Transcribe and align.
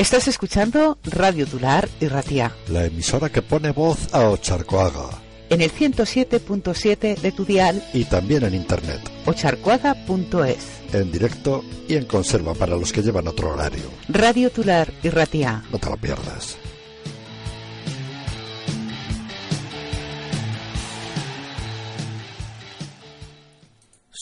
Estás 0.00 0.28
escuchando 0.28 0.96
Radio 1.04 1.46
Tular 1.46 1.86
y 2.00 2.08
Ratia. 2.08 2.56
La 2.68 2.86
emisora 2.86 3.28
que 3.28 3.42
pone 3.42 3.70
voz 3.70 4.14
a 4.14 4.30
Ocharcoaga. 4.30 5.10
En 5.50 5.60
el 5.60 5.70
107.7 5.70 7.18
de 7.18 7.32
tu 7.32 7.44
dial. 7.44 7.84
Y 7.92 8.06
también 8.06 8.44
en 8.44 8.54
internet. 8.54 8.98
Ocharcoaga.es. 9.26 10.94
En 10.94 11.12
directo 11.12 11.62
y 11.86 11.96
en 11.96 12.06
conserva 12.06 12.54
para 12.54 12.76
los 12.76 12.94
que 12.94 13.02
llevan 13.02 13.28
otro 13.28 13.50
horario. 13.50 13.90
Radio 14.08 14.48
Tular 14.48 14.90
y 15.02 15.10
Ratia. 15.10 15.62
No 15.70 15.78
te 15.78 15.90
lo 15.90 15.98
pierdas. 15.98 16.56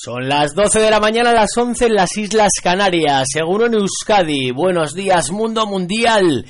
Son 0.09 0.27
las 0.27 0.55
12 0.55 0.81
de 0.81 0.91
la 0.91 1.01
mañana, 1.01 1.35
las 1.35 1.55
11 1.55 1.85
en 1.85 1.95
las 1.95 2.17
Islas 2.17 2.53
Canarias, 2.63 3.29
seguro 3.31 3.67
en 3.67 3.75
Euskadi. 3.75 4.53
Buenos 4.53 4.95
días, 4.95 5.31
mundo 5.31 5.67
mundial. 5.67 6.47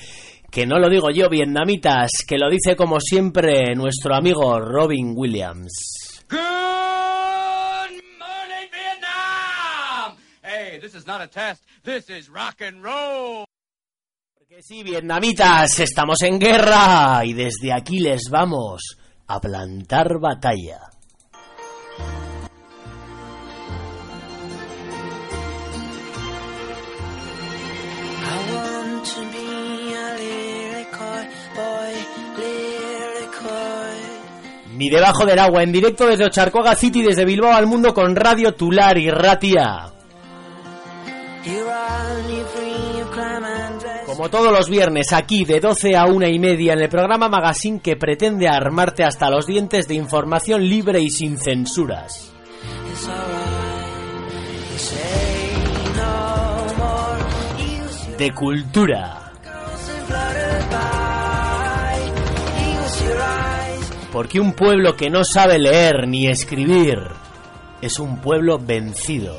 Que 0.49 0.65
no 0.65 0.79
lo 0.79 0.89
digo 0.89 1.11
yo, 1.11 1.29
vietnamitas, 1.29 2.09
que 2.25 2.39
lo 2.39 2.49
dice 2.49 2.77
como 2.77 3.01
siempre 3.01 3.75
nuestro 3.75 4.15
amigo 4.15 4.61
Robin 4.61 5.13
Williams. 5.13 6.23
Good 6.31 6.39
morning, 8.17 8.71
Vietnam! 8.71 10.17
Hey, 10.41 10.79
this 10.81 10.95
is 10.95 11.05
not 11.05 11.21
a 11.21 11.27
test, 11.27 11.65
this 11.83 12.09
is 12.11 12.29
rock 12.29 12.63
and 12.63 12.81
roll. 12.81 13.45
Porque 14.39 14.63
sí, 14.63 14.85
vietnamitas, 14.85 15.81
estamos 15.81 16.23
en 16.23 16.39
guerra 16.39 17.23
y 17.25 17.33
desde 17.33 17.73
aquí 17.73 17.99
les 17.99 18.31
vamos 18.31 18.97
a 19.27 19.41
plantar 19.41 20.21
batalla. 20.21 20.79
Ni 34.79 34.89
debajo 34.91 35.27
del 35.27 35.41
agua, 35.41 35.65
en 35.65 35.73
directo 35.73 36.07
desde 36.07 36.27
Ocharcoaga 36.27 36.77
City, 36.77 37.03
desde 37.03 37.25
Bilbao 37.25 37.53
al 37.53 37.67
mundo 37.67 37.93
con 37.93 38.15
Radio 38.15 38.55
Tular 38.55 38.97
y 38.97 39.11
Ratia. 39.11 39.93
Como 44.07 44.31
todos 44.31 44.53
los 44.53 44.71
viernes, 44.71 45.13
aquí 45.13 45.45
de 45.45 45.59
12 45.59 45.97
a 45.97 46.07
una 46.07 46.29
y 46.29 46.39
media 46.39 46.75
en 46.75 46.81
el 46.81 46.89
programa 46.89 47.29
Magazine 47.29 47.81
que 47.81 47.97
pretende 47.97 48.47
armarte 48.47 49.03
hasta 49.03 49.29
los 49.31 49.49
dientes 49.49 49.89
de 49.89 49.97
información 49.97 50.63
libre 50.63 51.01
y 51.01 51.11
sin 51.11 51.39
censuras. 51.39 52.33
De 58.17 58.31
cultura. 58.31 59.28
Porque 64.19 64.41
un 64.41 64.53
pueblo 64.53 64.97
que 64.97 65.11
no 65.11 65.23
sabe 65.23 65.61
leer 65.61 66.09
ni 66.09 66.27
escribir 66.27 66.99
es 67.81 68.01
un 68.01 68.21
pueblo 68.21 68.59
vencido. 68.59 69.39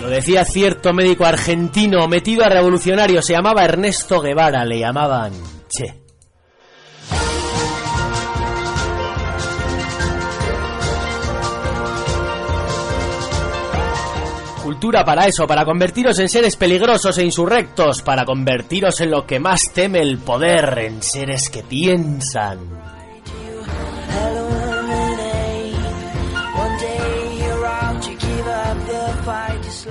Lo 0.00 0.08
decía 0.08 0.44
cierto 0.44 0.92
médico 0.92 1.24
argentino 1.24 2.06
metido 2.06 2.44
a 2.44 2.48
revolucionario, 2.48 3.22
se 3.22 3.32
llamaba 3.32 3.64
Ernesto 3.64 4.20
Guevara, 4.20 4.64
le 4.64 4.78
llamaban 4.78 5.32
Che. 5.68 6.05
Cultura 14.66 15.04
para 15.04 15.28
eso, 15.28 15.46
para 15.46 15.64
convertiros 15.64 16.18
en 16.18 16.28
seres 16.28 16.56
peligrosos 16.56 17.16
e 17.18 17.24
insurrectos, 17.24 18.02
para 18.02 18.24
convertiros 18.24 19.00
en 19.00 19.12
lo 19.12 19.24
que 19.24 19.38
más 19.38 19.72
teme 19.72 20.00
el 20.00 20.18
poder, 20.18 20.80
en 20.80 21.00
seres 21.04 21.48
que 21.48 21.62
piensan. 21.62 22.58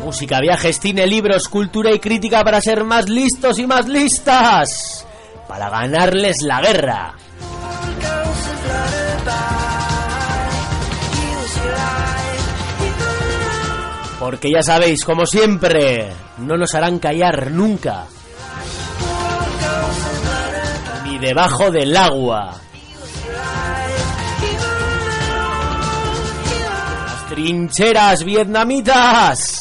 Música, 0.04 0.42
viajes, 0.42 0.78
cine, 0.78 1.08
libros, 1.08 1.48
cultura 1.48 1.94
y 1.94 2.00
crítica 2.00 2.44
para 2.44 2.60
ser 2.60 2.84
más 2.84 3.08
listos 3.08 3.58
y 3.60 3.66
más 3.66 3.88
listas. 3.88 5.08
Para 5.48 5.70
ganarles 5.70 6.42
la 6.42 6.60
guerra. 6.60 7.16
Porque 14.26 14.50
ya 14.50 14.64
sabéis, 14.64 15.06
como 15.06 15.28
siempre, 15.28 16.12
no 16.40 16.58
nos 16.58 16.74
harán 16.74 16.98
callar 16.98 17.52
nunca. 17.52 18.08
Ni 21.04 21.20
debajo 21.20 21.70
del 21.70 21.96
agua. 21.96 22.60
Las 27.06 27.30
trincheras 27.30 28.24
vietnamitas. 28.24 29.55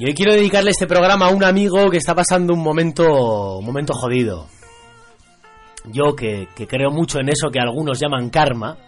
Y 0.00 0.06
hoy 0.06 0.14
quiero 0.14 0.32
dedicarle 0.32 0.70
este 0.70 0.86
programa 0.86 1.26
a 1.26 1.30
un 1.30 1.44
amigo 1.44 1.90
que 1.90 1.98
está 1.98 2.14
pasando 2.14 2.54
un 2.54 2.62
momento, 2.62 3.58
un 3.58 3.66
momento 3.66 3.92
jodido. 3.92 4.46
Yo 5.92 6.16
que, 6.16 6.48
creo 6.56 6.90
mucho 6.90 7.20
en 7.20 7.28
eso 7.28 7.50
que 7.50 7.60
algunos 7.60 8.00
llaman 8.00 8.30
karma, 8.30 8.78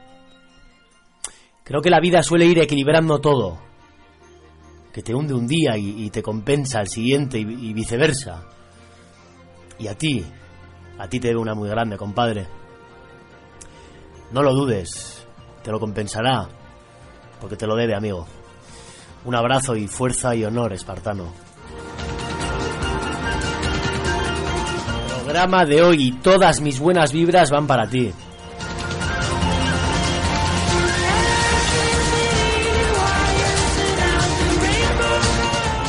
creo 1.64 1.82
que 1.82 1.90
la 1.90 2.00
vida 2.00 2.22
suele 2.22 2.46
ir 2.46 2.58
equilibrando 2.60 3.20
todo. 3.20 3.58
Que 4.90 5.02
te 5.02 5.14
hunde 5.14 5.34
un 5.34 5.46
día 5.46 5.76
y, 5.76 6.08
te 6.08 6.22
compensa 6.22 6.78
al 6.78 6.88
siguiente 6.88 7.38
y 7.38 7.74
viceversa. 7.74 8.46
Y 9.78 9.88
a 9.88 9.94
ti, 9.94 10.24
a 10.98 11.08
ti 11.08 11.20
te 11.20 11.28
debe 11.28 11.40
una 11.40 11.54
muy 11.54 11.68
grande, 11.68 11.98
compadre. 11.98 12.46
No 14.30 14.42
lo 14.42 14.54
dudes, 14.54 15.26
te 15.62 15.70
lo 15.70 15.78
compensará, 15.78 16.48
porque 17.38 17.56
te 17.56 17.66
lo 17.66 17.76
debe, 17.76 17.94
amigo. 17.94 18.26
Un 19.24 19.34
abrazo 19.34 19.76
y 19.76 19.86
fuerza 19.86 20.34
y 20.34 20.44
honor, 20.44 20.72
espartano. 20.72 21.32
Programa 25.22 25.64
de 25.64 25.82
hoy 25.82 26.08
y 26.08 26.12
todas 26.12 26.60
mis 26.60 26.80
buenas 26.80 27.12
vibras 27.12 27.50
van 27.50 27.66
para 27.66 27.88
ti. 27.88 28.12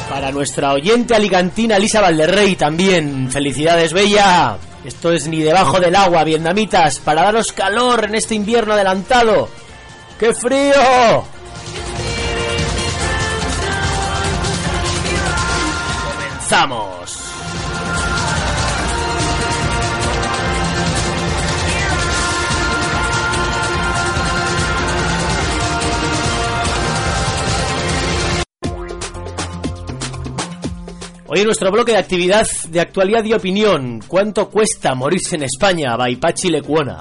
Para 0.09 0.31
nuestra 0.31 0.73
oyente 0.73 1.15
alicantina 1.15 1.79
Lisa 1.79 2.01
Valderrey 2.01 2.55
también. 2.55 3.31
Felicidades, 3.31 3.93
Bella. 3.93 4.57
Esto 4.85 5.11
es 5.11 5.27
ni 5.27 5.41
debajo 5.41 5.79
del 5.79 5.95
agua, 5.95 6.23
vietnamitas, 6.23 6.99
para 6.99 7.23
daros 7.23 7.51
calor 7.51 8.05
en 8.05 8.15
este 8.15 8.35
invierno 8.35 8.73
adelantado. 8.73 9.49
¡Qué 10.19 10.33
frío! 10.33 11.32
¡Comenzamos! 16.53 17.19
Hoy 31.25 31.39
en 31.39 31.45
nuestro 31.45 31.71
bloque 31.71 31.93
de 31.93 31.97
actividad 31.97 32.45
de 32.69 32.79
actualidad 32.79 33.23
y 33.23 33.33
opinión, 33.33 34.01
¿cuánto 34.07 34.47
cuesta 34.49 34.93
morirse 34.93 35.37
en 35.37 35.43
España? 35.43 35.95
Baipachi 35.97 36.51
Lecuona. 36.51 36.99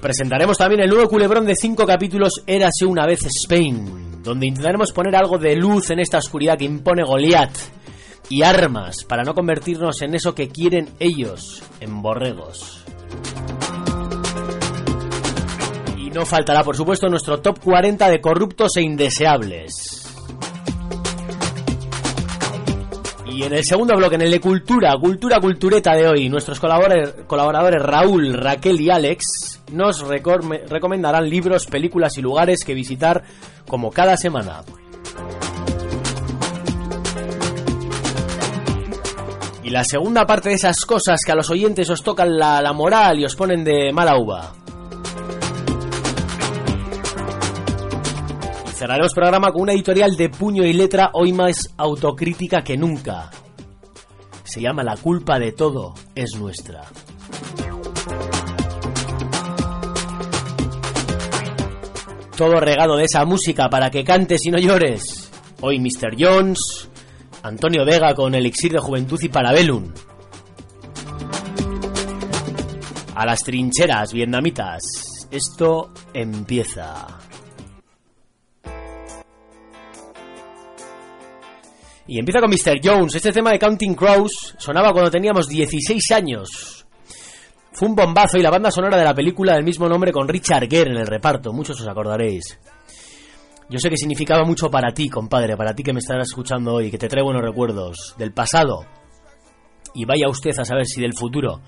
Presentaremos 0.00 0.56
también 0.56 0.80
el 0.80 0.88
nuevo 0.88 1.06
culebrón 1.06 1.44
de 1.44 1.54
cinco 1.54 1.84
capítulos 1.84 2.42
Érase 2.46 2.86
una 2.86 3.04
vez 3.04 3.26
Spain. 3.26 4.05
Donde 4.26 4.48
intentaremos 4.48 4.90
poner 4.90 5.14
algo 5.14 5.38
de 5.38 5.54
luz 5.54 5.90
en 5.90 6.00
esta 6.00 6.18
oscuridad 6.18 6.58
que 6.58 6.64
impone 6.64 7.04
Goliat 7.04 7.56
y 8.28 8.42
armas 8.42 9.04
para 9.04 9.22
no 9.22 9.34
convertirnos 9.34 10.02
en 10.02 10.16
eso 10.16 10.34
que 10.34 10.48
quieren 10.48 10.88
ellos, 10.98 11.62
en 11.78 12.02
borregos. 12.02 12.84
Y 15.96 16.10
no 16.10 16.26
faltará, 16.26 16.64
por 16.64 16.76
supuesto, 16.76 17.08
nuestro 17.08 17.38
top 17.38 17.60
40 17.60 18.10
de 18.10 18.20
corruptos 18.20 18.76
e 18.76 18.82
indeseables. 18.82 20.12
Y 23.26 23.44
en 23.44 23.52
el 23.52 23.64
segundo 23.64 23.94
bloque, 23.94 24.16
en 24.16 24.22
el 24.22 24.30
de 24.32 24.40
cultura, 24.40 24.96
cultura 24.98 25.38
cultureta 25.38 25.94
de 25.94 26.08
hoy, 26.08 26.28
nuestros 26.28 26.58
colaboradores, 26.58 27.26
colaboradores 27.28 27.80
Raúl, 27.80 28.34
Raquel 28.34 28.80
y 28.80 28.90
Alex 28.90 29.55
nos 29.72 30.00
recomendarán 30.00 31.28
libros, 31.28 31.66
películas 31.66 32.16
y 32.18 32.22
lugares 32.22 32.64
que 32.64 32.74
visitar 32.74 33.22
como 33.66 33.90
cada 33.90 34.16
semana. 34.16 34.62
Y 39.66 39.70
la 39.70 39.82
segunda 39.82 40.24
parte 40.26 40.50
de 40.50 40.54
esas 40.54 40.84
cosas 40.84 41.18
que 41.26 41.32
a 41.32 41.34
los 41.34 41.50
oyentes 41.50 41.90
os 41.90 42.04
tocan 42.04 42.38
la, 42.38 42.72
moral 42.72 43.18
y 43.18 43.24
os 43.24 43.34
ponen 43.34 43.64
de 43.64 43.92
mala 43.92 44.16
uva. 44.16 44.52
Cerraremos 48.74 49.12
programa 49.12 49.50
con 49.50 49.62
una 49.62 49.72
editorial 49.72 50.16
de 50.16 50.28
puño 50.28 50.64
y 50.64 50.72
letra 50.72 51.10
hoy 51.14 51.32
más 51.32 51.74
autocrítica 51.78 52.62
que 52.62 52.76
nunca. 52.76 53.30
Se 54.44 54.60
llama 54.60 54.84
La 54.84 54.96
culpa 54.96 55.40
de 55.40 55.50
todo 55.50 55.94
es 56.14 56.36
nuestra. 56.38 56.84
Todo 62.36 62.60
regado 62.60 62.98
de 62.98 63.04
esa 63.04 63.24
música 63.24 63.70
para 63.70 63.90
que 63.90 64.04
cantes 64.04 64.44
y 64.44 64.50
no 64.50 64.58
llores. 64.58 65.30
Hoy 65.62 65.80
Mr. 65.80 66.14
Jones, 66.18 66.86
Antonio 67.42 67.82
Vega 67.86 68.14
con 68.14 68.34
Elixir 68.34 68.72
de 68.72 68.78
Juventud 68.78 69.18
y 69.22 69.30
Parabellum. 69.30 69.90
A 73.14 73.24
las 73.24 73.42
trincheras 73.42 74.12
vietnamitas. 74.12 74.82
Esto 75.30 75.94
empieza. 76.12 77.06
Y 82.06 82.18
empieza 82.18 82.40
con 82.40 82.50
Mr. 82.50 82.80
Jones. 82.84 83.14
Este 83.14 83.32
tema 83.32 83.50
de 83.52 83.58
Counting 83.58 83.94
Crows 83.94 84.56
sonaba 84.58 84.92
cuando 84.92 85.10
teníamos 85.10 85.48
16 85.48 86.10
años. 86.12 86.75
Fue 87.76 87.88
un 87.88 87.94
bombazo 87.94 88.38
y 88.38 88.42
la 88.42 88.48
banda 88.48 88.70
sonora 88.70 88.96
de 88.96 89.04
la 89.04 89.12
película 89.12 89.52
del 89.52 89.62
mismo 89.62 89.86
nombre 89.86 90.10
con 90.10 90.26
Richard 90.26 90.66
Gere 90.66 90.92
en 90.92 90.96
el 90.96 91.06
reparto. 91.06 91.52
Muchos 91.52 91.78
os 91.78 91.86
acordaréis. 91.86 92.58
Yo 93.68 93.78
sé 93.78 93.90
que 93.90 93.98
significaba 93.98 94.46
mucho 94.46 94.70
para 94.70 94.94
ti, 94.94 95.10
compadre, 95.10 95.58
para 95.58 95.74
ti 95.74 95.82
que 95.82 95.92
me 95.92 95.98
estarás 95.98 96.28
escuchando 96.28 96.72
hoy, 96.72 96.90
que 96.90 96.96
te 96.96 97.06
trae 97.06 97.22
buenos 97.22 97.42
recuerdos 97.42 98.14
del 98.16 98.32
pasado. 98.32 98.86
Y 99.92 100.06
vaya 100.06 100.26
usted 100.30 100.58
a 100.58 100.64
saber 100.64 100.86
si 100.86 101.02
del 101.02 101.12
futuro. 101.12 101.60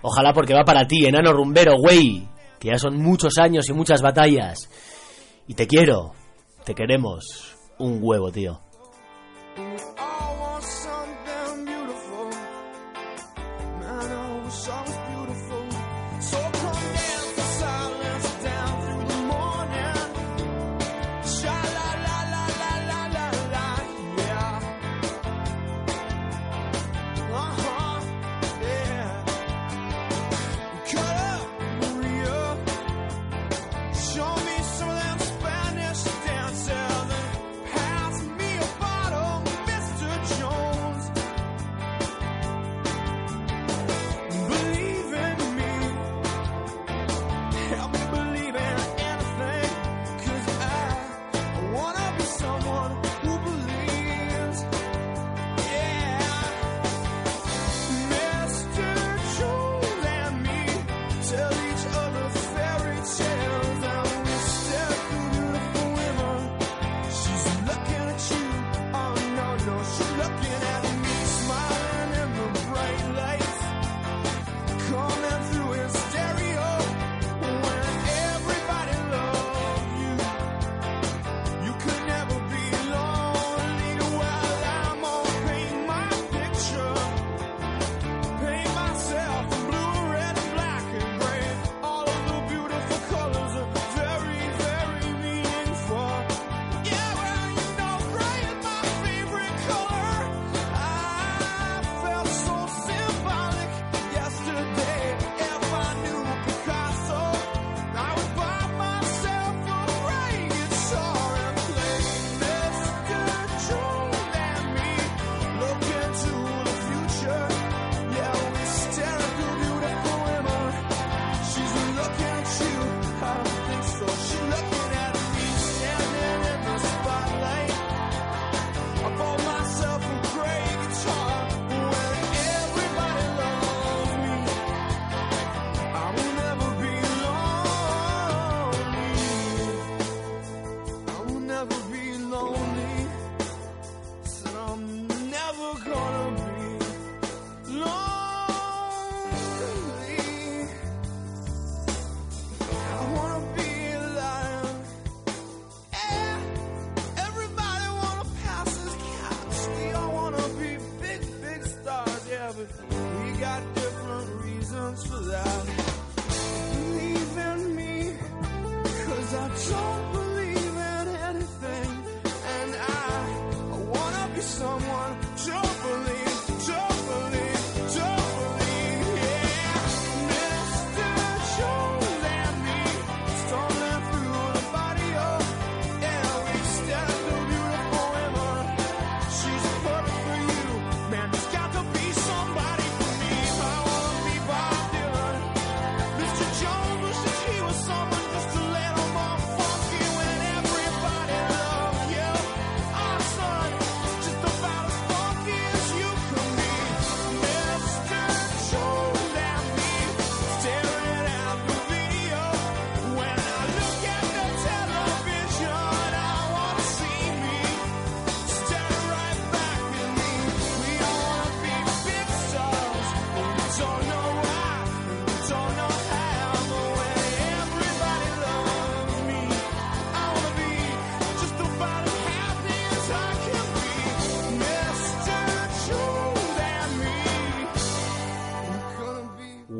Ojalá 0.00 0.32
porque 0.32 0.54
va 0.54 0.64
para 0.64 0.86
ti, 0.86 1.04
enano 1.04 1.34
rumbero, 1.34 1.74
güey, 1.76 2.26
que 2.58 2.68
ya 2.68 2.78
son 2.78 2.96
muchos 2.96 3.36
años 3.36 3.68
y 3.68 3.74
muchas 3.74 4.00
batallas. 4.00 4.70
Y 5.46 5.52
te 5.52 5.66
quiero, 5.66 6.14
te 6.64 6.74
queremos, 6.74 7.58
un 7.78 7.98
huevo, 8.00 8.32
tío. 8.32 8.62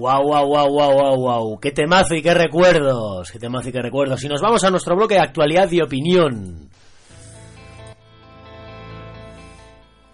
Wow, 0.07 0.23
wow, 0.23 0.47
wow, 0.47 0.69
wow, 0.71 0.93
wow, 0.93 1.17
wow. 1.17 1.59
Qué 1.59 1.73
temazo 1.73 2.15
y 2.15 2.23
qué 2.23 2.33
recuerdos. 2.33 3.29
Qué 3.33 3.41
temazo 3.41 3.71
y 3.71 3.73
qué 3.73 3.83
recuerdos. 3.83 4.23
Y 4.23 4.29
nos 4.29 4.41
vamos 4.41 4.63
a 4.63 4.71
nuestro 4.71 4.95
bloque 4.95 5.15
de 5.15 5.21
actualidad 5.21 5.69
y 5.73 5.81
opinión. 5.81 6.71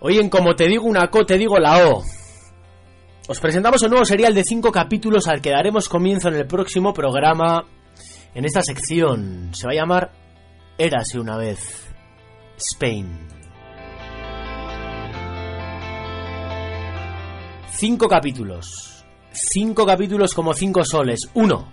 Hoy 0.00 0.18
en 0.18 0.30
Como 0.30 0.54
te 0.54 0.66
digo 0.66 0.86
una 0.86 1.08
co, 1.08 1.26
te 1.26 1.36
digo 1.36 1.58
la 1.58 1.90
O. 1.90 2.02
Os 3.28 3.38
presentamos 3.38 3.82
un 3.82 3.90
nuevo 3.90 4.06
serial 4.06 4.32
de 4.34 4.44
cinco 4.44 4.72
capítulos 4.72 5.28
al 5.28 5.42
que 5.42 5.50
daremos 5.50 5.90
comienzo 5.90 6.28
en 6.28 6.36
el 6.36 6.46
próximo 6.46 6.94
programa. 6.94 7.62
En 8.34 8.46
esta 8.46 8.62
sección 8.62 9.50
se 9.52 9.66
va 9.66 9.72
a 9.74 9.76
llamar 9.76 10.10
Érase 10.78 11.20
una 11.20 11.36
vez 11.36 11.86
Spain. 12.56 13.28
Cinco 17.72 18.08
capítulos. 18.08 18.91
Cinco 19.32 19.86
capítulos 19.86 20.34
como 20.34 20.52
cinco 20.52 20.84
soles. 20.84 21.28
Uno. 21.34 21.68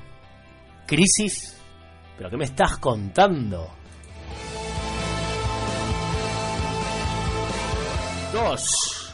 Crisis. 0.86 1.58
¿Pero 2.18 2.30
qué 2.30 2.38
me 2.38 2.46
estás 2.46 2.78
contando? 2.78 3.70
Dos. 8.34 9.14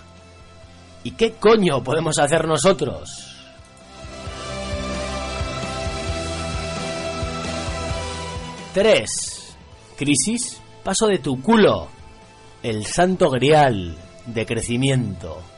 ¿Y 1.03 1.11
qué 1.11 1.33
coño 1.33 1.83
podemos 1.83 2.17
hacer 2.19 2.47
nosotros? 2.47 3.35
Tres. 8.73 9.55
Crisis. 9.97 10.61
Paso 10.83 11.07
de 11.07 11.19
tu 11.19 11.41
culo. 11.41 11.87
El 12.61 12.85
santo 12.85 13.29
grial 13.29 13.97
de 14.25 14.45
crecimiento. 14.45 15.54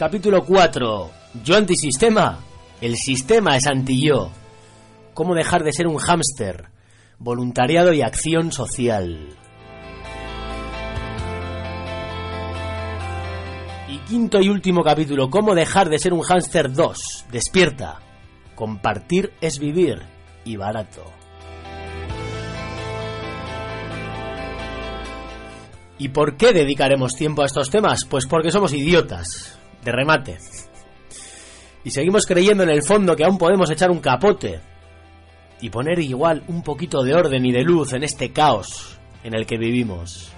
Capítulo 0.00 0.46
4. 0.46 1.10
Yo 1.44 1.56
antisistema. 1.58 2.38
El 2.80 2.96
sistema 2.96 3.58
es 3.58 3.66
anti-yo. 3.66 4.30
Cómo 5.12 5.34
dejar 5.34 5.62
de 5.62 5.74
ser 5.74 5.86
un 5.86 5.98
hámster. 5.98 6.70
Voluntariado 7.18 7.92
y 7.92 8.00
acción 8.00 8.50
social. 8.50 9.36
Y 13.90 13.98
quinto 14.08 14.40
y 14.40 14.48
último 14.48 14.82
capítulo. 14.82 15.28
Cómo 15.28 15.54
dejar 15.54 15.90
de 15.90 15.98
ser 15.98 16.14
un 16.14 16.22
hámster 16.22 16.72
2. 16.72 17.26
Despierta. 17.30 18.00
Compartir 18.54 19.34
es 19.42 19.58
vivir. 19.58 20.00
Y 20.46 20.56
barato. 20.56 21.04
¿Y 25.98 26.08
por 26.08 26.38
qué 26.38 26.54
dedicaremos 26.54 27.14
tiempo 27.16 27.42
a 27.42 27.46
estos 27.46 27.68
temas? 27.68 28.06
Pues 28.06 28.24
porque 28.24 28.50
somos 28.50 28.72
idiotas 28.72 29.59
de 29.84 29.92
remate. 29.92 30.38
Y 31.84 31.90
seguimos 31.90 32.26
creyendo 32.26 32.62
en 32.62 32.70
el 32.70 32.82
fondo 32.82 33.16
que 33.16 33.24
aún 33.24 33.38
podemos 33.38 33.70
echar 33.70 33.90
un 33.90 34.00
capote 34.00 34.60
y 35.60 35.70
poner 35.70 35.98
igual 35.98 36.42
un 36.48 36.62
poquito 36.62 37.02
de 37.02 37.14
orden 37.14 37.44
y 37.44 37.52
de 37.52 37.62
luz 37.62 37.92
en 37.92 38.04
este 38.04 38.32
caos 38.32 38.98
en 39.24 39.34
el 39.34 39.46
que 39.46 39.58
vivimos. 39.58 40.32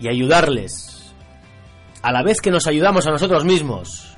Y 0.00 0.08
ayudarles, 0.08 1.14
a 2.02 2.10
la 2.10 2.22
vez 2.22 2.40
que 2.40 2.50
nos 2.50 2.66
ayudamos 2.66 3.06
a 3.06 3.10
nosotros 3.10 3.44
mismos, 3.44 4.16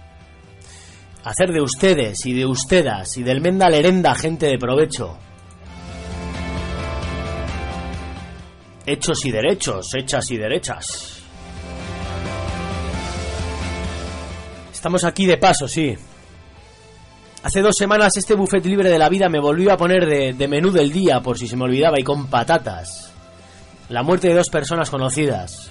a 1.22 1.30
hacer 1.30 1.52
de 1.52 1.60
ustedes 1.60 2.24
y 2.24 2.32
de 2.32 2.46
ustedes 2.46 3.16
y 3.18 3.22
del 3.22 3.40
Menda 3.40 3.68
Lerenda 3.68 4.14
gente 4.14 4.46
de 4.46 4.58
provecho. 4.58 5.18
Hechos 8.86 9.24
y 9.24 9.30
derechos, 9.30 9.94
hechas 9.94 10.30
y 10.30 10.36
derechas. 10.36 11.22
Estamos 14.72 15.04
aquí 15.04 15.24
de 15.24 15.38
paso, 15.38 15.66
sí. 15.66 15.96
Hace 17.42 17.62
dos 17.62 17.76
semanas 17.76 18.16
este 18.16 18.34
buffet 18.34 18.64
libre 18.66 18.90
de 18.90 18.98
la 18.98 19.08
vida 19.08 19.30
me 19.30 19.40
volvió 19.40 19.72
a 19.72 19.78
poner 19.78 20.06
de, 20.06 20.48
menú 20.48 20.70
del 20.70 20.92
día 20.92 21.20
por 21.20 21.38
si 21.38 21.48
se 21.48 21.56
me 21.56 21.64
olvidaba 21.64 21.98
y 21.98 22.04
con 22.04 22.26
patatas. 22.26 23.10
La 23.88 24.02
muerte 24.02 24.28
de 24.28 24.34
dos 24.34 24.50
personas 24.50 24.90
conocidas. 24.90 25.70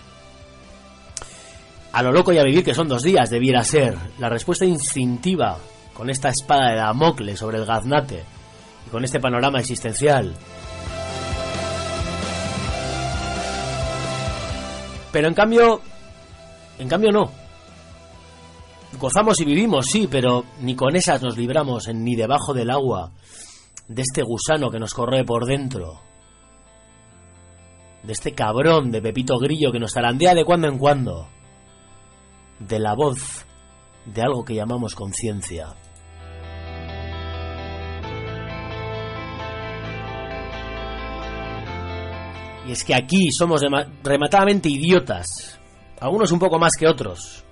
A 1.91 2.01
lo 2.01 2.12
loco 2.12 2.34
y 2.34 2.39
a 2.39 2.43
vivir 2.43 2.63
que 2.63 2.74
son 2.74 2.88
dos 2.88 3.03
días 3.03 3.29
debiera 3.29 3.63
ser. 3.63 3.96
La 4.17 4.29
respuesta 4.29 4.65
instintiva 4.65 5.60
con 5.93 6.10
esta 6.10 6.29
espada 6.29 6.72
de 6.72 6.77
Damocles 6.77 7.38
sobre 7.38 7.60
el 7.60 7.65
gaznate 7.65 8.24
y 8.88 8.89
con 8.89 9.03
este 9.03 9.20
panorama 9.20 9.60
existencial. 9.60 10.34
Pero 15.13 15.27
en 15.27 15.36
cambio, 15.36 15.79
en 16.79 16.89
cambio 16.89 17.12
no. 17.12 17.32
Gozamos 19.00 19.39
y 19.39 19.46
vivimos, 19.46 19.86
sí, 19.86 20.08
pero 20.10 20.43
ni 20.60 20.75
con 20.75 20.96
esas 20.96 21.22
nos 21.22 21.38
libramos 21.38 21.88
ni 21.93 22.15
debajo 22.15 22.53
del 22.53 22.72
agua 22.72 23.12
de 23.88 24.01
este 24.01 24.24
gusano 24.24 24.72
que 24.72 24.79
nos 24.79 24.93
corre 24.93 25.24
por 25.24 25.46
dentro. 25.46 26.01
De 28.01 28.12
este 28.12 28.34
cabrón 28.34 28.91
de 28.91 29.01
Pepito 29.01 29.38
Grillo 29.38 29.72
que 29.72 29.79
nos 29.79 29.93
zarandea 29.93 30.34
de 30.34 30.46
cuando 30.46 30.67
en 30.67 30.79
cuando. 30.79 31.27
De 32.60 32.79
la 32.79 32.96
voz 32.96 33.46
de 34.05 34.22
algo 34.24 34.43
que 34.43 34.55
llamamos 34.55 34.96
conciencia. 34.96 35.75
Y 42.67 42.72
es 42.72 42.84
que 42.84 42.96
aquí 42.96 43.32
somos 43.32 43.62
rematadamente 44.03 44.70
idiotas, 44.70 45.60
algunos 46.00 46.32
un 46.32 46.39
poco 46.39 46.58
más 46.58 46.74
que 46.79 46.88
otros, 46.88 47.43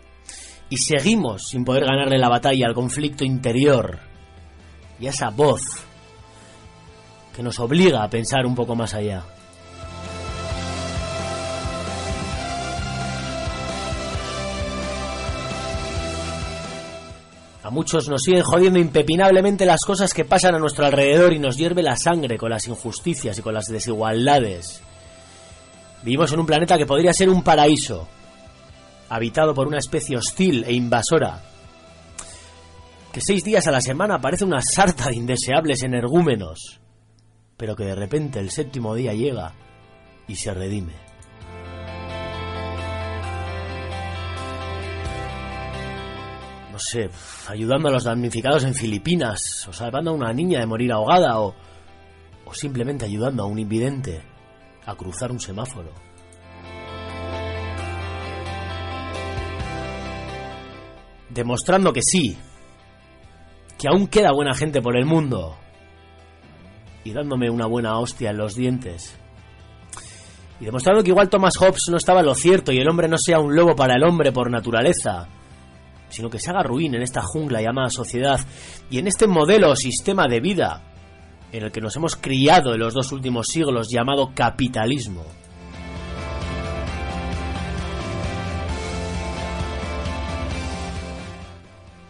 y 0.70 0.78
seguimos 0.78 1.50
sin 1.50 1.66
poder 1.66 1.84
ganarle 1.84 2.18
la 2.18 2.30
batalla 2.30 2.68
al 2.68 2.74
conflicto 2.74 3.26
interior. 3.26 4.00
Y 5.00 5.08
a 5.08 5.10
esa 5.10 5.30
voz 5.30 5.62
que 7.36 7.44
nos 7.44 7.60
obliga 7.60 8.04
a 8.04 8.10
pensar 8.10 8.46
un 8.46 8.56
poco 8.56 8.76
más 8.76 8.94
allá. 8.94 9.24
A 17.64 17.70
muchos 17.70 18.08
nos 18.08 18.24
siguen 18.24 18.44
jodiendo 18.44 18.80
impepinablemente 18.80 19.66
las 19.66 19.82
cosas 19.86 20.14
que 20.14 20.26
pasan 20.26 20.56
a 20.56 20.60
nuestro 20.60 20.86
alrededor 20.86 21.34
y 21.34 21.40
nos 21.40 21.58
hierve 21.58 21.84
la 21.84 21.96
sangre 21.96 22.38
con 22.38 22.50
las 22.50 22.68
injusticias 22.68 23.38
y 23.38 23.42
con 23.42 23.54
las 23.54 23.66
desigualdades 23.66 24.82
Vivimos 26.04 26.34
en 26.34 26.40
un 26.40 26.46
planeta 26.48 26.78
que 26.78 26.88
podría 26.88 27.14
ser 27.14 27.30
un 27.30 27.44
paraíso, 27.44 28.08
habitado 29.10 29.54
por 29.54 29.68
una 29.68 29.78
especie 29.78 30.18
hostil 30.18 30.64
e 30.64 30.74
invasora, 30.74 31.44
que 33.12 33.22
seis 33.22 33.44
días 33.44 33.68
a 33.68 33.72
la 33.72 33.82
semana 33.82 34.20
parece 34.20 34.44
una 34.44 34.62
sarta 34.62 35.10
de 35.10 35.18
indeseables 35.18 35.84
energúmenos, 35.84 36.80
pero 37.56 37.76
que 37.76 37.84
de 37.84 37.94
repente 37.94 38.40
el 38.40 38.50
séptimo 38.50 38.96
día 38.96 39.14
llega 39.14 39.54
y 40.28 40.36
se 40.36 40.54
redime. 40.54 40.94
No 46.72 46.80
sé, 46.80 47.12
ayudando 47.48 47.90
a 47.90 47.92
los 47.92 48.06
damnificados 48.06 48.64
en 48.64 48.74
Filipinas, 48.74 49.68
o 49.68 49.74
salvando 49.74 50.12
a 50.12 50.16
una 50.16 50.34
niña 50.34 50.62
de 50.62 50.66
morir 50.66 50.92
ahogada, 50.94 51.40
o, 51.42 51.54
o 52.46 52.54
simplemente 52.56 53.06
ayudando 53.06 53.44
a 53.44 53.46
un 53.46 53.60
invidente 53.60 54.31
a 54.86 54.96
cruzar 54.96 55.32
un 55.32 55.40
semáforo. 55.40 55.92
Demostrando 61.30 61.94
que 61.94 62.02
sí, 62.02 62.38
que 63.78 63.88
aún 63.88 64.08
queda 64.08 64.32
buena 64.34 64.54
gente 64.54 64.82
por 64.82 64.98
el 64.98 65.06
mundo. 65.06 65.56
Y 67.04 67.14
dándome 67.14 67.50
una 67.50 67.66
buena 67.66 67.98
hostia 67.98 68.32
en 68.32 68.38
los 68.38 68.56
dientes. 68.56 69.18
Y 70.60 70.66
demostrando 70.66 71.04
que 71.04 71.10
igual 71.10 71.30
Thomas 71.30 71.58
Hobbes 71.58 71.86
no 71.90 71.98
estaba 71.98 72.20
en 72.20 72.28
lo 72.28 72.36
cierto 72.36 72.72
y 72.72 72.78
el 72.78 72.88
hombre 72.88 73.08
no 73.08 73.18
sea 73.18 73.40
un 73.40 73.56
lobo 73.56 73.76
para 73.76 73.96
el 73.96 74.04
hombre 74.04 74.32
por 74.32 74.52
naturaleza, 74.52 75.28
sino 76.10 76.30
que 76.30 76.38
se 76.38 76.52
haga 76.52 76.62
ruin 76.62 76.94
en 76.94 77.02
esta 77.02 77.24
jungla 77.24 77.62
llamada 77.62 77.90
sociedad 77.90 78.40
y 78.90 79.00
en 79.00 79.08
este 79.08 79.26
modelo 79.26 79.72
o 79.72 79.76
sistema 79.76 80.28
de 80.28 80.40
vida 80.40 80.91
en 81.52 81.64
el 81.64 81.72
que 81.72 81.82
nos 81.82 81.96
hemos 81.96 82.16
criado 82.16 82.74
en 82.74 82.80
los 82.80 82.94
dos 82.94 83.12
últimos 83.12 83.48
siglos 83.48 83.90
llamado 83.90 84.32
capitalismo. 84.34 85.26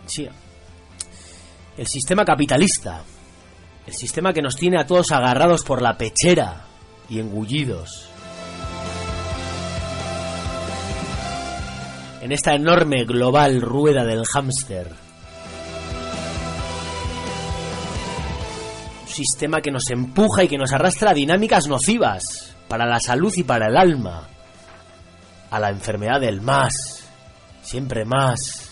Sí, 0.06 0.28
el 1.78 1.88
sistema 1.88 2.26
capitalista, 2.26 3.04
el 3.88 3.94
sistema 3.94 4.34
que 4.34 4.42
nos 4.42 4.56
tiene 4.56 4.78
a 4.78 4.86
todos 4.86 5.12
agarrados 5.12 5.64
por 5.64 5.82
la 5.82 5.98
pechera 5.98 6.66
y 7.10 7.20
engullidos. 7.20 8.10
En 12.22 12.32
esta 12.32 12.54
enorme 12.54 13.06
global 13.06 13.62
rueda 13.62 14.06
del 14.06 14.26
hámster 14.26 15.01
sistema 19.12 19.62
que 19.62 19.72
nos 19.72 19.90
empuja 19.92 20.44
y 20.44 20.48
que 20.48 20.58
nos 20.58 20.74
arrastra 20.74 21.14
dinámicas 21.14 21.68
nocivas, 21.68 22.56
para 22.68 22.86
la 22.86 23.00
salud 23.00 23.34
y 23.36 23.44
para 23.44 23.68
el 23.68 23.78
alma, 23.78 24.28
a 25.50 25.60
la 25.60 25.70
enfermedad 25.70 26.22
del 26.22 26.42
más, 26.42 27.06
siempre 27.62 28.06
más 28.06 28.72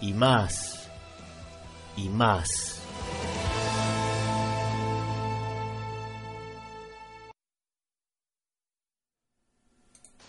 y 0.00 0.12
más 0.12 0.72
y 1.96 2.08
más. 2.08 2.80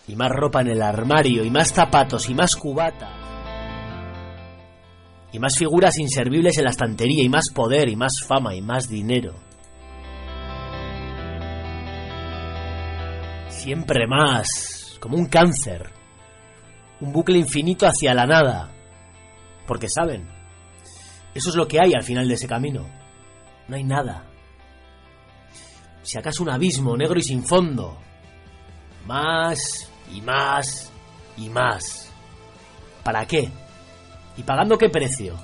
Y 0.06 0.16
más 0.16 0.30
ropa 0.30 0.60
en 0.60 0.68
el 0.68 0.82
armario, 0.82 1.44
y 1.44 1.50
más 1.50 1.72
zapatos, 1.72 2.28
y 2.28 2.34
más 2.34 2.56
cubata. 2.56 3.23
Y 5.34 5.40
más 5.40 5.58
figuras 5.58 5.98
inservibles 5.98 6.58
en 6.58 6.64
la 6.64 6.70
estantería, 6.70 7.24
y 7.24 7.28
más 7.28 7.50
poder, 7.52 7.88
y 7.88 7.96
más 7.96 8.22
fama, 8.24 8.54
y 8.54 8.62
más 8.62 8.88
dinero. 8.88 9.34
Siempre 13.48 14.06
más, 14.06 14.96
como 15.00 15.16
un 15.16 15.26
cáncer. 15.26 15.90
Un 17.00 17.12
bucle 17.12 17.36
infinito 17.36 17.84
hacia 17.84 18.14
la 18.14 18.26
nada. 18.26 18.70
Porque 19.66 19.88
saben, 19.88 20.28
eso 21.34 21.50
es 21.50 21.56
lo 21.56 21.66
que 21.66 21.80
hay 21.80 21.94
al 21.94 22.04
final 22.04 22.28
de 22.28 22.34
ese 22.34 22.46
camino. 22.46 22.88
No 23.66 23.74
hay 23.74 23.82
nada. 23.82 24.30
Si 26.02 26.16
acaso 26.16 26.44
un 26.44 26.50
abismo 26.50 26.96
negro 26.96 27.18
y 27.18 27.24
sin 27.24 27.44
fondo. 27.44 27.98
Más 29.04 29.90
y 30.12 30.20
más 30.20 30.92
y 31.36 31.48
más. 31.48 32.12
¿Para 33.02 33.26
qué? 33.26 33.50
¿Y 34.36 34.42
pagando 34.42 34.78
qué 34.78 34.88
precio? 34.88 35.34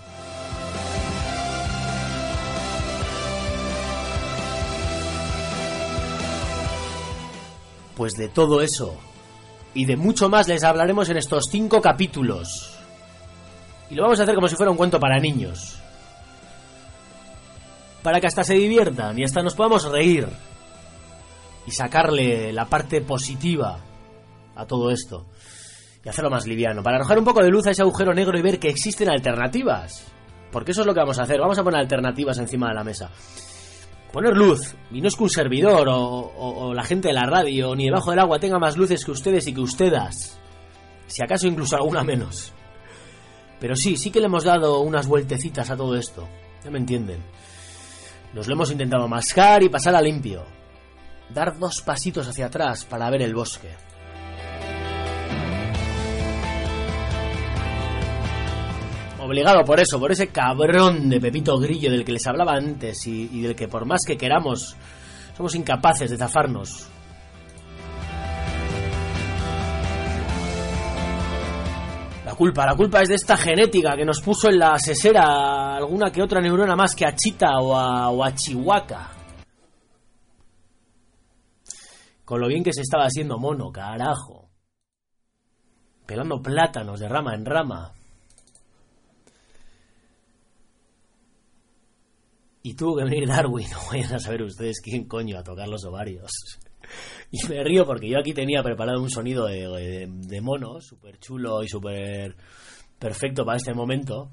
Pues 7.97 8.15
de 8.15 8.29
todo 8.29 8.63
eso 8.63 8.97
y 9.75 9.85
de 9.85 9.97
mucho 9.97 10.29
más 10.29 10.49
les 10.49 10.65
hablaremos 10.65 11.09
en 11.09 11.17
estos 11.17 11.45
cinco 11.51 11.81
capítulos. 11.81 12.77
Y 13.89 13.95
lo 13.95 14.03
vamos 14.03 14.21
a 14.21 14.25
hacer 14.25 14.35
como 14.35 14.49
si 14.49 14.57
fuera 14.57 14.71
un 14.71 14.77
cuento 14.77 14.99
para 14.99 15.19
niños. 15.19 15.79
Para 18.03 18.21
que 18.21 18.27
hasta 18.27 18.45
se 18.45 18.55
diviertan 18.55 19.19
y 19.19 19.25
hasta 19.25 19.43
nos 19.43 19.55
podamos 19.55 19.85
reír. 19.85 20.29
Y 21.67 21.71
sacarle 21.73 22.53
la 22.53 22.65
parte 22.65 23.01
positiva 23.01 23.79
a 24.57 24.67
todo 24.67 24.91
esto. 24.91 25.27
Y 26.05 26.09
hacerlo 26.09 26.31
más 26.31 26.47
liviano. 26.47 26.83
Para 26.83 26.97
arrojar 26.97 27.19
un 27.19 27.25
poco 27.25 27.43
de 27.43 27.51
luz 27.51 27.67
a 27.67 27.71
ese 27.71 27.83
agujero 27.83 28.15
negro 28.15 28.39
y 28.39 28.43
ver 28.43 28.59
que 28.59 28.69
existen 28.69 29.11
alternativas. 29.11 30.07
Porque 30.51 30.73
eso 30.73 30.81
es 30.81 30.87
lo 30.87 30.95
que 30.95 31.01
vamos 31.01 31.19
a 31.19 31.23
hacer. 31.23 31.41
Vamos 31.41 31.59
a 31.59 31.65
poner 31.65 31.81
alternativas 31.81 32.39
encima 32.39 32.69
de 32.69 32.75
la 32.75 32.85
mesa. 32.85 33.11
Poner 34.13 34.37
luz. 34.37 34.75
Y 34.91 35.01
no 35.01 35.09
es 35.09 35.17
que 35.17 35.23
un 35.23 35.31
servidor 35.31 35.89
o, 35.91 36.73
la 36.75 36.85
gente 36.85 37.09
de 37.09 37.15
la 37.15 37.27
radio 37.27 37.75
ni 37.77 37.85
debajo 37.85 38.11
del 38.11 38.19
agua 38.19 38.41
tenga 38.41 38.59
más 38.59 38.77
luces 38.77 39.05
que 39.05 39.13
ustedes 39.13 39.47
y 39.47 39.55
que 39.55 39.61
ustedes. 39.61 40.39
Si 41.07 41.23
acaso 41.23 41.47
incluso 41.47 41.77
alguna 41.77 42.03
menos. 42.03 42.53
Pero 43.61 43.77
sí, 43.77 43.97
sí 43.97 44.11
que 44.11 44.21
le 44.21 44.27
hemos 44.27 44.45
dado 44.45 44.81
unas 44.81 45.07
vueltecitas 45.07 45.71
a 45.71 45.77
todo 45.77 45.97
esto. 45.97 46.27
Ya 46.65 46.71
me 46.71 46.79
entienden. 46.79 47.23
Nos 48.33 48.47
lo 48.47 48.55
hemos 48.55 48.71
intentado 48.71 49.07
mascar 49.07 49.63
y 49.63 49.69
pasar 49.69 49.95
a 49.95 50.01
limpio. 50.01 50.45
Dar 51.29 51.59
dos 51.59 51.83
pasitos 51.83 52.27
hacia 52.27 52.47
atrás 52.47 52.85
para 52.85 53.11
ver 53.11 53.23
el 53.23 53.35
bosque. 53.35 53.69
Obligado 59.31 59.63
por 59.65 59.79
eso, 59.79 60.01
por 60.01 60.11
ese 60.11 60.33
cabrón 60.33 61.09
de 61.09 61.21
Pepito 61.21 61.57
Grillo 61.57 61.89
del 61.89 62.05
que 62.05 62.11
les 62.11 62.27
hablaba 62.27 62.55
antes 62.55 63.07
y, 63.07 63.41
del 63.41 63.55
que 63.55 63.69
por 63.69 63.87
más 63.87 64.01
que 64.05 64.17
queramos 64.17 64.77
somos 65.37 65.55
incapaces 65.55 66.11
de 66.11 66.17
zafarnos. 66.17 66.89
La 72.25 72.35
culpa, 72.35 72.67
la 72.67 72.75
culpa 72.75 73.03
es 73.03 73.09
de 73.11 73.15
esta 73.15 73.37
genética 73.37 73.95
que 73.95 74.05
nos 74.05 74.21
puso 74.21 74.49
en 74.49 74.59
la 74.59 74.77
sesera 74.81 75.77
alguna 75.77 76.11
que 76.11 76.25
otra 76.25 76.41
neurona 76.41 76.75
más 76.75 76.97
que 76.97 77.07
a 77.07 77.15
Chita 77.15 77.57
o 77.61 77.77
a, 77.77 78.11
o 78.11 78.25
a 78.25 78.35
Chihuahua. 78.35 79.11
Con 82.25 82.41
lo 82.41 82.49
bien 82.49 82.65
que 82.65 82.73
se 82.73 82.81
estaba 82.81 83.05
haciendo 83.05 83.39
mono, 83.39 83.71
carajo. 83.71 84.51
Pelando 86.05 86.43
plátanos 86.43 86.99
de 86.99 87.09
rama 87.09 87.37
en 87.37 87.47
rama. 87.47 87.95
Y 92.63 92.75
tuvo 92.75 92.97
que 92.97 93.05
venir 93.05 93.27
Darwin, 93.27 93.69
no 93.73 93.79
vayan 93.91 94.15
a 94.15 94.19
saber 94.19 94.43
ustedes 94.43 94.81
quién 94.81 95.07
coño 95.07 95.39
a 95.39 95.43
tocar 95.43 95.69
los 95.69 95.85
ovarios. 95.85 96.31
Y 97.31 97.47
me 97.49 97.63
río 97.63 97.87
porque 97.87 98.09
yo 98.09 98.19
aquí 98.19 98.33
tenía 98.33 98.65
preparado 98.65 99.01
un 99.01 99.11
sonido 99.11 99.47
de, 99.47 100.41
mono, 100.43 100.81
súper 100.81 101.21
chulo 101.21 101.63
y 101.63 101.69
súper 101.69 102.35
perfecto 102.99 103.45
para 103.45 103.59
este 103.59 103.73
momento. 103.73 104.33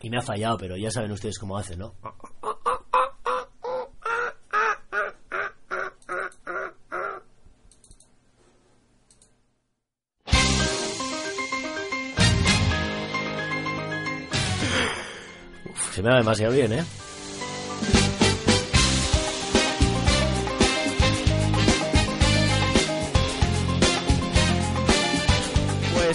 Y 0.00 0.10
me 0.10 0.18
ha 0.18 0.22
fallado, 0.22 0.56
pero 0.58 0.76
ya 0.76 0.90
saben 0.90 1.12
ustedes 1.12 1.38
cómo 1.38 1.56
hace, 1.56 1.76
¿no? 1.76 1.94
Uf, 15.70 15.94
se 15.94 16.02
me 16.02 16.10
da 16.10 16.16
demasiado 16.16 16.52
bien, 16.52 16.72
¿eh? 16.72 16.84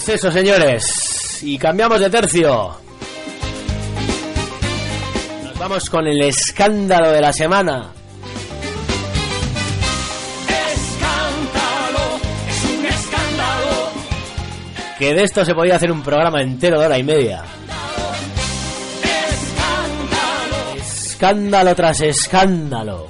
Eso, 0.07 0.31
señores. 0.31 1.41
Y 1.43 1.57
cambiamos 1.57 1.99
de 1.99 2.09
tercio. 2.09 2.75
Nos 5.43 5.57
vamos 5.57 5.89
con 5.89 6.05
el 6.07 6.21
escándalo 6.21 7.11
de 7.11 7.21
la 7.21 7.31
semana. 7.31 7.91
Escándalo, 10.73 12.19
es 12.49 12.63
un 12.77 12.85
escándalo. 12.85 13.91
Que 14.99 15.13
de 15.13 15.23
esto 15.23 15.45
se 15.45 15.55
podía 15.55 15.77
hacer 15.77 15.91
un 15.91 16.03
programa 16.03 16.41
entero 16.41 16.79
de 16.79 16.85
hora 16.85 16.97
y 16.97 17.03
media. 17.03 17.43
Escándalo, 19.31 20.75
Escándalo 20.77 21.75
tras 21.75 22.01
escándalo, 22.01 23.07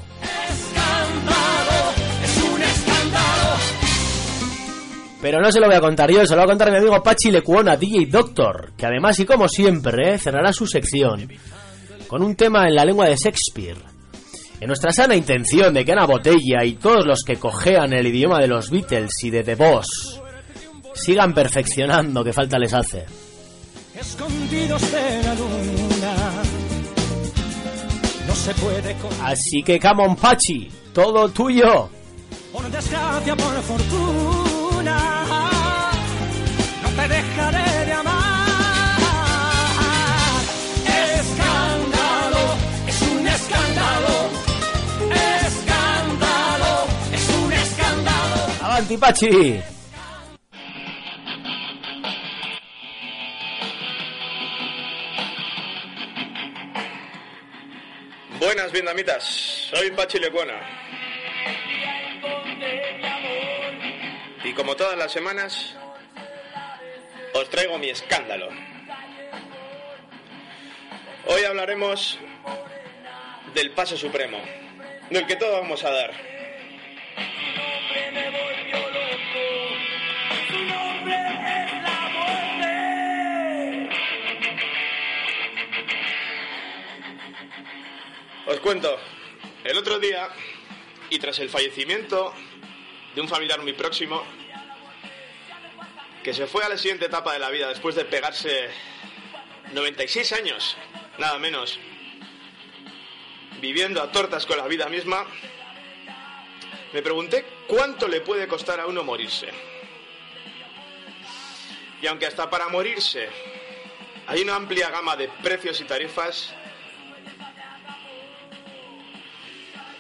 Pero 5.23 5.39
no 5.39 5.49
se 5.53 5.61
lo 5.61 5.67
voy 5.67 5.75
a 5.75 5.79
contar 5.79 6.11
yo, 6.11 6.25
se 6.25 6.33
lo 6.33 6.39
va 6.39 6.43
a 6.43 6.47
contar 6.47 6.69
mi 6.69 6.75
amigo 6.79 7.01
Pachi 7.01 7.31
Lecuona, 7.31 7.77
DJ 7.77 8.07
Doctor, 8.07 8.73
que 8.75 8.85
además 8.85 9.17
y 9.21 9.25
como 9.25 9.47
siempre, 9.47 10.15
eh, 10.15 10.17
cerrará 10.19 10.51
su 10.51 10.67
sección 10.67 11.29
con 12.07 12.21
un 12.21 12.35
tema 12.35 12.67
en 12.67 12.75
la 12.75 12.83
lengua 12.83 13.07
de 13.07 13.15
Shakespeare. 13.15 13.77
En 14.59 14.67
nuestra 14.67 14.91
sana 14.91 15.15
intención 15.15 15.73
de 15.73 15.85
que 15.85 15.93
Ana 15.93 16.05
Botella 16.05 16.65
y 16.65 16.73
todos 16.73 17.05
los 17.05 17.23
que 17.23 17.37
cojean 17.37 17.93
el 17.93 18.05
idioma 18.07 18.39
de 18.39 18.49
los 18.49 18.69
Beatles 18.69 19.13
y 19.23 19.29
de 19.29 19.45
The 19.45 19.55
Boss 19.55 20.21
sigan 20.93 21.33
perfeccionando, 21.33 22.21
que 22.21 22.33
falta 22.33 22.59
les 22.59 22.73
hace. 22.73 23.05
escondidos 23.95 24.91
de 24.91 25.23
la 25.23 25.35
luna. 25.35 26.15
No 28.27 28.35
se 28.35 28.53
puede 28.55 28.93
con 28.95 29.11
Así 29.25 29.63
que 29.63 29.79
come 29.79 30.03
on 30.05 30.17
Pachi, 30.17 30.69
todo 30.93 31.29
tuyo. 31.29 31.89
por 32.51 32.69
desgracia, 32.69 33.35
por 33.37 33.61
fortuna. 33.61 34.52
No 34.83 34.97
te 36.95 37.07
dejaré 37.07 37.85
de 37.85 37.93
amar. 37.93 38.47
Escándalo, 41.19 42.57
es 42.87 43.01
un 43.01 43.27
escándalo. 43.27 44.29
Escándalo, 45.45 46.87
es 47.13 47.29
un 47.29 47.53
escándalo. 47.53 48.47
Avanti 48.61 48.97
Pachi. 48.97 49.61
Buenas 58.39 58.71
vietnamitas, 58.73 59.23
soy 59.71 59.91
Pachi 59.91 60.19
Lecuona. 60.19 60.53
Y 64.53 64.55
como 64.55 64.75
todas 64.75 64.95
las 64.95 65.11
semanas, 65.11 65.73
os 67.33 67.49
traigo 67.49 67.79
mi 67.79 67.89
escándalo. 67.89 68.49
Hoy 71.25 71.43
hablaremos 71.43 72.19
del 73.55 73.71
pase 73.71 73.97
supremo, 73.97 74.37
del 75.09 75.25
que 75.25 75.37
todos 75.37 75.59
vamos 75.59 75.83
a 75.83 75.89
dar. 75.89 76.13
Os 88.45 88.59
cuento, 88.59 88.99
el 89.63 89.77
otro 89.79 89.97
día, 89.97 90.29
y 91.09 91.17
tras 91.17 91.39
el 91.39 91.49
fallecimiento 91.49 92.35
de 93.15 93.21
un 93.21 93.27
familiar 93.27 93.59
muy 93.59 93.73
próximo 93.73 94.23
que 96.23 96.33
se 96.33 96.47
fue 96.47 96.63
a 96.63 96.69
la 96.69 96.77
siguiente 96.77 97.05
etapa 97.05 97.33
de 97.33 97.39
la 97.39 97.49
vida 97.49 97.67
después 97.67 97.95
de 97.95 98.05
pegarse 98.05 98.69
96 99.73 100.31
años, 100.33 100.77
nada 101.17 101.37
menos, 101.37 101.77
viviendo 103.59 104.01
a 104.01 104.11
tortas 104.11 104.45
con 104.45 104.57
la 104.57 104.67
vida 104.67 104.87
misma, 104.87 105.25
me 106.93 107.01
pregunté 107.01 107.45
cuánto 107.67 108.07
le 108.07 108.21
puede 108.21 108.47
costar 108.47 108.79
a 108.79 108.87
uno 108.87 109.03
morirse. 109.03 109.49
Y 112.01 112.07
aunque 112.07 112.25
hasta 112.25 112.49
para 112.49 112.69
morirse 112.69 113.27
hay 114.27 114.41
una 114.41 114.55
amplia 114.55 114.89
gama 114.89 115.17
de 115.17 115.27
precios 115.27 115.81
y 115.81 115.83
tarifas, 115.83 116.53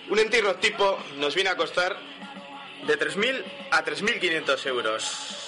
un 0.09 0.19
entierro 0.19 0.55
tipo 0.55 0.99
nos 1.17 1.35
viene 1.35 1.49
a 1.49 1.57
costar 1.57 1.97
de 2.87 2.99
3.000 2.99 3.43
a 3.71 3.83
3.500 3.83 4.65
euros. 4.67 5.42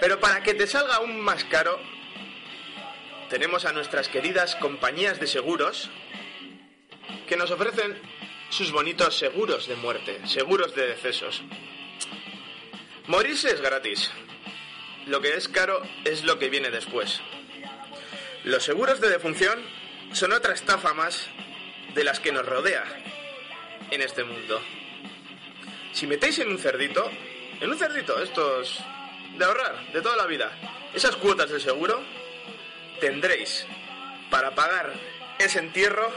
Pero 0.00 0.20
para 0.20 0.42
que 0.42 0.54
te 0.54 0.66
salga 0.66 0.96
aún 0.96 1.20
más 1.20 1.44
caro, 1.44 1.80
tenemos 3.28 3.64
a 3.64 3.72
nuestras 3.72 4.08
queridas 4.08 4.56
compañías 4.56 5.20
de 5.20 5.26
seguros 5.26 5.90
que 7.26 7.36
nos 7.36 7.50
ofrecen 7.50 8.00
sus 8.50 8.72
bonitos 8.72 9.18
seguros 9.18 9.66
de 9.66 9.76
muerte, 9.76 10.20
seguros 10.26 10.74
de 10.74 10.86
decesos. 10.86 11.42
Morirse 13.06 13.50
es 13.50 13.60
gratis. 13.60 14.10
Lo 15.06 15.20
que 15.20 15.34
es 15.34 15.48
caro 15.48 15.82
es 16.04 16.24
lo 16.24 16.38
que 16.38 16.48
viene 16.48 16.70
después. 16.70 17.20
Los 18.44 18.64
seguros 18.64 19.00
de 19.00 19.08
defunción 19.08 19.58
son 20.12 20.32
otra 20.32 20.54
estafa 20.54 20.94
más 20.94 21.26
de 21.94 22.04
las 22.04 22.20
que 22.20 22.32
nos 22.32 22.46
rodea 22.46 22.84
en 23.90 24.02
este 24.02 24.24
mundo. 24.24 24.60
Si 25.92 26.06
metéis 26.06 26.38
en 26.38 26.48
un 26.48 26.58
cerdito, 26.58 27.10
en 27.60 27.70
un 27.70 27.78
cerdito, 27.78 28.22
estos 28.22 28.78
de 29.36 29.44
ahorrar 29.44 29.92
de 29.92 30.00
toda 30.00 30.16
la 30.16 30.26
vida, 30.26 30.50
esas 30.94 31.16
cuotas 31.16 31.50
de 31.50 31.60
seguro, 31.60 32.02
tendréis 33.00 33.66
para 34.30 34.54
pagar 34.54 34.92
ese 35.38 35.58
entierro 35.58 36.10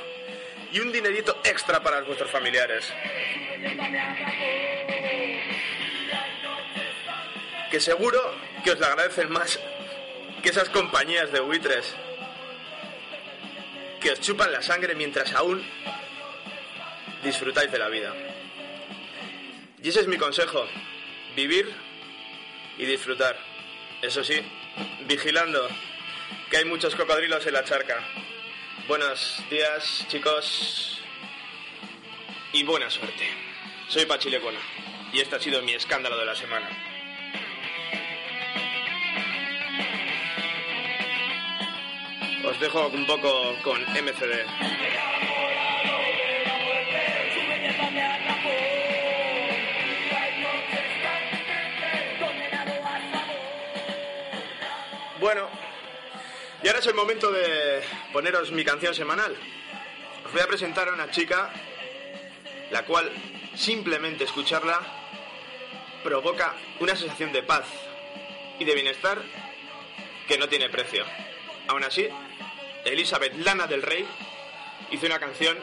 y 0.71 0.79
un 0.79 0.91
dinerito 0.91 1.39
extra 1.43 1.83
para 1.83 2.01
vuestros 2.01 2.31
familiares. 2.31 2.91
Que 7.69 7.79
seguro 7.79 8.19
que 8.63 8.71
os 8.71 8.81
agradecen 8.81 9.29
más 9.31 9.59
que 10.41 10.49
esas 10.49 10.69
compañías 10.69 11.31
de 11.31 11.39
buitres 11.39 11.95
que 13.99 14.11
os 14.11 14.19
chupan 14.19 14.51
la 14.51 14.61
sangre 14.61 14.95
mientras 14.95 15.33
aún 15.33 15.63
disfrutáis 17.23 17.71
de 17.71 17.79
la 17.79 17.87
vida. 17.87 18.13
Y 19.83 19.89
ese 19.89 20.01
es 20.01 20.07
mi 20.07 20.17
consejo, 20.17 20.65
vivir 21.35 21.71
y 22.81 22.85
disfrutar. 22.87 23.37
Eso 24.01 24.23
sí, 24.23 24.41
vigilando 25.05 25.69
que 26.49 26.57
hay 26.57 26.65
muchos 26.65 26.95
cocodrilos 26.95 27.45
en 27.45 27.53
la 27.53 27.63
charca. 27.63 28.03
Buenos 28.87 29.43
días, 29.51 30.03
chicos, 30.09 30.99
y 32.51 32.63
buena 32.63 32.89
suerte. 32.89 33.23
Soy 33.87 34.05
Pachilecona 34.07 34.59
y 35.13 35.19
este 35.19 35.35
ha 35.35 35.39
sido 35.39 35.61
mi 35.61 35.73
escándalo 35.73 36.17
de 36.17 36.25
la 36.25 36.35
semana. 36.35 36.69
Os 42.43 42.59
dejo 42.59 42.87
un 42.87 43.05
poco 43.05 43.55
con 43.61 43.79
MCD. 43.79 45.30
Ahora 56.71 56.79
es 56.79 56.87
el 56.87 56.93
momento 56.93 57.29
de 57.33 57.81
poneros 58.13 58.49
mi 58.53 58.63
canción 58.63 58.95
semanal. 58.95 59.35
Os 60.25 60.31
voy 60.31 60.41
a 60.41 60.47
presentar 60.47 60.87
a 60.87 60.93
una 60.93 61.11
chica 61.11 61.51
la 62.71 62.85
cual 62.85 63.11
simplemente 63.53 64.23
escucharla 64.23 64.79
provoca 66.01 66.55
una 66.79 66.95
sensación 66.95 67.33
de 67.33 67.43
paz 67.43 67.65
y 68.57 68.63
de 68.63 68.73
bienestar 68.73 69.21
que 70.29 70.37
no 70.37 70.47
tiene 70.47 70.69
precio. 70.69 71.03
Aún 71.67 71.83
así, 71.83 72.07
Elizabeth 72.85 73.35
Lana 73.35 73.67
del 73.67 73.81
Rey 73.81 74.07
hizo 74.91 75.07
una 75.07 75.19
canción 75.19 75.57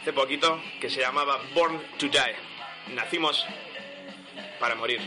hace 0.00 0.12
poquito 0.12 0.60
que 0.80 0.90
se 0.90 1.00
llamaba 1.00 1.40
Born 1.54 1.80
to 1.96 2.08
Die. 2.08 2.34
Nacimos 2.88 3.46
para 4.58 4.74
morir. 4.74 5.00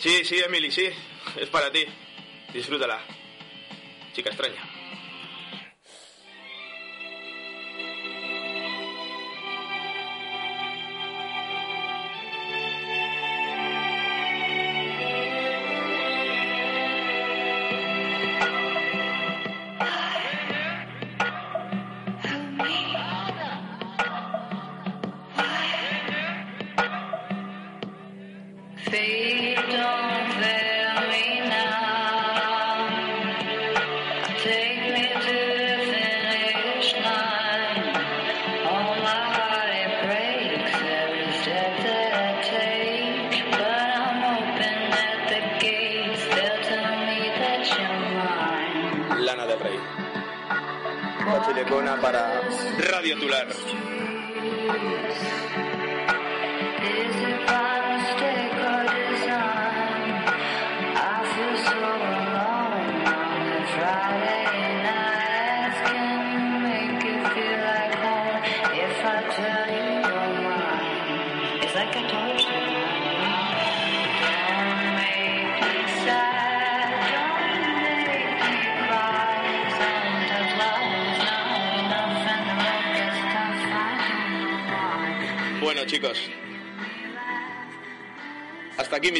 Sí, 0.00 0.24
sí, 0.24 0.40
Emily, 0.44 0.72
sí, 0.72 0.88
es 1.36 1.48
para 1.50 1.70
ti. 1.70 1.86
Disfrútala. 2.52 2.98
Chica 4.12 4.30
extraña. 4.30 4.79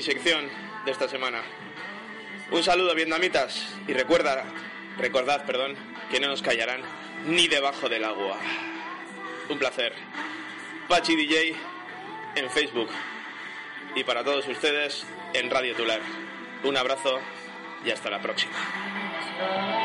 Sección 0.03 0.49
de 0.85 0.91
esta 0.91 1.09
semana. 1.09 1.43
Un 2.51 2.63
saludo, 2.63 2.95
vietnamitas. 2.95 3.75
Y 3.87 3.93
recuerda, 3.93 4.45
recordad, 4.99 5.45
perdón, 5.47 5.77
que 6.11 6.21
no 6.21 6.29
nos 6.29 6.43
callarán 6.43 6.83
ni 7.27 7.49
debajo 7.49 7.89
del 7.89 8.05
agua. 8.05 8.39
Un 9.49 9.59
placer. 9.59 9.93
Pachi 10.89 11.17
DJ 11.17 11.55
en 12.37 12.51
Facebook. 12.51 12.89
Y 13.95 14.05
para 14.05 14.25
todos 14.25 14.47
ustedes 14.49 15.07
en 15.33 15.51
Radio 15.51 15.75
Tular. 15.75 16.01
Un 16.65 16.77
abrazo 16.77 17.21
y 17.85 17.91
hasta 17.91 18.11
la 18.11 18.21
próxima. 18.21 19.80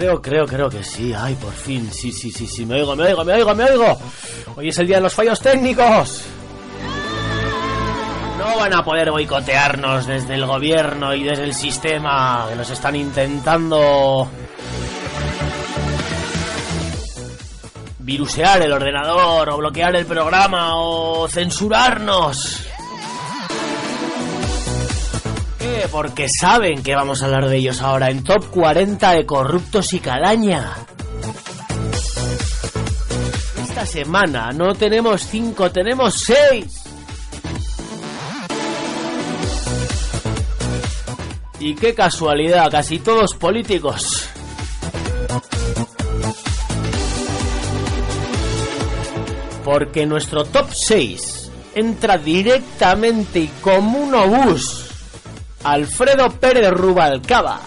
Creo, 0.00 0.22
creo, 0.22 0.46
creo 0.46 0.70
que 0.70 0.82
sí. 0.82 1.12
Ay, 1.12 1.34
por 1.34 1.52
fin. 1.52 1.92
Sí, 1.92 2.10
sí, 2.10 2.30
sí, 2.30 2.46
sí. 2.46 2.64
Me 2.64 2.76
oigo, 2.76 2.96
me 2.96 3.04
oigo, 3.04 3.22
me 3.22 3.34
oigo, 3.34 3.54
me 3.54 3.64
oigo. 3.64 3.98
Hoy 4.56 4.70
es 4.70 4.78
el 4.78 4.86
día 4.86 4.96
de 4.96 5.02
los 5.02 5.12
fallos 5.12 5.38
técnicos. 5.40 6.22
No 8.38 8.56
van 8.56 8.72
a 8.72 8.82
poder 8.82 9.10
boicotearnos 9.10 10.06
desde 10.06 10.36
el 10.36 10.46
gobierno 10.46 11.14
y 11.14 11.22
desde 11.22 11.44
el 11.44 11.52
sistema 11.52 12.46
que 12.48 12.56
nos 12.56 12.70
están 12.70 12.96
intentando 12.96 14.26
virusear 17.98 18.62
el 18.62 18.72
ordenador 18.72 19.50
o 19.50 19.58
bloquear 19.58 19.94
el 19.96 20.06
programa 20.06 20.76
o 20.76 21.28
censurarnos. 21.28 22.69
¿Qué? 25.60 25.86
Porque 25.92 26.26
saben 26.30 26.82
que 26.82 26.94
vamos 26.94 27.20
a 27.20 27.26
hablar 27.26 27.46
de 27.46 27.58
ellos 27.58 27.82
ahora 27.82 28.08
en 28.08 28.24
Top 28.24 28.46
40 28.50 29.12
de 29.12 29.26
Corruptos 29.26 29.92
y 29.92 30.00
Calaña. 30.00 30.72
Esta 33.62 33.84
semana 33.84 34.52
no 34.52 34.74
tenemos 34.74 35.20
5, 35.20 35.70
tenemos 35.70 36.14
6. 36.14 36.82
Y 41.58 41.74
qué 41.74 41.94
casualidad, 41.94 42.70
casi 42.70 42.98
todos 42.98 43.34
políticos. 43.34 44.30
Porque 49.62 50.06
nuestro 50.06 50.46
top 50.46 50.70
6 50.72 51.50
entra 51.74 52.16
directamente 52.16 53.40
y 53.40 53.48
como 53.60 53.98
un 53.98 54.14
obús 54.14 54.89
Alfredo 55.62 56.30
Pérez 56.30 56.70
Rubalcaba. 56.70 57.60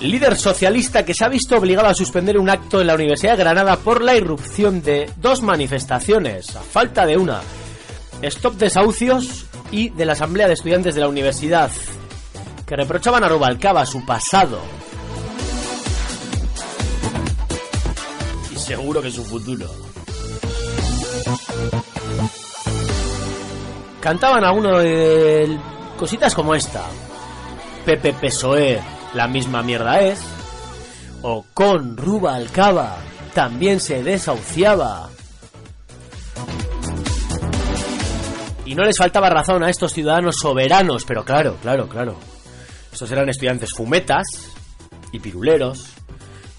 Líder 0.00 0.36
socialista 0.36 1.04
que 1.04 1.14
se 1.14 1.24
ha 1.24 1.28
visto 1.28 1.56
obligado 1.56 1.88
a 1.88 1.94
suspender 1.94 2.38
un 2.38 2.48
acto 2.48 2.80
en 2.80 2.86
la 2.86 2.94
Universidad 2.94 3.32
de 3.32 3.38
Granada 3.38 3.76
por 3.76 4.02
la 4.02 4.14
irrupción 4.14 4.82
de 4.82 5.10
dos 5.16 5.42
manifestaciones, 5.42 6.54
a 6.54 6.60
falta 6.60 7.04
de 7.04 7.16
una. 7.16 7.40
Stop 8.22 8.54
desahucios 8.54 9.46
y 9.72 9.88
de 9.88 10.06
la 10.06 10.12
Asamblea 10.12 10.46
de 10.46 10.54
Estudiantes 10.54 10.94
de 10.94 11.00
la 11.00 11.08
Universidad, 11.08 11.70
que 12.64 12.76
reprochaban 12.76 13.24
a 13.24 13.28
Rubalcaba 13.28 13.84
su 13.86 14.06
pasado. 14.06 14.60
Y 18.54 18.58
seguro 18.58 19.02
que 19.02 19.10
su 19.10 19.24
futuro. 19.24 19.68
Cantaban 24.06 24.44
a 24.44 24.52
uno 24.52 24.78
de 24.78 25.58
cositas 25.98 26.32
como 26.32 26.54
esta. 26.54 26.84
Pepe 27.84 28.12
PSOE, 28.12 28.80
la 29.14 29.26
misma 29.26 29.64
mierda 29.64 29.98
es. 30.00 30.20
O 31.22 31.44
con 31.52 31.96
Rubalcaba, 31.96 32.98
también 33.34 33.80
se 33.80 34.04
desahuciaba. 34.04 35.10
Y 38.64 38.76
no 38.76 38.84
les 38.84 38.96
faltaba 38.96 39.28
razón 39.28 39.64
a 39.64 39.70
estos 39.70 39.92
ciudadanos 39.92 40.36
soberanos, 40.36 41.04
pero 41.04 41.24
claro, 41.24 41.56
claro, 41.60 41.88
claro. 41.88 42.16
Estos 42.92 43.10
eran 43.10 43.28
estudiantes 43.28 43.72
fumetas 43.74 44.24
y 45.10 45.18
piruleros 45.18 45.84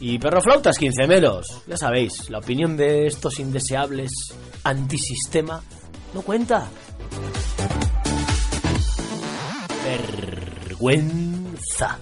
y 0.01 0.19
perroflautas 0.19 0.77
quincemeros. 0.77 1.63
Ya 1.65 1.77
sabéis, 1.77 2.29
la 2.29 2.39
opinión 2.39 2.75
de 2.75 3.07
estos 3.07 3.39
indeseables 3.39 4.11
antisistema 4.65 5.61
no 6.13 6.21
cuenta. 6.23 6.67
Vergüenza. 9.87 11.97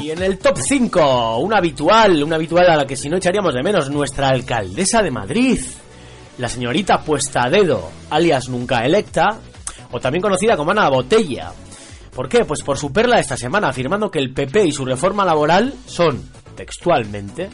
Y 0.00 0.12
en 0.12 0.22
el 0.22 0.38
top 0.38 0.56
5, 0.56 1.38
un 1.38 1.52
habitual, 1.52 2.22
un 2.22 2.32
habitual 2.32 2.70
a 2.70 2.76
la 2.76 2.86
que 2.86 2.94
si 2.94 3.08
no 3.08 3.16
echaríamos 3.16 3.54
de 3.54 3.64
menos, 3.64 3.90
nuestra 3.90 4.28
alcaldesa 4.28 5.02
de 5.02 5.10
Madrid, 5.10 5.58
la 6.38 6.48
señorita 6.48 7.00
puesta 7.00 7.50
dedo, 7.50 7.90
alias 8.10 8.48
nunca 8.48 8.86
electa, 8.86 9.36
o 9.90 9.98
también 9.98 10.22
conocida 10.22 10.56
como 10.56 10.70
Ana 10.70 10.88
Botella. 10.88 11.50
¿Por 12.14 12.28
qué? 12.28 12.44
Pues 12.44 12.62
por 12.62 12.78
su 12.78 12.92
perla 12.92 13.18
esta 13.18 13.36
semana, 13.36 13.70
afirmando 13.70 14.12
que 14.12 14.20
el 14.20 14.32
PP 14.32 14.66
y 14.66 14.72
su 14.72 14.84
reforma 14.84 15.24
laboral 15.24 15.74
son, 15.86 16.30
textualmente, 16.54 17.50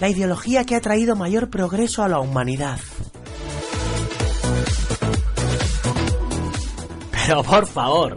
la 0.00 0.08
ideología 0.08 0.64
que 0.64 0.76
ha 0.76 0.80
traído 0.80 1.14
mayor 1.14 1.50
progreso 1.50 2.02
a 2.02 2.08
la 2.08 2.20
humanidad. 2.20 2.78
Pero 7.26 7.42
por 7.42 7.66
favor, 7.66 8.16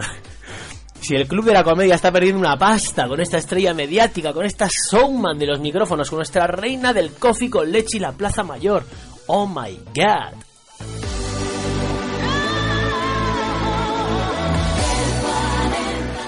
si 1.00 1.16
el 1.16 1.28
Club 1.28 1.46
de 1.46 1.54
la 1.54 1.64
Comedia 1.64 1.96
está 1.96 2.12
perdiendo 2.12 2.40
una 2.40 2.58
pasta 2.58 3.08
con 3.08 3.22
esta 3.22 3.38
estrella 3.38 3.74
mediática, 3.74 4.34
con 4.34 4.46
esta 4.46 4.68
showman 4.68 5.38
de 5.38 5.46
los 5.46 5.60
micrófonos, 5.60 6.10
con 6.10 6.18
nuestra 6.18 6.48
reina 6.48 6.92
del 6.92 7.14
coffee 7.14 7.50
con 7.50 7.72
leche 7.72 7.98
y 7.98 8.00
la 8.02 8.12
Plaza 8.12 8.44
Mayor, 8.44 8.84
oh 9.28 9.48
my 9.48 9.80
god. 9.96 10.44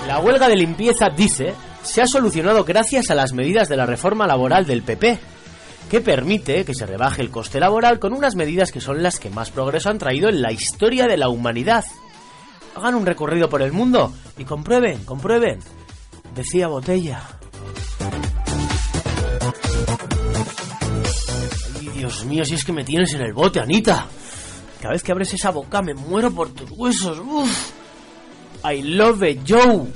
La 0.07 0.19
huelga 0.19 0.47
de 0.47 0.55
limpieza, 0.55 1.09
dice, 1.09 1.53
se 1.83 2.01
ha 2.01 2.07
solucionado 2.07 2.63
gracias 2.63 3.11
a 3.11 3.15
las 3.15 3.33
medidas 3.33 3.67
de 3.69 3.77
la 3.77 3.85
reforma 3.85 4.25
laboral 4.25 4.65
del 4.65 4.83
PP, 4.83 5.19
que 5.89 6.01
permite 6.01 6.65
que 6.65 6.73
se 6.73 6.85
rebaje 6.85 7.21
el 7.21 7.29
coste 7.29 7.59
laboral 7.59 7.99
con 7.99 8.13
unas 8.13 8.35
medidas 8.35 8.71
que 8.71 8.81
son 8.81 9.03
las 9.03 9.19
que 9.19 9.29
más 9.29 9.51
progreso 9.51 9.89
han 9.89 9.97
traído 9.97 10.29
en 10.29 10.41
la 10.41 10.51
historia 10.51 11.07
de 11.07 11.17
la 11.17 11.29
humanidad. 11.29 11.83
Hagan 12.75 12.95
un 12.95 13.05
recorrido 13.05 13.49
por 13.49 13.61
el 13.61 13.71
mundo 13.71 14.13
y 14.37 14.45
comprueben, 14.45 15.03
comprueben, 15.03 15.59
decía 16.33 16.67
Botella. 16.67 17.21
Ay, 21.79 21.89
Dios 21.89 22.25
mío, 22.25 22.45
si 22.45 22.55
es 22.55 22.63
que 22.63 22.71
me 22.71 22.83
tienes 22.83 23.13
en 23.13 23.21
el 23.21 23.33
bote, 23.33 23.59
Anita. 23.59 24.07
Cada 24.81 24.93
vez 24.93 25.03
que 25.03 25.11
abres 25.11 25.33
esa 25.33 25.51
boca 25.51 25.81
me 25.81 25.93
muero 25.93 26.31
por 26.31 26.49
tus 26.49 26.71
huesos. 26.71 27.19
Uf. 27.19 27.71
I 28.63 28.81
love 28.81 29.23
it, 29.23 29.41
Joe. 29.47 29.87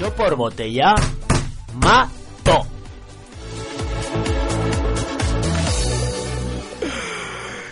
Yo 0.00 0.14
por 0.14 0.36
botella 0.36 0.94
mato. 1.74 2.25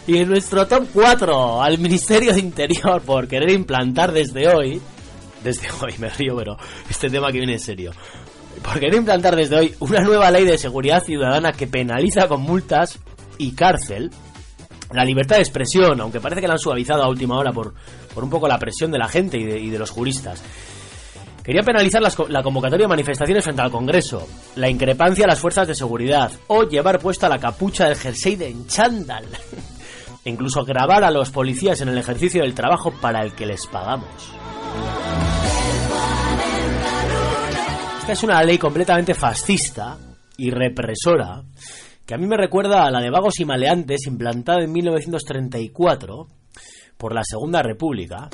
Y 0.06 0.18
en 0.18 0.28
nuestro 0.28 0.66
top 0.66 0.86
4, 0.92 1.62
al 1.62 1.78
Ministerio 1.78 2.34
de 2.34 2.40
Interior 2.40 3.00
por 3.02 3.26
querer 3.26 3.50
implantar 3.50 4.12
desde 4.12 4.48
hoy, 4.48 4.80
desde 5.42 5.68
hoy 5.82 5.94
me 5.98 6.10
río, 6.10 6.36
pero 6.36 6.58
este 6.90 7.08
tema 7.08 7.32
que 7.32 7.38
viene 7.38 7.54
en 7.54 7.60
serio, 7.60 7.92
por 8.62 8.74
querer 8.74 8.96
implantar 8.96 9.34
desde 9.34 9.56
hoy 9.56 9.74
una 9.80 10.00
nueva 10.00 10.30
ley 10.30 10.44
de 10.44 10.58
seguridad 10.58 11.02
ciudadana 11.02 11.52
que 11.52 11.66
penaliza 11.66 12.28
con 12.28 12.42
multas 12.42 12.98
y 13.38 13.52
cárcel 13.52 14.10
la 14.92 15.04
libertad 15.04 15.36
de 15.36 15.42
expresión, 15.42 16.00
aunque 16.00 16.20
parece 16.20 16.40
que 16.40 16.46
la 16.46 16.54
han 16.54 16.58
suavizado 16.58 17.02
a 17.02 17.08
última 17.08 17.36
hora 17.38 17.52
por, 17.52 17.74
por 18.14 18.22
un 18.22 18.30
poco 18.30 18.46
la 18.46 18.58
presión 18.58 18.90
de 18.90 18.98
la 18.98 19.08
gente 19.08 19.38
y 19.38 19.70
de, 19.70 19.78
los 19.78 19.90
juristas. 19.90 20.42
Quería 21.42 21.62
penalizar 21.62 22.00
la 22.28 22.42
convocatoria 22.42 22.84
de 22.84 22.88
manifestaciones 22.88 23.42
frente 23.42 23.60
al 23.60 23.70
Congreso, 23.70 24.26
la 24.56 24.70
increpancia 24.70 25.24
a 25.24 25.28
las 25.28 25.40
fuerzas 25.40 25.66
de 25.66 25.74
seguridad 25.74 26.30
o 26.46 26.62
llevar 26.62 27.00
puesta 27.00 27.28
la 27.28 27.38
capucha 27.38 27.86
del 27.86 27.96
jersey 27.96 28.36
de 28.36 28.54
chándal. 28.66 29.24
Incluso 30.24 30.64
grabar 30.64 31.04
a 31.04 31.10
los 31.10 31.30
policías 31.30 31.80
en 31.80 31.88
el 31.88 31.98
ejercicio 31.98 32.42
del 32.42 32.54
trabajo 32.54 32.92
para 33.00 33.22
el 33.22 33.34
que 33.34 33.46
les 33.46 33.66
pagamos. 33.66 34.32
Esta 38.00 38.12
es 38.12 38.22
una 38.22 38.42
ley 38.42 38.58
completamente 38.58 39.14
fascista 39.14 39.96
y 40.36 40.50
represora 40.50 41.42
que 42.04 42.14
a 42.14 42.18
mí 42.18 42.26
me 42.26 42.36
recuerda 42.36 42.84
a 42.84 42.90
la 42.90 43.00
de 43.00 43.10
vagos 43.10 43.40
y 43.40 43.44
maleantes 43.44 44.06
implantada 44.06 44.62
en 44.62 44.72
1934 44.72 46.28
por 46.98 47.14
la 47.14 47.22
Segunda 47.24 47.62
República 47.62 48.28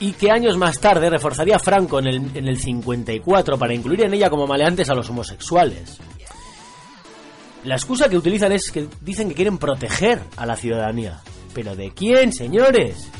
y 0.00 0.12
que 0.12 0.30
años 0.30 0.56
más 0.56 0.80
tarde 0.80 1.08
reforzaría 1.08 1.58
Franco 1.58 1.98
en 1.98 2.06
el, 2.08 2.36
en 2.36 2.48
el 2.48 2.58
54 2.58 3.58
para 3.58 3.74
incluir 3.74 4.02
en 4.02 4.14
ella 4.14 4.28
como 4.28 4.46
maleantes 4.46 4.90
a 4.90 4.94
los 4.94 5.08
homosexuales. 5.08 5.98
La 7.66 7.74
excusa 7.74 8.08
que 8.08 8.16
utilizan 8.16 8.52
es 8.52 8.70
que 8.70 8.86
dicen 9.00 9.28
que 9.28 9.34
quieren 9.34 9.58
proteger 9.58 10.22
a 10.36 10.46
la 10.46 10.54
ciudadanía. 10.54 11.20
¿Pero 11.52 11.74
de 11.74 11.90
quién, 11.90 12.32
señores? 12.32 13.10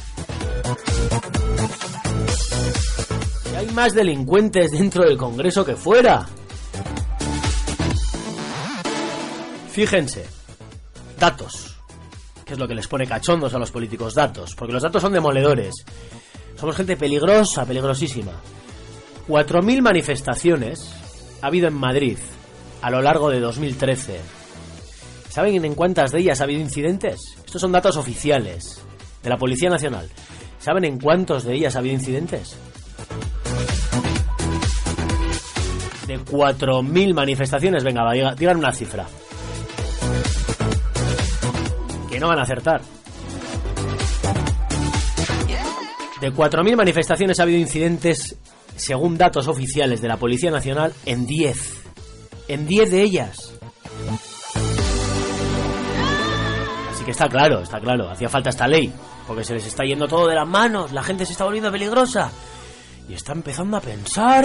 Si 3.42 3.56
hay 3.56 3.66
más 3.72 3.92
delincuentes 3.92 4.70
dentro 4.70 5.02
del 5.02 5.16
Congreso 5.16 5.64
que 5.64 5.74
fuera. 5.74 6.24
Fíjense, 9.72 10.24
datos. 11.18 11.76
Que 12.44 12.52
es 12.52 12.58
lo 12.60 12.68
que 12.68 12.76
les 12.76 12.86
pone 12.86 13.04
cachondos 13.04 13.52
a 13.52 13.58
los 13.58 13.72
políticos, 13.72 14.14
datos. 14.14 14.54
Porque 14.54 14.74
los 14.74 14.82
datos 14.84 15.02
son 15.02 15.12
demoledores. 15.12 15.74
Somos 16.54 16.76
gente 16.76 16.96
peligrosa, 16.96 17.66
peligrosísima. 17.66 18.40
4.000 19.26 19.82
manifestaciones 19.82 20.88
ha 21.42 21.48
habido 21.48 21.66
en 21.66 21.74
Madrid 21.74 22.18
a 22.80 22.90
lo 22.90 23.02
largo 23.02 23.28
de 23.30 23.40
2013. 23.40 24.35
¿Saben 25.36 25.62
en 25.66 25.74
cuántas 25.74 26.12
de 26.12 26.20
ellas 26.20 26.40
ha 26.40 26.44
habido 26.44 26.62
incidentes? 26.62 27.34
Estos 27.44 27.60
son 27.60 27.70
datos 27.70 27.98
oficiales 27.98 28.80
de 29.22 29.28
la 29.28 29.36
Policía 29.36 29.68
Nacional. 29.68 30.08
¿Saben 30.58 30.86
en 30.86 30.98
cuántos 30.98 31.44
de 31.44 31.52
ellas 31.54 31.76
ha 31.76 31.80
habido 31.80 31.94
incidentes? 31.94 32.56
De 36.06 36.18
4.000 36.18 37.12
manifestaciones. 37.12 37.84
Venga, 37.84 38.02
va, 38.02 38.14
diga- 38.14 38.34
digan 38.34 38.56
una 38.56 38.72
cifra. 38.72 39.04
Que 42.10 42.18
no 42.18 42.28
van 42.28 42.38
a 42.38 42.42
acertar. 42.44 42.80
De 46.18 46.32
4.000 46.32 46.76
manifestaciones 46.76 47.38
ha 47.40 47.42
habido 47.42 47.58
incidentes, 47.58 48.36
según 48.74 49.18
datos 49.18 49.48
oficiales 49.48 50.00
de 50.00 50.08
la 50.08 50.16
Policía 50.16 50.50
Nacional, 50.50 50.94
en 51.04 51.26
10. 51.26 51.74
En 52.48 52.66
10 52.66 52.90
de 52.90 53.02
ellas. 53.02 53.52
Que 57.06 57.12
está 57.12 57.28
claro, 57.28 57.60
está 57.60 57.78
claro. 57.78 58.10
Hacía 58.10 58.28
falta 58.28 58.50
esta 58.50 58.66
ley. 58.66 58.92
Porque 59.28 59.44
se 59.44 59.54
les 59.54 59.64
está 59.64 59.84
yendo 59.84 60.08
todo 60.08 60.26
de 60.26 60.34
las 60.34 60.48
manos. 60.48 60.90
La 60.90 61.04
gente 61.04 61.24
se 61.24 61.30
está 61.32 61.44
volviendo 61.44 61.70
peligrosa. 61.70 62.32
Y 63.08 63.14
está 63.14 63.30
empezando 63.30 63.76
a 63.76 63.80
pensar. 63.80 64.44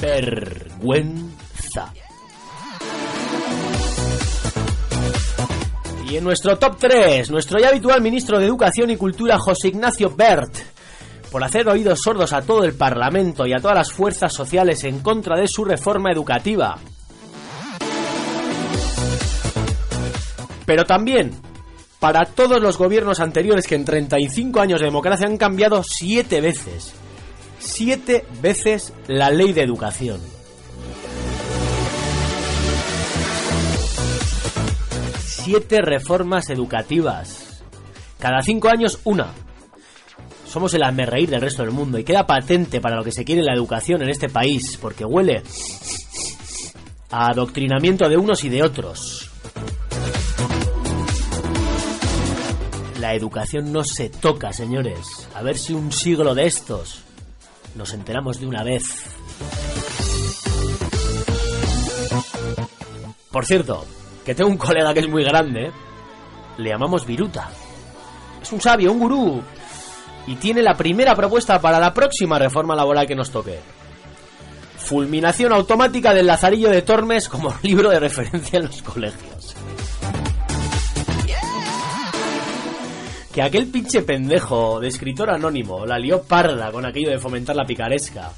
Vergüenza. 0.00 1.92
Y 6.10 6.16
en 6.16 6.24
nuestro 6.24 6.58
top 6.58 6.76
3, 6.76 7.30
nuestro 7.30 7.60
ya 7.60 7.68
habitual 7.68 8.02
ministro 8.02 8.40
de 8.40 8.46
Educación 8.46 8.90
y 8.90 8.96
Cultura, 8.96 9.38
José 9.38 9.68
Ignacio 9.68 10.10
Bert, 10.10 10.56
por 11.30 11.44
hacer 11.44 11.68
oídos 11.68 12.00
sordos 12.02 12.32
a 12.32 12.42
todo 12.42 12.64
el 12.64 12.74
Parlamento 12.74 13.46
y 13.46 13.52
a 13.52 13.60
todas 13.60 13.76
las 13.76 13.92
fuerzas 13.92 14.32
sociales 14.32 14.82
en 14.82 14.98
contra 14.98 15.36
de 15.36 15.46
su 15.46 15.64
reforma 15.64 16.10
educativa. 16.10 16.80
Pero 20.66 20.84
también 20.84 21.32
para 22.02 22.24
todos 22.24 22.60
los 22.60 22.78
gobiernos 22.78 23.20
anteriores 23.20 23.68
que 23.68 23.76
en 23.76 23.84
35 23.84 24.60
años 24.60 24.80
de 24.80 24.86
democracia 24.86 25.24
han 25.24 25.36
cambiado 25.36 25.84
siete 25.84 26.40
veces. 26.40 26.94
Siete 27.60 28.24
veces 28.40 28.92
la 29.06 29.30
ley 29.30 29.52
de 29.52 29.62
educación. 29.62 30.20
Siete 35.24 35.80
reformas 35.80 36.50
educativas. 36.50 37.62
Cada 38.18 38.42
cinco 38.42 38.68
años 38.68 38.98
una. 39.04 39.32
Somos 40.44 40.74
el 40.74 40.82
reír 41.06 41.30
del 41.30 41.40
resto 41.40 41.62
del 41.62 41.70
mundo 41.70 41.98
y 41.98 42.04
queda 42.04 42.26
patente 42.26 42.80
para 42.80 42.96
lo 42.96 43.04
que 43.04 43.12
se 43.12 43.24
quiere 43.24 43.42
la 43.42 43.54
educación 43.54 44.02
en 44.02 44.08
este 44.08 44.28
país, 44.28 44.76
porque 44.80 45.04
huele 45.04 45.42
a 47.10 47.28
adoctrinamiento 47.28 48.08
de 48.08 48.16
unos 48.16 48.42
y 48.42 48.48
de 48.48 48.62
otros. 48.62 49.31
La 53.02 53.14
educación 53.14 53.72
no 53.72 53.82
se 53.82 54.10
toca, 54.10 54.52
señores. 54.52 55.28
A 55.34 55.42
ver 55.42 55.58
si 55.58 55.72
un 55.72 55.90
siglo 55.90 56.36
de 56.36 56.46
estos 56.46 57.02
nos 57.74 57.92
enteramos 57.94 58.38
de 58.38 58.46
una 58.46 58.62
vez. 58.62 58.84
Por 63.32 63.44
cierto, 63.44 63.84
que 64.24 64.36
tengo 64.36 64.48
un 64.48 64.56
colega 64.56 64.94
que 64.94 65.00
es 65.00 65.08
muy 65.08 65.24
grande. 65.24 65.72
Le 66.58 66.70
llamamos 66.70 67.04
Viruta. 67.04 67.50
Es 68.40 68.52
un 68.52 68.60
sabio, 68.60 68.92
un 68.92 69.00
gurú. 69.00 69.42
Y 70.28 70.36
tiene 70.36 70.62
la 70.62 70.74
primera 70.74 71.16
propuesta 71.16 71.60
para 71.60 71.80
la 71.80 71.92
próxima 71.92 72.38
reforma 72.38 72.76
laboral 72.76 73.08
que 73.08 73.16
nos 73.16 73.32
toque. 73.32 73.58
Fulminación 74.76 75.52
automática 75.52 76.14
del 76.14 76.28
Lazarillo 76.28 76.70
de 76.70 76.82
Tormes 76.82 77.28
como 77.28 77.52
libro 77.64 77.90
de 77.90 77.98
referencia 77.98 78.60
en 78.60 78.66
los 78.66 78.80
colegios. 78.80 79.31
Que 83.32 83.40
aquel 83.40 83.68
pinche 83.68 84.02
pendejo 84.02 84.78
de 84.78 84.88
escritor 84.88 85.30
anónimo 85.30 85.86
la 85.86 85.98
lió 85.98 86.22
parda 86.22 86.70
con 86.70 86.84
aquello 86.84 87.10
de 87.10 87.18
fomentar 87.18 87.56
la 87.56 87.64
picaresca. 87.64 88.30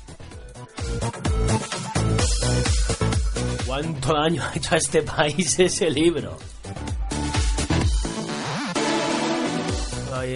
¿Cuánto 3.67 4.15
daño 4.15 4.43
ha 4.45 4.57
hecho 4.57 4.75
a 4.75 4.79
este 4.79 5.03
país 5.03 5.59
ese 5.59 5.91
libro? 5.91 6.39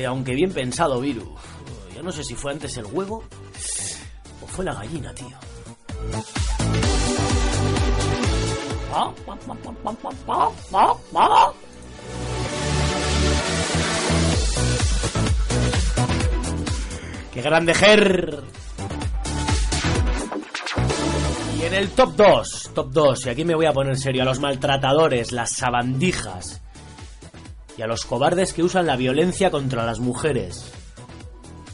Aunque 0.07 0.35
bien 0.35 0.53
pensado, 0.53 1.01
Viru. 1.01 1.35
Yo 1.95 2.03
no 2.03 2.13
sé 2.13 2.25
si 2.25 2.35
fue 2.35 2.53
antes 2.53 2.77
el 2.77 2.87
huevo 2.87 3.23
o 4.43 4.47
fue 4.47 4.65
la 4.65 4.75
gallina, 4.75 5.15
tío. 5.15 5.37
¡Qué 17.39 17.43
grande 17.43 17.73
Ger! 17.73 18.43
Y 21.57 21.65
en 21.67 21.73
el 21.73 21.91
top 21.91 22.17
2, 22.17 22.71
top 22.75 22.91
2, 22.91 23.27
y 23.27 23.29
aquí 23.29 23.45
me 23.45 23.55
voy 23.55 23.67
a 23.67 23.73
poner 23.73 23.97
serio, 23.97 24.23
a 24.23 24.25
los 24.25 24.41
maltratadores, 24.41 25.31
las 25.31 25.53
sabandijas 25.53 26.61
y 27.77 27.83
a 27.83 27.87
los 27.87 28.07
cobardes 28.07 28.53
que 28.53 28.65
usan 28.65 28.89
la 28.89 28.97
violencia 28.97 29.53
contra 29.53 29.87
las 29.87 30.01
mujeres, 30.01 30.73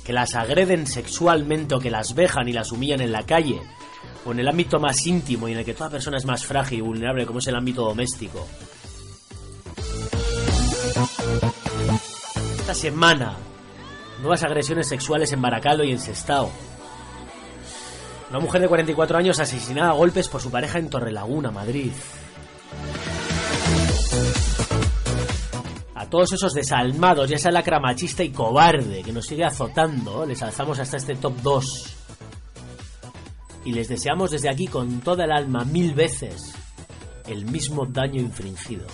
que 0.04 0.12
las 0.12 0.34
agreden 0.34 0.86
sexualmente 0.86 1.74
o 1.74 1.80
que 1.80 1.90
las 1.90 2.14
vejan 2.14 2.46
y 2.46 2.52
las 2.52 2.70
humillan 2.70 3.00
en 3.00 3.12
la 3.12 3.22
calle, 3.22 3.62
o 4.26 4.32
en 4.32 4.40
el 4.40 4.48
ámbito 4.48 4.78
más 4.78 5.06
íntimo 5.06 5.48
y 5.48 5.52
en 5.52 5.60
el 5.60 5.64
que 5.64 5.72
toda 5.72 5.88
persona 5.88 6.18
es 6.18 6.26
más 6.26 6.44
frágil 6.44 6.80
y 6.80 6.82
vulnerable 6.82 7.24
como 7.24 7.38
es 7.38 7.46
el 7.46 7.56
ámbito 7.56 7.86
doméstico. 7.86 8.46
Esta 12.58 12.74
semana, 12.74 13.38
nuevas 14.24 14.42
agresiones 14.42 14.88
sexuales 14.88 15.30
en 15.34 15.42
Baracaldo 15.42 15.84
y 15.84 15.92
en 15.92 15.98
Sestao. 15.98 16.50
Una 18.30 18.40
mujer 18.40 18.62
de 18.62 18.68
44 18.68 19.18
años 19.18 19.38
asesinada 19.38 19.90
a 19.90 19.92
golpes 19.92 20.28
por 20.28 20.40
su 20.40 20.50
pareja 20.50 20.78
en 20.78 20.88
Torrelaguna, 20.88 21.50
Madrid. 21.50 21.92
A 25.94 26.08
todos 26.08 26.32
esos 26.32 26.54
desalmados 26.54 27.30
y 27.30 27.34
esa 27.34 27.50
lacra 27.50 27.78
machista 27.78 28.24
y 28.24 28.30
cobarde 28.30 29.02
que 29.02 29.12
nos 29.12 29.26
sigue 29.26 29.44
azotando, 29.44 30.24
les 30.24 30.42
alzamos 30.42 30.78
hasta 30.78 30.96
este 30.96 31.16
top 31.16 31.34
2. 31.42 31.96
Y 33.66 33.72
les 33.72 33.88
deseamos 33.88 34.30
desde 34.30 34.48
aquí 34.48 34.68
con 34.68 35.00
toda 35.02 35.26
el 35.26 35.32
alma 35.32 35.66
mil 35.66 35.92
veces 35.92 36.54
el 37.26 37.44
mismo 37.44 37.84
daño 37.84 38.22
infringido. 38.22 38.86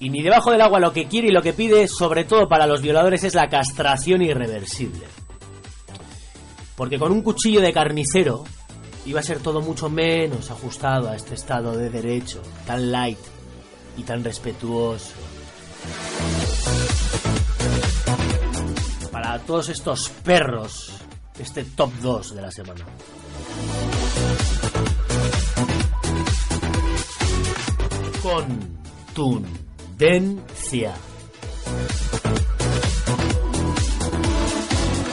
Y 0.00 0.10
ni 0.10 0.22
debajo 0.22 0.52
del 0.52 0.60
agua 0.60 0.78
lo 0.78 0.92
que 0.92 1.08
quiere 1.08 1.28
y 1.28 1.32
lo 1.32 1.42
que 1.42 1.52
pide, 1.52 1.88
sobre 1.88 2.24
todo 2.24 2.48
para 2.48 2.66
los 2.66 2.82
violadores, 2.82 3.24
es 3.24 3.34
la 3.34 3.48
castración 3.48 4.22
irreversible. 4.22 5.06
Porque 6.76 6.98
con 6.98 7.10
un 7.10 7.22
cuchillo 7.22 7.60
de 7.60 7.72
carnicero 7.72 8.44
iba 9.06 9.18
a 9.20 9.24
ser 9.24 9.40
todo 9.40 9.60
mucho 9.60 9.90
menos 9.90 10.50
ajustado 10.50 11.08
a 11.08 11.16
este 11.16 11.34
estado 11.34 11.76
de 11.76 11.90
derecho, 11.90 12.40
tan 12.66 12.92
light 12.92 13.18
y 13.96 14.04
tan 14.04 14.22
respetuoso. 14.22 15.14
Para 19.10 19.40
todos 19.40 19.68
estos 19.70 20.10
perros, 20.10 20.92
este 21.38 21.64
top 21.64 21.90
2 22.00 22.34
de 22.36 22.42
la 22.42 22.50
semana. 22.52 22.84
Contundencia. 29.98 30.94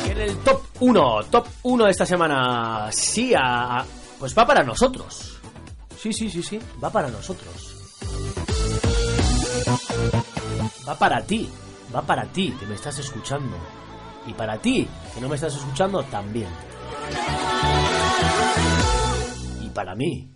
Y 0.06 0.10
en 0.12 0.18
el 0.20 0.38
top 0.44 0.62
1, 0.80 1.24
top 1.32 1.48
1 1.64 1.86
de 1.86 1.92
esta 1.92 2.06
semana, 2.06 2.90
sí, 2.92 3.34
a- 3.34 3.80
a- 3.80 3.86
pues 4.20 4.38
va 4.38 4.46
para 4.46 4.64
nosotros. 4.64 5.40
Sí, 5.98 6.14
sí, 6.14 6.30
sí, 6.30 6.44
sí, 6.44 6.60
va 6.84 6.92
para 6.92 7.08
nosotros. 7.10 7.76
Va 10.88 10.96
para 11.00 11.24
ti, 11.24 11.50
va 11.94 12.04
para 12.04 12.26
ti 12.32 12.52
que 12.60 12.68
me 12.68 12.76
estás 12.76 13.00
escuchando. 13.00 13.58
Y 14.28 14.34
para 14.34 14.60
ti 14.60 14.88
que 15.16 15.20
no 15.22 15.28
me 15.30 15.36
estás 15.36 15.56
escuchando 15.56 16.04
también. 16.04 16.50
Y 19.64 19.70
para 19.70 19.96
mí. 19.96 20.30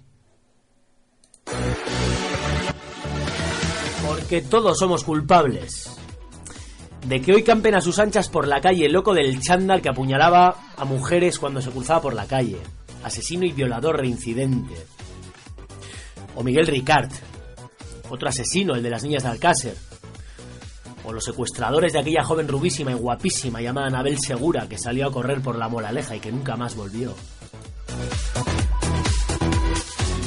Porque 4.10 4.42
todos 4.42 4.80
somos 4.80 5.04
culpables 5.04 5.88
de 7.06 7.22
que 7.22 7.32
hoy 7.32 7.44
campen 7.44 7.76
a 7.76 7.82
sus 7.82 8.00
anchas 8.00 8.28
por 8.28 8.48
la 8.48 8.60
calle 8.60 8.88
el 8.88 8.92
loco 8.92 9.14
del 9.14 9.40
chándal 9.40 9.84
que 9.84 9.90
apuñalaba 9.90 10.74
a 10.76 10.84
mujeres 10.84 11.38
cuando 11.38 11.62
se 11.62 11.70
cruzaba 11.70 12.02
por 12.02 12.16
la 12.16 12.26
calle. 12.26 12.58
Asesino 13.04 13.46
y 13.46 13.52
violador 13.52 13.98
reincidente. 13.98 14.74
O 16.36 16.42
Miguel 16.42 16.66
Ricard, 16.66 17.12
otro 18.10 18.30
asesino, 18.30 18.74
el 18.74 18.82
de 18.82 18.90
las 18.90 19.04
niñas 19.04 19.22
de 19.22 19.30
Alcácer. 19.30 19.78
O 21.06 21.14
los 21.14 21.24
secuestradores 21.24 21.94
de 21.94 22.00
aquella 22.00 22.24
joven 22.24 22.48
rubísima 22.48 22.90
y 22.90 22.96
guapísima 22.96 23.62
llamada 23.62 23.90
Anabel 23.90 24.18
Segura 24.18 24.68
que 24.68 24.80
salió 24.80 25.06
a 25.06 25.12
correr 25.12 25.40
por 25.42 25.56
la 25.56 25.70
moraleja 25.70 26.16
y 26.16 26.20
que 26.20 26.32
nunca 26.32 26.56
más 26.56 26.76
volvió. 26.76 27.14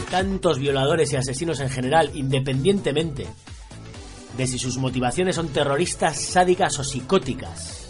Tantos 0.09 0.61
violadores 0.61 1.13
y 1.13 1.17
asesinos 1.17 1.59
en 1.59 1.69
general, 1.69 2.13
independientemente 2.15 3.27
de 4.37 4.47
si 4.47 4.59
sus 4.59 4.79
motivaciones 4.79 5.37
son 5.37 5.49
terroristas, 5.49 6.21
sádicas 6.21 6.79
o 6.79 6.85
psicóticas. 6.85 7.89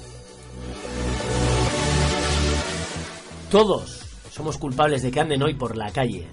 Todos 3.51 4.01
somos 4.30 4.57
culpables 4.57 5.03
de 5.03 5.11
que 5.11 5.20
anden 5.20 5.43
hoy 5.43 5.55
por 5.55 5.76
la 5.76 5.90
calle. 5.90 6.26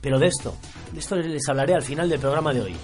Pero 0.00 0.18
de 0.18 0.26
esto, 0.26 0.56
de 0.92 0.98
esto 0.98 1.16
les 1.16 1.48
hablaré 1.48 1.74
al 1.74 1.82
final 1.82 2.08
del 2.08 2.18
programa 2.18 2.52
de 2.52 2.60
hoy. 2.60 2.76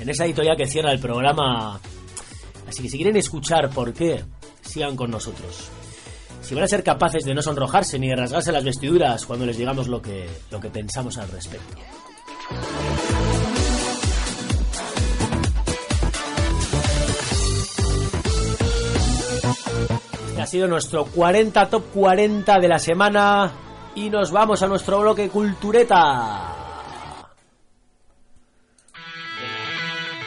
En 0.00 0.08
esa 0.08 0.24
editorial 0.24 0.56
que 0.56 0.66
cierra 0.66 0.92
el 0.92 0.98
programa. 0.98 1.78
Así 2.66 2.82
que 2.82 2.88
si 2.88 2.96
quieren 2.96 3.16
escuchar 3.16 3.70
por 3.70 3.92
qué, 3.92 4.24
sigan 4.62 4.96
con 4.96 5.10
nosotros. 5.10 5.68
Si 6.40 6.54
van 6.54 6.64
a 6.64 6.68
ser 6.68 6.82
capaces 6.82 7.24
de 7.24 7.34
no 7.34 7.42
sonrojarse 7.42 7.98
ni 7.98 8.08
de 8.08 8.16
rasgarse 8.16 8.52
las 8.52 8.64
vestiduras 8.64 9.24
cuando 9.24 9.46
les 9.46 9.56
digamos 9.56 9.88
lo 9.88 10.00
que, 10.02 10.26
lo 10.50 10.60
que 10.60 10.70
pensamos 10.70 11.16
al 11.18 11.28
respecto. 11.28 11.76
Ha 20.44 20.46
sido 20.46 20.68
nuestro 20.68 21.06
40 21.06 21.70
top 21.70 21.84
40 21.94 22.60
de 22.60 22.68
la 22.68 22.78
semana 22.78 23.50
y 23.94 24.10
nos 24.10 24.30
vamos 24.30 24.62
a 24.62 24.66
nuestro 24.66 25.00
bloque 25.00 25.30
cultureta. 25.30 26.52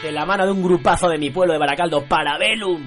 De 0.02 0.12
la 0.12 0.26
mano 0.26 0.48
de 0.48 0.52
un 0.54 0.64
grupazo 0.64 1.08
de 1.08 1.20
mi 1.20 1.30
pueblo 1.30 1.54
de 1.54 1.60
Baracaldo, 1.60 2.04
Parabellum. 2.06 2.82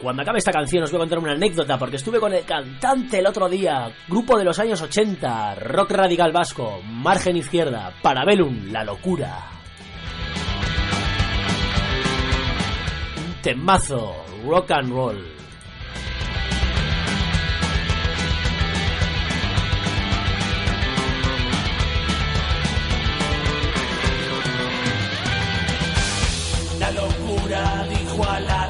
Cuando 0.00 0.22
acabe 0.22 0.38
esta 0.38 0.52
canción 0.52 0.84
os 0.84 0.92
voy 0.92 0.98
a 0.98 1.00
contar 1.00 1.18
una 1.18 1.32
anécdota 1.32 1.76
porque 1.78 1.96
estuve 1.96 2.20
con 2.20 2.32
el 2.32 2.44
cantante 2.44 3.18
el 3.18 3.26
otro 3.26 3.48
día, 3.48 3.90
grupo 4.06 4.38
de 4.38 4.44
los 4.44 4.60
años 4.60 4.80
80, 4.80 5.56
rock 5.56 5.90
radical 5.90 6.30
vasco, 6.30 6.80
margen 6.84 7.38
izquierda, 7.38 7.92
Parabellum, 8.02 8.70
la 8.70 8.84
locura. 8.84 9.50
Un 13.16 13.42
temazo, 13.42 14.14
rock 14.44 14.70
and 14.70 14.92
roll. 14.92 15.35
Locura 28.16 28.65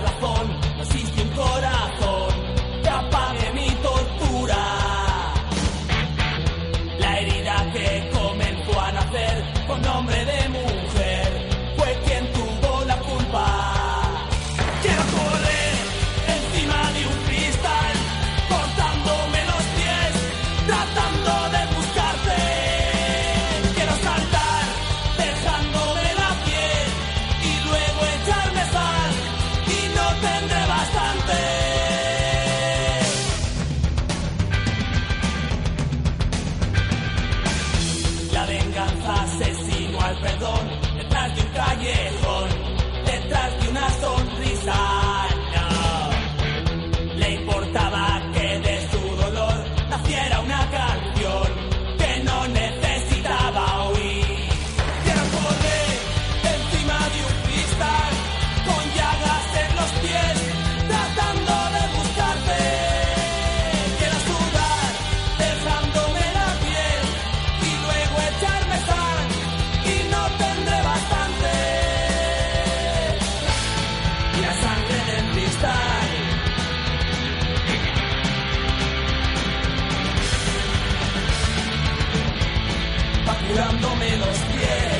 Va 83.57 83.63
curándome 83.63 84.17
los 84.19 84.39
pies. 84.53 84.96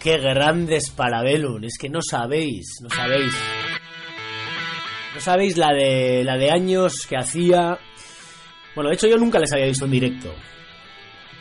¡Qué 0.00 0.16
grandes 0.16 0.88
Parabellum! 0.90 1.62
Es 1.64 1.76
que 1.78 1.90
no 1.90 2.00
sabéis, 2.00 2.78
no 2.80 2.88
sabéis. 2.88 3.34
No 5.14 5.20
sabéis 5.20 5.58
la 5.58 5.74
de, 5.74 6.24
la 6.24 6.38
de 6.38 6.50
años 6.50 7.06
que 7.06 7.18
hacía. 7.18 7.78
Bueno, 8.74 8.88
de 8.88 8.94
hecho 8.94 9.08
yo 9.08 9.18
nunca 9.18 9.38
les 9.38 9.52
había 9.52 9.66
visto 9.66 9.84
en 9.84 9.90
directo. 9.90 10.32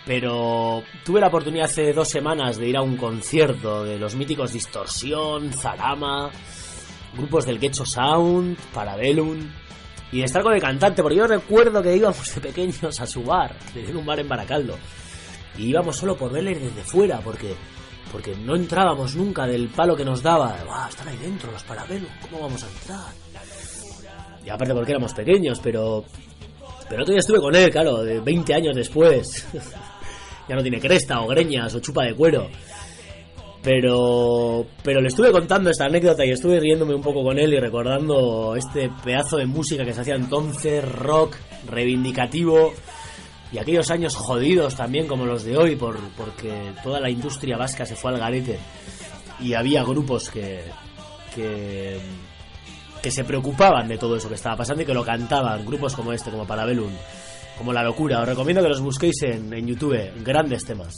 Pero 0.06 0.84
tuve 1.06 1.22
la 1.22 1.28
oportunidad 1.28 1.66
hace 1.66 1.94
dos 1.94 2.10
semanas 2.10 2.58
de 2.58 2.68
ir 2.68 2.76
a 2.76 2.82
un 2.82 2.98
concierto 2.98 3.86
de 3.86 3.98
los 3.98 4.16
míticos 4.16 4.52
Distorsión, 4.52 5.54
Zarama. 5.54 6.30
grupos 7.16 7.46
del 7.46 7.60
Getcho 7.60 7.86
Sound, 7.86 8.58
Parabellum 8.74 9.50
y 10.12 10.20
de 10.20 10.26
estar 10.26 10.42
con 10.42 10.54
el 10.54 10.62
cantante, 10.62 11.02
porque 11.02 11.18
yo 11.18 11.28
recuerdo 11.28 11.82
que 11.82 11.96
íbamos 11.96 12.34
de 12.36 12.42
pequeños 12.42 13.00
a 13.00 13.06
su 13.06 13.24
bar, 13.24 13.56
en 13.76 13.96
un 13.96 14.06
bar 14.06 14.20
en 14.20 14.28
Baracaldo, 14.28 14.76
y 15.58 15.68
íbamos 15.68 15.98
solo 15.98 16.18
por 16.18 16.32
verle 16.32 16.56
desde 16.56 16.82
fuera, 16.84 17.20
porque 17.20 17.56
porque 18.12 18.36
no 18.36 18.56
entrábamos 18.56 19.16
nunca 19.16 19.46
del 19.46 19.70
palo 19.70 19.96
que 19.96 20.06
nos 20.06 20.22
daba. 20.22 20.58
¡Guau, 20.66 20.90
están 20.90 21.08
ahí 21.08 21.18
dentro 21.18 21.52
los 21.52 21.64
Parabellum! 21.64 22.10
¿Cómo 22.22 22.44
vamos 22.44 22.64
a 22.64 22.68
entrar? 22.68 23.14
Y 24.46 24.50
aparte 24.50 24.74
porque 24.74 24.92
éramos 24.92 25.14
pequeños, 25.14 25.60
pero... 25.60 26.04
Pero 26.90 27.06
día 27.06 27.20
estuve 27.20 27.40
con 27.40 27.56
él, 27.56 27.70
claro, 27.70 28.04
de 28.04 28.20
20 28.20 28.54
años 28.54 28.76
después. 28.76 29.48
ya 30.50 30.56
no 30.56 30.62
tiene 30.64 30.80
cresta 30.80 31.22
o 31.22 31.28
greñas 31.28 31.74
o 31.76 31.80
chupa 31.80 32.04
de 32.04 32.16
cuero. 32.16 32.50
Pero, 33.62 34.66
pero 34.82 35.02
le 35.02 35.10
estuve 35.10 35.32
contando 35.32 35.70
esta 35.70 35.86
anécdota 35.86 36.26
y 36.26 36.32
estuve 36.32 36.60
riéndome 36.60 36.96
un 36.96 37.02
poco 37.02 37.24
con 37.24 37.38
él 37.38 37.54
y 37.54 37.60
recordando 37.60 38.56
este 38.56 38.90
pedazo 39.04 39.38
de 39.38 39.46
música 39.46 39.84
que 39.84 39.94
se 39.94 40.02
hacía 40.02 40.16
entonces, 40.16 40.84
rock, 40.84 41.36
reivindicativo, 41.70 42.74
y 43.52 43.58
aquellos 43.58 43.90
años 43.90 44.16
jodidos 44.16 44.76
también 44.76 45.08
como 45.08 45.26
los 45.26 45.44
de 45.44 45.58
hoy, 45.58 45.76
por, 45.76 45.98
porque 46.18 46.74
toda 46.84 47.00
la 47.00 47.10
industria 47.10 47.58
vasca 47.58 47.86
se 47.86 47.96
fue 47.96 48.12
al 48.12 48.20
garete 48.20 48.60
y 49.40 49.54
había 49.54 49.84
grupos 49.84 50.30
que, 50.30 50.64
que, 51.34 52.00
que 53.02 53.12
se 53.12 53.24
preocupaban 53.24 53.88
de 53.88 53.98
todo 53.98 54.16
eso 54.18 54.30
que 54.30 54.36
estaba 54.36 54.58
pasando 54.58 54.84
y 54.84 54.86
que 54.86 54.94
lo 54.94 55.04
cantaban, 55.04 55.66
grupos 55.66 55.96
como 55.96 56.14
este, 56.14 56.30
como 56.30 56.46
Parabellum, 56.46 56.92
como 57.58 57.74
La 57.74 57.84
Locura. 57.84 58.22
Os 58.22 58.28
recomiendo 58.28 58.62
que 58.62 58.70
los 58.70 58.82
busquéis 58.82 59.24
en, 59.24 59.54
en 59.54 59.66
YouTube, 59.66 60.12
grandes 60.24 60.66
temas. 60.66 60.96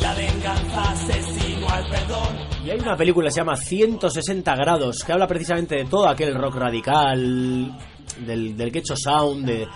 La 0.00 0.14
venganza 0.14 0.90
asesino 0.90 1.68
al 1.68 1.88
perdón. 1.88 2.36
Y 2.64 2.70
hay 2.70 2.78
una 2.78 2.96
película 2.96 3.28
que 3.28 3.32
se 3.32 3.40
llama 3.40 3.56
160 3.56 4.54
grados, 4.56 5.04
que 5.04 5.12
habla 5.12 5.26
precisamente 5.26 5.76
de 5.76 5.84
todo 5.84 6.08
aquel 6.08 6.34
rock 6.34 6.56
radical, 6.56 7.78
del, 8.20 8.56
del 8.56 8.72
quecho 8.72 8.96
sound, 8.96 9.46
de, 9.46 9.66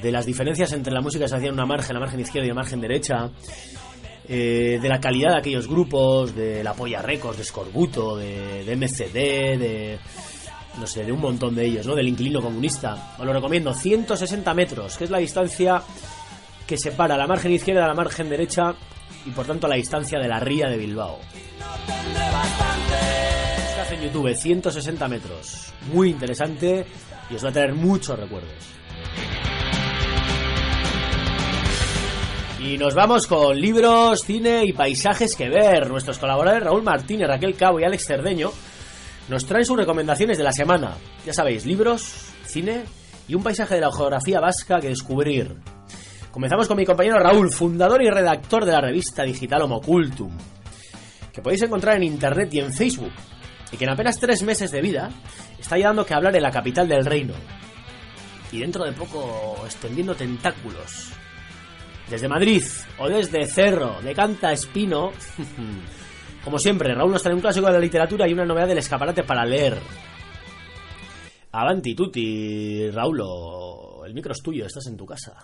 de 0.00 0.12
las 0.12 0.26
diferencias 0.26 0.72
entre 0.72 0.92
la 0.92 1.00
música 1.00 1.24
que 1.24 1.28
se 1.28 1.36
hacía 1.36 1.48
en 1.48 1.54
una 1.54 1.66
margen, 1.66 1.94
la 1.94 2.00
margen 2.00 2.20
izquierda 2.20 2.46
y 2.46 2.48
la 2.48 2.54
margen 2.54 2.80
derecha, 2.80 3.30
eh, 4.28 4.78
de 4.80 4.88
la 4.88 5.00
calidad 5.00 5.32
de 5.32 5.38
aquellos 5.38 5.68
grupos, 5.68 6.34
de 6.34 6.64
la 6.64 6.74
Polla 6.74 7.02
Records, 7.02 7.38
de 7.38 7.44
Scorbuto, 7.44 8.16
de, 8.16 8.64
de 8.64 8.76
MCD, 8.76 9.58
de 9.58 9.98
no 10.78 10.86
sé, 10.86 11.04
de 11.04 11.12
un 11.12 11.20
montón 11.20 11.54
de 11.54 11.66
ellos, 11.66 11.86
¿no? 11.86 11.94
Del 11.94 12.08
inquilino 12.08 12.40
comunista. 12.40 13.14
Os 13.18 13.24
lo 13.24 13.32
recomiendo, 13.32 13.72
160 13.72 14.54
metros, 14.54 14.96
que 14.96 15.04
es 15.04 15.10
la 15.10 15.18
distancia 15.18 15.82
que 16.66 16.76
separa 16.76 17.16
la 17.16 17.26
margen 17.26 17.52
izquierda 17.52 17.82
de 17.82 17.88
la 17.88 17.94
margen 17.94 18.28
derecha 18.28 18.74
y 19.26 19.30
por 19.30 19.46
tanto 19.46 19.68
la 19.68 19.76
distancia 19.76 20.18
de 20.18 20.28
la 20.28 20.40
ría 20.40 20.68
de 20.68 20.76
Bilbao. 20.78 21.18
Estás 23.68 23.92
en 23.92 24.02
YouTube, 24.02 24.34
160 24.34 25.08
metros. 25.08 25.72
Muy 25.92 26.10
interesante 26.10 26.86
y 27.30 27.34
os 27.34 27.44
va 27.44 27.48
a 27.48 27.52
traer 27.52 27.74
muchos 27.74 28.18
recuerdos. 28.18 28.74
Y 32.60 32.78
nos 32.78 32.94
vamos 32.94 33.26
con 33.26 33.60
libros, 33.60 34.22
cine 34.22 34.64
y 34.64 34.72
paisajes 34.72 35.36
que 35.36 35.50
ver. 35.50 35.90
Nuestros 35.90 36.18
colaboradores 36.18 36.64
Raúl 36.64 36.82
Martínez, 36.82 37.28
Raquel 37.28 37.56
Cabo 37.56 37.78
y 37.78 37.84
Alex 37.84 38.06
Cerdeño 38.06 38.52
nos 39.28 39.44
traen 39.44 39.66
sus 39.66 39.76
recomendaciones 39.76 40.38
de 40.38 40.44
la 40.44 40.52
semana. 40.52 40.96
Ya 41.26 41.34
sabéis, 41.34 41.66
libros, 41.66 42.32
cine 42.46 42.84
y 43.28 43.34
un 43.34 43.42
paisaje 43.42 43.74
de 43.74 43.80
la 43.82 43.92
geografía 43.92 44.40
vasca 44.40 44.80
que 44.80 44.88
descubrir. 44.88 45.56
Comenzamos 46.30 46.66
con 46.66 46.76
mi 46.76 46.84
compañero 46.84 47.18
Raúl, 47.18 47.52
fundador 47.52 48.02
y 48.02 48.10
redactor 48.10 48.64
de 48.64 48.72
la 48.72 48.80
revista 48.80 49.22
digital 49.22 49.62
Homo 49.62 49.80
Cultum, 49.80 50.32
que 51.32 51.42
podéis 51.42 51.62
encontrar 51.62 51.96
en 51.96 52.04
internet 52.04 52.52
y 52.52 52.60
en 52.60 52.72
Facebook, 52.72 53.12
y 53.72 53.76
que 53.76 53.84
en 53.84 53.90
apenas 53.90 54.18
tres 54.18 54.42
meses 54.42 54.70
de 54.70 54.80
vida 54.80 55.10
está 55.58 55.78
ya 55.78 55.88
dando 55.88 56.06
que 56.06 56.14
hablar 56.14 56.34
en 56.36 56.42
la 56.42 56.50
capital 56.50 56.88
del 56.88 57.04
reino. 57.04 57.34
Y 58.52 58.60
dentro 58.60 58.84
de 58.84 58.92
poco 58.92 59.62
extendiendo 59.64 60.14
tentáculos. 60.14 61.10
Desde 62.08 62.28
Madrid 62.28 62.62
o 62.98 63.08
desde 63.08 63.46
Cerro, 63.46 64.00
de 64.02 64.14
Canta 64.14 64.52
Espino. 64.52 65.12
Como 66.44 66.58
siempre, 66.58 66.94
Raúl 66.94 67.12
nos 67.12 67.22
trae 67.22 67.34
un 67.34 67.40
clásico 67.40 67.66
de 67.66 67.72
la 67.72 67.78
literatura 67.78 68.28
y 68.28 68.32
una 68.32 68.44
novedad 68.44 68.68
del 68.68 68.78
escaparate 68.78 69.24
para 69.24 69.44
leer. 69.44 69.78
Avanti, 71.52 71.94
tutti, 71.94 72.90
Raúl, 72.90 73.22
el 74.06 74.12
micro 74.12 74.32
es 74.32 74.42
tuyo, 74.42 74.66
estás 74.66 74.86
en 74.86 74.96
tu 74.96 75.06
casa. 75.06 75.34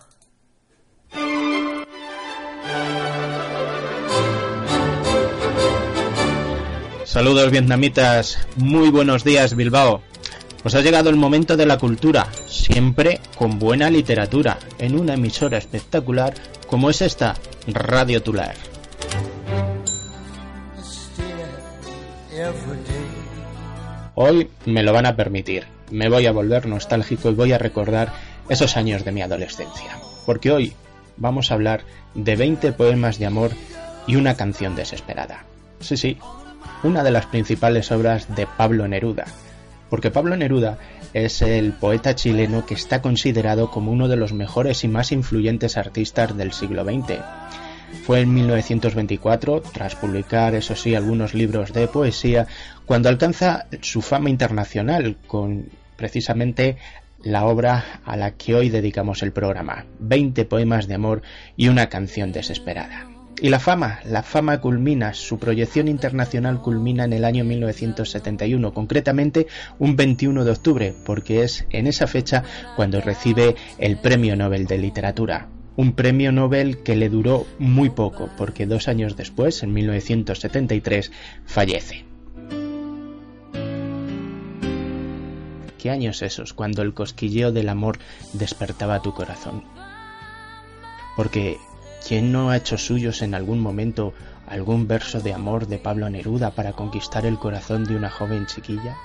Saludos 7.10 7.50
vietnamitas, 7.50 8.38
muy 8.54 8.88
buenos 8.88 9.24
días 9.24 9.56
Bilbao. 9.56 10.00
Os 10.62 10.76
ha 10.76 10.80
llegado 10.80 11.10
el 11.10 11.16
momento 11.16 11.56
de 11.56 11.66
la 11.66 11.76
cultura, 11.76 12.28
siempre 12.46 13.18
con 13.36 13.58
buena 13.58 13.90
literatura, 13.90 14.60
en 14.78 14.96
una 14.96 15.14
emisora 15.14 15.58
espectacular 15.58 16.34
como 16.68 16.88
es 16.88 17.02
esta, 17.02 17.34
Radio 17.66 18.22
Tular. 18.22 18.54
Hoy 24.14 24.48
me 24.64 24.84
lo 24.84 24.92
van 24.92 25.06
a 25.06 25.16
permitir, 25.16 25.64
me 25.90 26.08
voy 26.08 26.26
a 26.26 26.32
volver 26.32 26.66
nostálgico 26.66 27.30
y 27.30 27.34
voy 27.34 27.52
a 27.52 27.58
recordar 27.58 28.12
esos 28.48 28.76
años 28.76 29.04
de 29.04 29.10
mi 29.10 29.22
adolescencia, 29.22 29.98
porque 30.26 30.52
hoy 30.52 30.74
vamos 31.16 31.50
a 31.50 31.54
hablar 31.54 31.82
de 32.14 32.36
20 32.36 32.70
poemas 32.70 33.18
de 33.18 33.26
amor 33.26 33.50
y 34.06 34.14
una 34.14 34.36
canción 34.36 34.76
desesperada. 34.76 35.44
Sí, 35.80 35.96
sí, 35.96 36.18
una 36.82 37.02
de 37.02 37.10
las 37.10 37.26
principales 37.26 37.90
obras 37.92 38.34
de 38.34 38.46
Pablo 38.46 38.88
Neruda, 38.88 39.26
porque 39.88 40.10
Pablo 40.10 40.36
Neruda 40.36 40.78
es 41.12 41.42
el 41.42 41.72
poeta 41.72 42.14
chileno 42.14 42.64
que 42.64 42.74
está 42.74 43.02
considerado 43.02 43.70
como 43.70 43.90
uno 43.90 44.08
de 44.08 44.16
los 44.16 44.32
mejores 44.32 44.84
y 44.84 44.88
más 44.88 45.12
influyentes 45.12 45.76
artistas 45.76 46.36
del 46.36 46.52
siglo 46.52 46.84
XX. 46.84 47.18
Fue 48.04 48.20
en 48.20 48.32
1924, 48.32 49.62
tras 49.72 49.96
publicar, 49.96 50.54
eso 50.54 50.76
sí, 50.76 50.94
algunos 50.94 51.34
libros 51.34 51.72
de 51.72 51.88
poesía, 51.88 52.46
cuando 52.86 53.08
alcanza 53.08 53.66
su 53.80 54.00
fama 54.00 54.30
internacional 54.30 55.16
con 55.26 55.66
precisamente 55.96 56.76
la 57.22 57.44
obra 57.44 58.00
a 58.04 58.16
la 58.16 58.30
que 58.32 58.54
hoy 58.54 58.70
dedicamos 58.70 59.22
el 59.22 59.32
programa, 59.32 59.84
20 59.98 60.44
poemas 60.44 60.86
de 60.86 60.94
amor 60.94 61.22
y 61.56 61.68
una 61.68 61.88
canción 61.88 62.32
desesperada. 62.32 63.09
Y 63.42 63.48
la 63.48 63.58
fama, 63.58 64.00
la 64.04 64.22
fama 64.22 64.60
culmina, 64.60 65.14
su 65.14 65.38
proyección 65.38 65.88
internacional 65.88 66.60
culmina 66.60 67.04
en 67.04 67.14
el 67.14 67.24
año 67.24 67.42
1971, 67.42 68.74
concretamente 68.74 69.46
un 69.78 69.96
21 69.96 70.44
de 70.44 70.50
octubre, 70.50 70.94
porque 71.06 71.42
es 71.42 71.64
en 71.70 71.86
esa 71.86 72.06
fecha 72.06 72.44
cuando 72.76 73.00
recibe 73.00 73.56
el 73.78 73.96
Premio 73.96 74.36
Nobel 74.36 74.66
de 74.66 74.76
Literatura. 74.76 75.48
Un 75.76 75.94
premio 75.94 76.32
Nobel 76.32 76.82
que 76.82 76.96
le 76.96 77.08
duró 77.08 77.46
muy 77.58 77.88
poco, 77.88 78.28
porque 78.36 78.66
dos 78.66 78.88
años 78.88 79.16
después, 79.16 79.62
en 79.62 79.72
1973, 79.72 81.10
fallece. 81.46 82.04
¿Qué 85.78 85.88
años 85.88 86.20
esos 86.20 86.52
cuando 86.52 86.82
el 86.82 86.92
cosquilleo 86.92 87.52
del 87.52 87.70
amor 87.70 87.98
despertaba 88.34 89.00
tu 89.00 89.14
corazón? 89.14 89.64
Porque 91.16 91.56
¿quién 92.06 92.32
no 92.32 92.50
ha 92.50 92.56
hecho 92.56 92.78
suyos 92.78 93.22
en 93.22 93.34
algún 93.34 93.60
momento 93.60 94.12
algún 94.46 94.88
verso 94.88 95.20
de 95.20 95.32
amor 95.32 95.66
de 95.66 95.78
Pablo 95.78 96.10
Neruda 96.10 96.50
para 96.50 96.72
conquistar 96.72 97.26
el 97.26 97.38
corazón 97.38 97.84
de 97.84 97.96
una 97.96 98.10
joven 98.10 98.46
chiquilla? 98.46 98.96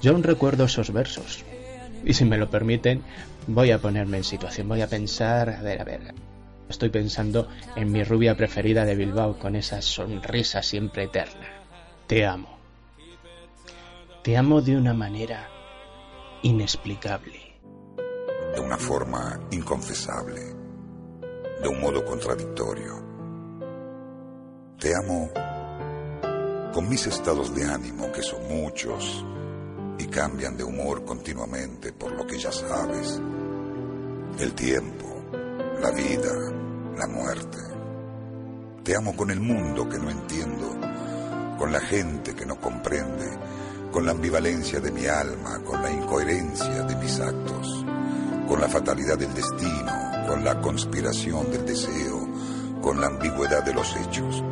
Yo 0.00 0.12
aún 0.12 0.22
recuerdo 0.22 0.64
esos 0.64 0.92
versos. 0.92 1.44
Y 2.04 2.12
si 2.12 2.24
me 2.24 2.38
lo 2.38 2.50
permiten, 2.50 3.02
voy 3.46 3.70
a 3.70 3.80
ponerme 3.80 4.18
en 4.18 4.24
situación, 4.24 4.68
voy 4.68 4.82
a 4.82 4.88
pensar, 4.88 5.50
a 5.50 5.62
ver, 5.62 5.80
a 5.80 5.84
ver. 5.84 6.14
Estoy 6.68 6.90
pensando 6.90 7.48
en 7.74 7.90
mi 7.92 8.04
rubia 8.04 8.36
preferida 8.36 8.84
de 8.84 8.94
Bilbao 8.94 9.38
con 9.38 9.56
esa 9.56 9.80
sonrisa 9.82 10.62
siempre 10.62 11.04
eterna. 11.04 11.48
Te 12.06 12.26
amo. 12.26 12.58
Te 14.22 14.36
amo 14.36 14.60
de 14.60 14.76
una 14.76 14.92
manera 14.92 15.48
inexplicable. 16.42 17.40
de 18.54 18.60
una 18.60 18.78
forma 18.78 19.38
inconfesable, 19.50 20.55
de 21.62 21.68
un 21.68 21.80
modo 21.80 22.04
contradictorio. 22.04 22.94
Te 24.78 24.94
amo 24.94 25.30
con 26.72 26.88
mis 26.88 27.06
estados 27.06 27.54
de 27.54 27.64
ánimo, 27.64 28.12
que 28.12 28.22
son 28.22 28.46
muchos 28.48 29.24
y 29.98 30.06
cambian 30.06 30.56
de 30.56 30.64
humor 30.64 31.04
continuamente 31.04 31.92
por 31.92 32.12
lo 32.12 32.26
que 32.26 32.38
ya 32.38 32.52
sabes. 32.52 33.20
El 34.38 34.52
tiempo, 34.54 35.06
la 35.80 35.90
vida, 35.92 36.32
la 36.98 37.06
muerte. 37.06 37.58
Te 38.84 38.94
amo 38.94 39.16
con 39.16 39.30
el 39.30 39.40
mundo 39.40 39.88
que 39.88 39.98
no 39.98 40.10
entiendo, 40.10 40.76
con 41.58 41.72
la 41.72 41.80
gente 41.80 42.34
que 42.34 42.44
no 42.44 42.60
comprende, 42.60 43.26
con 43.90 44.04
la 44.04 44.12
ambivalencia 44.12 44.78
de 44.78 44.92
mi 44.92 45.06
alma, 45.06 45.60
con 45.64 45.82
la 45.82 45.90
incoherencia 45.90 46.82
de 46.82 46.96
mis 46.96 47.18
actos, 47.18 47.84
con 48.46 48.60
la 48.60 48.68
fatalidad 48.68 49.16
del 49.16 49.32
destino, 49.32 50.05
con 50.26 50.44
la 50.44 50.60
conspiración 50.60 51.50
del 51.50 51.64
deseo, 51.64 52.28
con 52.82 53.00
la 53.00 53.06
ambigüedad 53.06 53.64
de 53.64 53.74
los 53.74 53.94
hechos. 53.96 54.42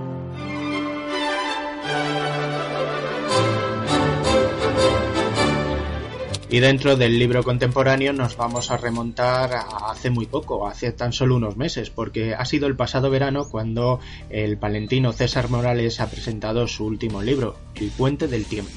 Y 6.48 6.60
dentro 6.60 6.94
del 6.96 7.18
libro 7.18 7.42
contemporáneo 7.42 8.12
nos 8.12 8.36
vamos 8.36 8.70
a 8.70 8.76
remontar 8.76 9.54
a 9.54 9.90
hace 9.90 10.10
muy 10.10 10.26
poco, 10.26 10.68
hace 10.68 10.92
tan 10.92 11.12
solo 11.12 11.34
unos 11.34 11.56
meses, 11.56 11.90
porque 11.90 12.34
ha 12.34 12.44
sido 12.44 12.68
el 12.68 12.76
pasado 12.76 13.10
verano 13.10 13.48
cuando 13.50 13.98
el 14.30 14.56
palentino 14.56 15.12
César 15.12 15.50
Morales 15.50 15.98
ha 15.98 16.08
presentado 16.08 16.68
su 16.68 16.86
último 16.86 17.22
libro, 17.22 17.56
El 17.74 17.88
puente 17.90 18.28
del 18.28 18.44
tiempo. 18.44 18.70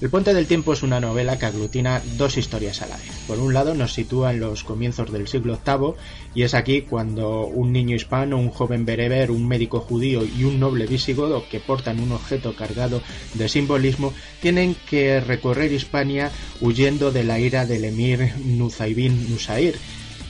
El 0.00 0.08
Puente 0.08 0.32
del 0.32 0.46
Tiempo 0.46 0.72
es 0.72 0.82
una 0.82 0.98
novela 0.98 1.38
que 1.38 1.44
aglutina 1.44 2.00
dos 2.16 2.38
historias 2.38 2.80
a 2.80 2.86
la 2.86 2.96
vez. 2.96 3.10
Por 3.26 3.38
un 3.38 3.52
lado 3.52 3.74
nos 3.74 3.92
sitúa 3.92 4.32
en 4.32 4.40
los 4.40 4.64
comienzos 4.64 5.12
del 5.12 5.28
siglo 5.28 5.58
VIII 5.62 5.92
y 6.34 6.44
es 6.44 6.54
aquí 6.54 6.82
cuando 6.82 7.44
un 7.44 7.70
niño 7.70 7.96
hispano, 7.96 8.38
un 8.38 8.48
joven 8.48 8.86
bereber, 8.86 9.30
un 9.30 9.46
médico 9.46 9.80
judío 9.80 10.22
y 10.24 10.44
un 10.44 10.58
noble 10.58 10.86
visigodo 10.86 11.44
que 11.50 11.60
portan 11.60 12.00
un 12.00 12.12
objeto 12.12 12.56
cargado 12.56 13.02
de 13.34 13.50
simbolismo 13.50 14.14
tienen 14.40 14.74
que 14.88 15.20
recorrer 15.20 15.70
Hispania 15.70 16.30
huyendo 16.62 17.12
de 17.12 17.24
la 17.24 17.38
ira 17.38 17.66
del 17.66 17.84
emir 17.84 18.32
Nuzaibin 18.42 19.30
Nusair. 19.30 19.76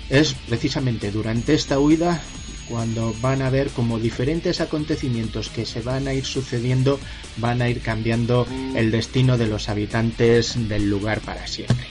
Es 0.09 0.35
precisamente 0.49 1.13
durante 1.13 1.55
esta 1.55 1.79
huida 1.79 2.21
cuando 2.71 3.13
van 3.21 3.43
a 3.43 3.51
ver 3.51 3.69
como 3.71 3.99
diferentes 3.99 4.61
acontecimientos 4.61 5.51
que 5.51 5.67
se 5.67 5.83
van 5.83 6.07
a 6.07 6.15
ir 6.15 6.25
sucediendo 6.25 7.01
van 7.37 7.61
a 7.61 7.69
ir 7.69 7.81
cambiando 7.81 8.47
el 8.77 8.93
destino 8.93 9.37
de 9.37 9.49
los 9.49 9.69
habitantes 9.69 10.69
del 10.69 10.89
lugar 10.89 11.21
para 11.21 11.47
siempre. 11.49 11.89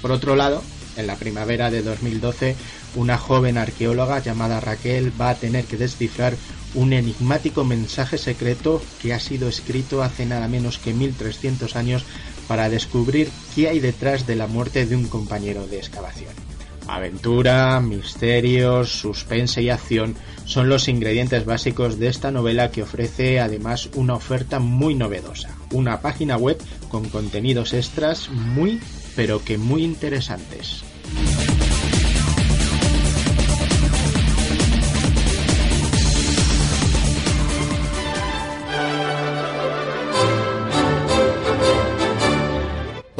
Por 0.00 0.12
otro 0.12 0.36
lado, 0.36 0.62
en 0.96 1.08
la 1.08 1.16
primavera 1.16 1.70
de 1.70 1.82
2012, 1.82 2.54
una 2.94 3.18
joven 3.18 3.58
arqueóloga 3.58 4.20
llamada 4.20 4.60
Raquel 4.60 5.12
va 5.20 5.30
a 5.30 5.34
tener 5.34 5.64
que 5.64 5.76
descifrar 5.76 6.34
un 6.74 6.92
enigmático 6.92 7.64
mensaje 7.64 8.16
secreto 8.16 8.82
que 9.02 9.12
ha 9.12 9.20
sido 9.20 9.48
escrito 9.48 10.02
hace 10.02 10.24
nada 10.24 10.46
menos 10.46 10.78
que 10.78 10.94
1300 10.94 11.74
años 11.74 12.04
para 12.46 12.68
descubrir 12.68 13.30
qué 13.54 13.68
hay 13.68 13.80
detrás 13.80 14.26
de 14.26 14.36
la 14.36 14.46
muerte 14.46 14.86
de 14.86 14.94
un 14.94 15.08
compañero 15.08 15.66
de 15.66 15.78
excavación. 15.78 16.55
Aventura, 16.88 17.80
misterios, 17.80 18.90
suspense 18.90 19.62
y 19.62 19.70
acción 19.70 20.14
son 20.44 20.68
los 20.68 20.88
ingredientes 20.88 21.44
básicos 21.44 21.98
de 21.98 22.08
esta 22.08 22.30
novela 22.30 22.70
que 22.70 22.82
ofrece 22.82 23.40
además 23.40 23.88
una 23.94 24.14
oferta 24.14 24.58
muy 24.58 24.94
novedosa, 24.94 25.50
una 25.72 26.00
página 26.00 26.36
web 26.36 26.58
con 26.88 27.08
contenidos 27.08 27.72
extras 27.74 28.30
muy 28.30 28.80
pero 29.16 29.42
que 29.42 29.58
muy 29.58 29.82
interesantes. 29.82 30.84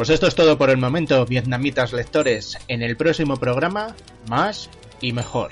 Pues 0.07 0.13
esto 0.13 0.27
es 0.27 0.35
todo 0.35 0.57
por 0.57 0.69
el 0.69 0.77
momento, 0.77 1.25
vietnamitas 1.25 1.91
lectores. 1.91 2.57
En 2.69 2.81
el 2.81 2.95
próximo 2.95 3.35
programa, 3.35 3.93
más 4.29 4.69
y 5.01 5.11
mejor. 5.11 5.51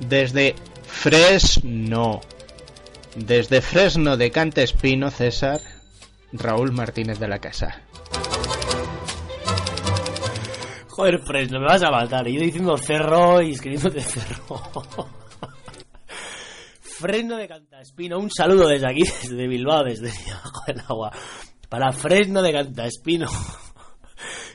Desde 0.00 0.56
Fresno, 0.88 2.20
desde 3.14 3.60
Fresno 3.60 4.16
de 4.16 4.32
Cante 4.32 4.64
Espino, 4.64 5.12
César, 5.12 5.60
Raúl 6.32 6.72
Martínez 6.72 7.20
de 7.20 7.28
la 7.28 7.38
Casa. 7.38 7.80
Joder, 10.88 11.20
Fresno, 11.20 11.60
me 11.60 11.66
vas 11.66 11.84
a 11.84 11.92
matar. 11.92 12.26
Yo 12.26 12.40
diciendo 12.40 12.76
cerro 12.76 13.40
y 13.40 13.52
escribiéndote 13.52 14.00
cerro. 14.00 14.64
Fresno 16.80 17.36
de 17.36 17.46
Cantaspino, 17.46 18.18
un 18.18 18.32
saludo 18.32 18.66
desde 18.66 18.88
aquí, 18.88 19.04
desde 19.04 19.46
Bilbao, 19.46 19.84
desde 19.84 20.10
del 20.66 20.80
agua. 20.88 21.12
Para 21.70 21.92
Fresno 21.92 22.42
de 22.42 22.52
Cantaspino. 22.52 23.28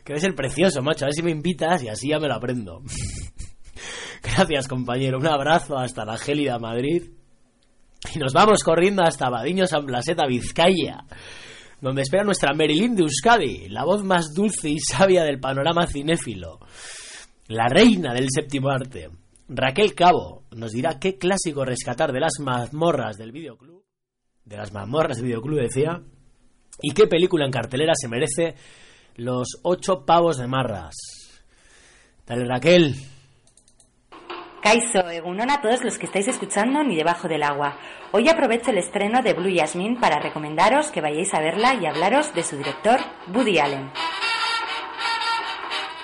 Que 0.03 0.11
eres 0.13 0.25
el 0.25 0.35
precioso, 0.35 0.83
macho. 0.83 1.05
A 1.05 1.07
ver 1.07 1.13
si 1.13 1.23
me 1.23 1.31
invitas 1.31 1.81
y 1.81 1.87
así 1.87 2.09
ya 2.09 2.19
me 2.19 2.27
lo 2.27 2.35
aprendo. 2.35 2.81
Gracias, 4.21 4.67
compañero. 4.67 5.17
Un 5.17 5.27
abrazo 5.27 5.77
hasta 5.77 6.03
la 6.05 6.17
gélida 6.17 6.59
Madrid. 6.59 7.03
Y 8.13 8.19
nos 8.19 8.33
vamos 8.33 8.63
corriendo 8.63 9.01
hasta 9.01 9.29
Badiño 9.29 9.65
San 9.65 9.85
Blaseta, 9.85 10.27
Vizcaya, 10.27 11.05
donde 11.81 12.01
espera 12.01 12.23
nuestra 12.23 12.53
Merilín 12.53 12.95
de 12.95 13.03
Euskadi, 13.03 13.69
la 13.69 13.85
voz 13.85 14.03
más 14.03 14.33
dulce 14.33 14.69
y 14.69 14.79
sabia 14.79 15.23
del 15.23 15.39
panorama 15.39 15.87
cinéfilo, 15.87 16.59
la 17.47 17.67
reina 17.67 18.13
del 18.13 18.27
séptimo 18.29 18.69
arte. 18.69 19.09
Raquel 19.47 19.95
Cabo 19.95 20.43
nos 20.51 20.71
dirá 20.71 20.99
qué 20.99 21.17
clásico 21.17 21.65
rescatar 21.65 22.11
de 22.11 22.19
las 22.19 22.33
mazmorras 22.39 23.17
del 23.17 23.31
videoclub, 23.31 23.83
de 24.43 24.57
las 24.57 24.71
mazmorras 24.71 25.17
del 25.17 25.25
videoclub 25.25 25.61
decía, 25.61 26.01
y 26.81 26.93
qué 26.93 27.07
película 27.07 27.45
en 27.45 27.51
cartelera 27.51 27.93
se 27.95 28.07
merece 28.07 28.55
los 29.15 29.59
ocho 29.63 30.05
pavos 30.05 30.37
de 30.37 30.47
marras. 30.47 30.95
Dale 32.25 32.45
Raquel. 32.45 32.95
Kaizo, 34.61 35.07
Egunon 35.09 35.51
a 35.51 35.61
todos 35.61 35.83
los 35.83 35.99
que 35.99 36.07
estáis 36.07 36.27
escuchando 36.27 36.83
Ni 36.83 36.95
debajo 36.95 37.27
del 37.27 37.43
agua. 37.43 37.77
Hoy 38.11 38.27
aprovecho 38.29 38.71
el 38.71 38.79
estreno 38.79 39.21
de 39.21 39.33
Blue 39.33 39.55
Jasmine 39.55 39.99
para 39.99 40.19
recomendaros 40.19 40.87
que 40.87 41.01
vayáis 41.01 41.33
a 41.33 41.39
verla 41.39 41.75
y 41.75 41.85
hablaros 41.85 42.33
de 42.33 42.41
su 42.41 42.57
director, 42.57 42.99
Woody 43.31 43.59
Allen. 43.59 43.91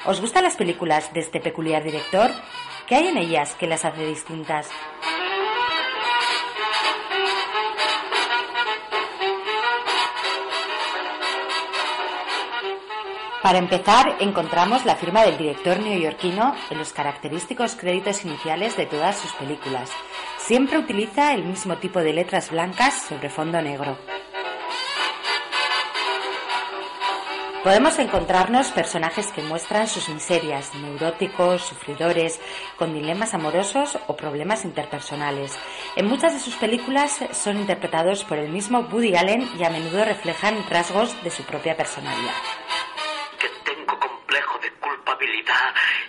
¿Os 0.05 0.21
gustan 0.21 0.43
las 0.43 0.55
películas 0.55 1.11
de 1.13 1.21
este 1.21 1.39
peculiar 1.39 1.83
director? 1.83 2.29
¿Qué 2.87 2.95
hay 2.95 3.07
en 3.07 3.17
ellas 3.17 3.55
que 3.55 3.67
las 3.67 3.85
hace 3.85 4.05
distintas? 4.05 4.69
Para 13.41 13.57
empezar, 13.57 14.17
encontramos 14.19 14.85
la 14.85 14.95
firma 14.95 15.23
del 15.23 15.37
director 15.37 15.79
neoyorquino 15.79 16.55
en 16.69 16.77
los 16.77 16.93
característicos 16.93 17.75
créditos 17.75 18.23
iniciales 18.23 18.77
de 18.77 18.85
todas 18.85 19.17
sus 19.17 19.33
películas. 19.33 19.89
Siempre 20.37 20.77
utiliza 20.77 21.33
el 21.33 21.43
mismo 21.45 21.77
tipo 21.77 22.01
de 22.01 22.13
letras 22.13 22.51
blancas 22.51 22.93
sobre 23.09 23.31
fondo 23.31 23.59
negro. 23.59 23.97
Podemos 27.63 27.97
encontrarnos 27.97 28.69
personajes 28.69 29.31
que 29.31 29.41
muestran 29.41 29.87
sus 29.87 30.09
miserias, 30.09 30.73
neuróticos, 30.75 31.63
sufridores, 31.63 32.39
con 32.77 32.93
dilemas 32.93 33.33
amorosos 33.33 33.97
o 34.07 34.15
problemas 34.15 34.65
interpersonales. 34.65 35.57
En 35.95 36.07
muchas 36.07 36.33
de 36.33 36.39
sus 36.39 36.55
películas 36.55 37.19
son 37.31 37.57
interpretados 37.57 38.23
por 38.23 38.37
el 38.37 38.51
mismo 38.51 38.87
Woody 38.91 39.15
Allen 39.15 39.47
y 39.59 39.63
a 39.63 39.69
menudo 39.71 40.05
reflejan 40.05 40.63
rasgos 40.69 41.15
de 41.23 41.31
su 41.31 41.43
propia 41.43 41.75
personalidad. 41.77 42.33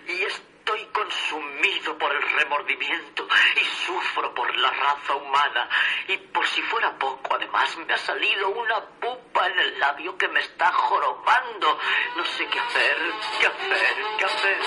Y 0.07 0.23
estoy 0.23 0.87
consumido 0.93 1.99
por 1.99 2.13
el 2.13 2.23
remordimiento 2.23 3.27
y 3.57 3.65
sufro 3.85 4.33
por 4.33 4.57
la 4.57 4.71
raza 4.71 5.17
humana. 5.17 5.69
Y 6.09 6.17
por 6.19 6.47
si 6.47 6.63
fuera 6.63 6.97
poco, 6.99 7.35
además 7.35 7.77
me 7.79 7.93
ha 7.93 7.99
salido 7.99 8.49
una 8.51 8.81
pupa 9.01 9.49
en 9.49 9.59
el 9.59 9.81
labio 9.81 10.17
que 10.17 10.29
me 10.29 10.41
está 10.41 10.73
jorobando. 10.73 11.79
No 12.17 12.25
sé 12.25 12.47
qué 12.47 12.61
hacer, 12.61 12.97
qué 13.41 13.47
hacer, 13.47 13.97
qué 14.19 14.25
hacer. 14.25 14.59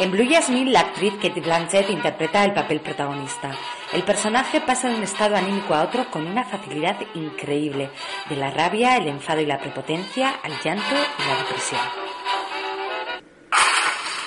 En 0.00 0.12
Blue 0.12 0.28
Jasmine, 0.30 0.70
la 0.70 0.80
actriz 0.80 1.14
Katie 1.14 1.42
Blanchett 1.42 1.90
interpreta 1.90 2.44
el 2.44 2.54
papel 2.54 2.80
protagonista. 2.80 3.50
El 3.92 4.04
personaje 4.04 4.60
pasa 4.60 4.88
de 4.88 4.94
un 4.94 5.02
estado 5.02 5.34
anímico 5.34 5.74
a 5.74 5.82
otro 5.82 6.08
con 6.08 6.24
una 6.24 6.44
facilidad 6.44 6.96
increíble, 7.14 7.90
de 8.28 8.36
la 8.36 8.52
rabia, 8.52 8.96
el 8.96 9.08
enfado 9.08 9.40
y 9.40 9.46
la 9.46 9.58
prepotencia 9.58 10.38
al 10.44 10.52
llanto 10.62 10.94
y 10.94 11.28
la 11.28 11.36
depresión. 11.38 11.80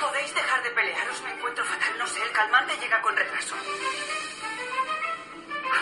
¿Podéis 0.01 0.35
dejar 0.35 0.61
de 0.61 0.69
pelearos? 0.71 1.21
Me 1.23 1.31
encuentro 1.31 1.63
fatal. 1.63 1.97
No 1.97 2.05
sé, 2.05 2.21
el 2.21 2.31
calmante 2.31 2.73
llega 2.81 3.01
con 3.01 3.15
retraso. 3.15 3.55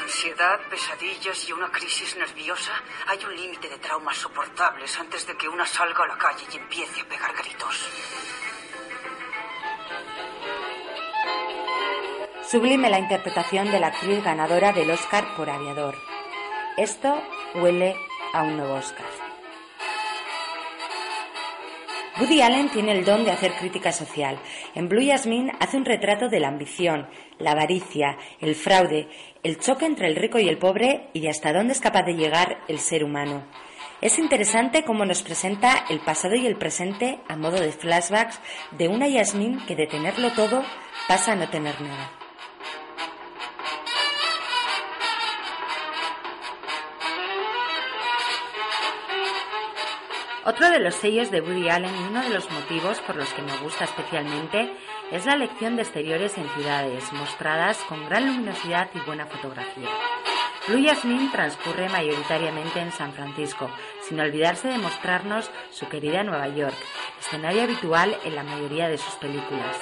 Ansiedad, 0.04 0.60
pesadillas 0.70 1.50
y 1.50 1.52
una 1.52 1.72
crisis 1.72 2.16
nerviosa. 2.16 2.74
Hay 3.08 3.26
un 3.26 3.36
límite 3.36 3.68
de 3.68 3.80
traumas 3.80 4.18
soportables 4.18 5.00
antes 5.00 5.26
de 5.26 5.36
que 5.36 5.50
una 5.50 5.66
salga 5.66 6.04
a 6.04 6.08
la 6.10 6.18
calle 6.20 6.46
y 6.54 6.58
empiece 6.58 7.02
a 7.02 7.06
pegar 7.06 7.34
gritos. 7.34 7.90
Sublime 12.50 12.90
la 12.90 12.98
interpretación 12.98 13.70
de 13.72 13.80
la 13.80 13.88
actriz 13.88 14.24
ganadora 14.24 14.74
del 14.74 14.90
Oscar 14.90 15.36
por 15.38 15.52
Aviador. 15.52 15.94
Esto 16.78 17.22
huele 17.54 17.96
a 18.34 18.42
un 18.42 18.58
nuevo 18.58 18.74
Oscar. 18.74 19.06
Woody 22.20 22.42
Allen 22.42 22.70
tiene 22.70 22.94
el 22.94 23.06
don 23.06 23.24
de 23.24 23.30
hacer 23.30 23.52
crítica 23.54 23.92
social. 23.92 24.40
En 24.74 24.90
Blue 24.90 25.06
Jasmine 25.06 25.54
hace 25.60 25.78
un 25.78 25.86
retrato 25.86 26.28
de 26.28 26.40
la 26.40 26.48
ambición, 26.48 27.08
la 27.38 27.52
avaricia, 27.52 28.18
el 28.42 28.56
fraude, 28.56 29.08
el 29.44 29.60
choque 29.60 29.86
entre 29.86 30.08
el 30.08 30.16
rico 30.16 30.40
y 30.40 30.50
el 30.50 30.58
pobre 30.58 31.12
y 31.14 31.20
de 31.20 31.30
hasta 31.30 31.54
dónde 31.54 31.74
es 31.74 31.80
capaz 31.80 32.02
de 32.02 32.16
llegar 32.16 32.62
el 32.68 32.80
ser 32.80 33.04
humano. 33.04 33.44
Es 34.02 34.18
interesante 34.18 34.84
cómo 34.84 35.06
nos 35.06 35.22
presenta 35.22 35.86
el 35.88 36.00
pasado 36.00 36.34
y 36.34 36.48
el 36.48 36.56
presente 36.56 37.20
a 37.28 37.36
modo 37.36 37.60
de 37.60 37.72
flashbacks 37.72 38.40
de 38.72 38.88
una 38.88 39.08
Yasmín 39.08 39.64
que 39.68 39.76
de 39.76 39.86
tenerlo 39.86 40.32
todo 40.32 40.64
pasa 41.08 41.34
a 41.34 41.36
no 41.36 41.48
tener 41.48 41.80
nada. 41.80 42.19
Otro 50.46 50.70
de 50.70 50.80
los 50.80 50.96
sellos 50.96 51.32
de 51.32 51.42
Woody 51.42 51.70
Allen 51.70 51.94
y 51.94 52.04
uno 52.08 52.22
de 52.22 52.30
los 52.30 52.50
motivos 52.50 53.00
por 53.02 53.18
los 53.18 53.32
que 53.34 53.42
me 53.42 53.56
gusta 53.58 53.84
especialmente 53.84 54.72
es 55.12 55.26
la 55.26 55.34
elección 55.34 55.76
de 55.76 55.82
exteriores 55.82 56.38
en 56.38 56.48
ciudades, 56.50 57.12
mostradas 57.12 57.78
con 57.90 58.08
gran 58.08 58.26
luminosidad 58.26 58.90
y 58.94 59.00
buena 59.00 59.26
fotografía. 59.26 59.90
Blue 60.68 60.86
Jasmine 60.86 61.30
transcurre 61.32 61.90
mayoritariamente 61.90 62.80
en 62.80 62.92
San 62.92 63.12
Francisco, 63.12 63.70
sin 64.02 64.20
olvidarse 64.20 64.70
de 64.70 64.78
mostrarnos 64.78 65.52
su 65.72 65.90
querida 65.90 66.24
Nueva 66.24 66.48
York, 66.48 66.76
escenario 67.20 67.64
habitual 67.64 68.16
en 68.24 68.36
la 68.36 68.44
mayoría 68.44 68.88
de 68.88 68.98
sus 68.98 69.16
películas. 69.16 69.78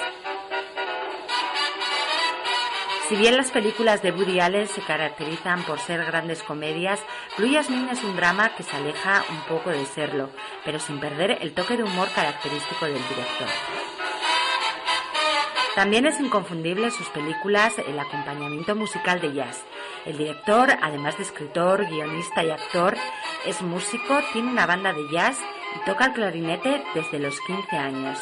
Si 3.08 3.16
bien 3.16 3.38
las 3.38 3.50
películas 3.50 4.02
de 4.02 4.12
Woody 4.12 4.38
Allen 4.38 4.68
se 4.68 4.82
caracterizan 4.82 5.62
por 5.62 5.78
ser 5.78 6.04
grandes 6.04 6.42
comedias, 6.42 7.00
Blue 7.38 7.50
Jasmine 7.50 7.90
es 7.92 8.04
un 8.04 8.14
drama 8.16 8.54
que 8.54 8.62
se 8.62 8.76
aleja 8.76 9.24
un 9.30 9.40
poco 9.48 9.70
de 9.70 9.86
serlo, 9.86 10.28
pero 10.62 10.78
sin 10.78 11.00
perder 11.00 11.38
el 11.40 11.54
toque 11.54 11.78
de 11.78 11.84
humor 11.84 12.08
característico 12.14 12.84
del 12.84 13.08
director. 13.08 13.48
También 15.74 16.04
es 16.04 16.20
inconfundible 16.20 16.90
sus 16.90 17.08
películas 17.08 17.78
el 17.78 17.98
acompañamiento 17.98 18.76
musical 18.76 19.22
de 19.22 19.32
jazz. 19.32 19.64
El 20.04 20.18
director, 20.18 20.68
además 20.82 21.16
de 21.16 21.22
escritor, 21.22 21.86
guionista 21.86 22.44
y 22.44 22.50
actor, 22.50 22.94
es 23.46 23.62
músico, 23.62 24.20
tiene 24.34 24.50
una 24.50 24.66
banda 24.66 24.92
de 24.92 25.08
jazz 25.10 25.38
y 25.76 25.84
toca 25.86 26.06
el 26.06 26.12
clarinete 26.12 26.84
desde 26.94 27.20
los 27.20 27.40
15 27.40 27.74
años. 27.74 28.18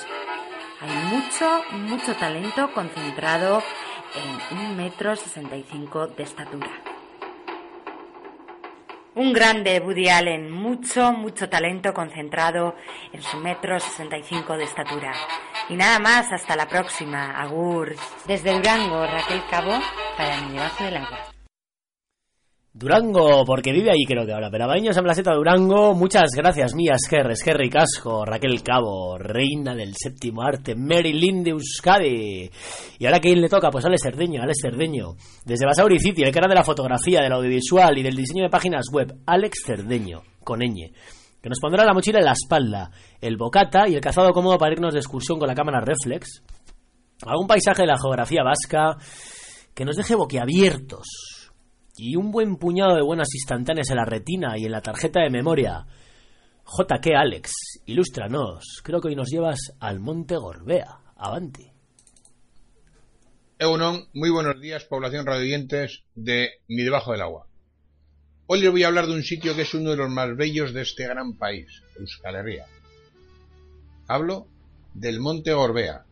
Hay 0.80 0.91
mucho, 1.11 1.64
mucho 1.72 2.14
talento 2.14 2.70
concentrado 2.72 3.62
en 4.17 4.59
un 4.59 4.77
metro 4.77 5.14
sesenta 5.17 5.57
y 5.57 5.62
cinco 5.62 6.07
de 6.07 6.23
estatura. 6.23 6.71
Un 9.14 9.33
grande 9.33 9.81
Woody 9.81 10.09
Allen, 10.11 10.51
mucho, 10.51 11.12
mucho 11.12 11.49
talento 11.49 11.95
concentrado 11.95 12.77
en 13.12 13.23
su 13.23 13.39
metro 13.39 13.81
sesenta 13.81 14.19
y 14.19 14.23
cinco 14.23 14.57
de 14.59 14.64
estatura. 14.64 15.12
Y 15.69 15.75
nada 15.75 15.99
más, 15.99 16.31
hasta 16.33 16.55
la 16.55 16.69
próxima. 16.69 17.41
Agur. 17.41 17.97
Desde 18.27 18.53
Durango, 18.53 19.07
Raquel 19.07 19.43
Cabo, 19.51 19.79
para 20.17 20.41
mi 20.43 20.53
debajo 20.53 20.85
del 20.85 20.97
agua. 20.99 21.36
Durango, 22.79 23.43
porque 23.47 23.72
vive 23.72 23.91
ahí 23.91 24.05
creo 24.07 24.27
que 24.27 24.35
ahora, 24.35 24.51
pero 24.51 24.66
Baños 24.66 24.95
en 24.95 25.03
Placeta 25.03 25.33
Durango, 25.33 25.95
muchas 25.95 26.29
gracias 26.37 26.74
mías, 26.74 27.01
Ger, 27.09 27.35
Gerry 27.35 27.70
Casco, 27.70 28.22
Raquel 28.22 28.62
Cabo, 28.62 29.16
reina 29.16 29.74
del 29.74 29.95
séptimo 29.97 30.43
arte, 30.43 30.74
Marilyn 30.74 31.43
de 31.43 31.53
Euskadi. 31.53 32.51
Y 32.99 33.07
ahora 33.07 33.18
quién 33.18 33.41
le 33.41 33.49
toca, 33.49 33.70
pues 33.70 33.87
Alex 33.87 34.03
Cerdeño, 34.03 34.43
Alex 34.43 34.59
Cerdeño. 34.61 35.14
Desde 35.47 35.64
Basauri 35.64 35.99
City, 35.99 36.22
el 36.22 36.31
que 36.31 36.39
era 36.39 36.49
de 36.49 36.55
la 36.55 36.64
fotografía, 36.64 37.22
del 37.22 37.33
audiovisual 37.33 37.97
y 37.97 38.03
del 38.03 38.14
diseño 38.14 38.43
de 38.43 38.51
páginas 38.51 38.85
web, 38.93 39.20
Alex 39.24 39.62
Cerdeño, 39.64 40.20
con 40.45 40.61
ñ, 40.61 40.93
que 41.41 41.49
nos 41.49 41.61
pondrá 41.61 41.83
la 41.83 41.95
mochila 41.95 42.18
en 42.18 42.27
la 42.27 42.33
espalda, 42.33 42.91
el 43.22 43.39
bocata 43.39 43.89
y 43.89 43.95
el 43.95 44.03
cazado 44.03 44.33
cómodo 44.33 44.59
para 44.59 44.74
irnos 44.74 44.93
de 44.93 45.01
excursión 45.01 45.39
con 45.39 45.49
la 45.49 45.55
cámara 45.55 45.81
reflex. 45.81 46.43
Algún 47.24 47.47
paisaje 47.47 47.85
de 47.85 47.89
la 47.89 47.99
geografía 47.99 48.43
vasca 48.43 48.99
que 49.74 49.87
nos 49.87 49.97
deje 49.97 50.14
boquiabiertos 50.14 51.36
y 51.99 52.17
un 52.17 52.31
buen 52.31 52.57
puñado 52.57 52.95
de 52.95 53.03
buenas 53.03 53.35
instantáneas 53.35 53.91
en 53.91 53.97
la 53.97 54.05
retina 54.05 54.59
y 54.59 54.65
en 54.65 54.73
la 54.73 54.83
tarjeta 54.83 55.21
de 55.21 55.31
memoria. 55.31 55.87
JK 56.67 57.07
Alex, 57.17 57.53
ilústranos. 57.87 58.81
Creo 58.83 59.01
que 59.01 59.09
hoy 59.09 59.17
nos 59.17 59.31
llevas 59.31 59.73
al 59.81 60.01
Monte 60.01 60.37
Gorbea. 60.37 60.99
Avanti. 61.17 61.71
Eunon, 63.59 64.09
muy 64.13 64.31
buenos 64.31 64.61
días, 64.61 64.85
población 64.85 65.25
radioyentes 65.25 66.03
de 66.15 66.51
Mi 66.69 66.83
Debajo 66.83 67.13
del 67.13 67.23
Agua. 67.23 67.47
Hoy 68.49 68.61
les 68.61 68.71
voy 68.71 68.83
a 68.83 68.89
hablar 68.89 69.07
de 69.07 69.15
un 69.15 69.23
sitio 69.23 69.57
que 69.57 69.63
es 69.63 69.75
uno 69.75 69.91
de 69.91 69.97
los 69.97 70.11
más 70.11 70.37
bellos 70.37 70.75
de 70.75 70.83
este 70.83 71.09
gran 71.09 71.37
país, 71.39 71.83
Euskal 71.99 72.37
Herria. 72.37 72.67
Hablo 74.07 74.47
del 74.93 75.21
Monte 75.21 75.53
Gorbea, 75.53 76.05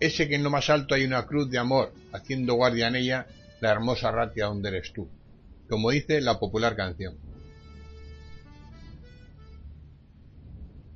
ese 0.00 0.28
que 0.28 0.36
en 0.36 0.44
lo 0.44 0.50
más 0.50 0.70
alto 0.70 0.94
hay 0.94 1.04
una 1.04 1.26
cruz 1.26 1.50
de 1.50 1.58
amor 1.58 1.92
haciendo 2.12 2.54
guardia 2.54 2.88
en 2.88 2.96
ella 2.96 3.26
la 3.60 3.70
hermosa 3.70 4.10
ratia 4.10 4.46
donde 4.46 4.68
eres 4.68 4.92
tú, 4.92 5.08
como 5.68 5.90
dice 5.90 6.20
la 6.20 6.38
popular 6.38 6.76
canción. 6.76 7.18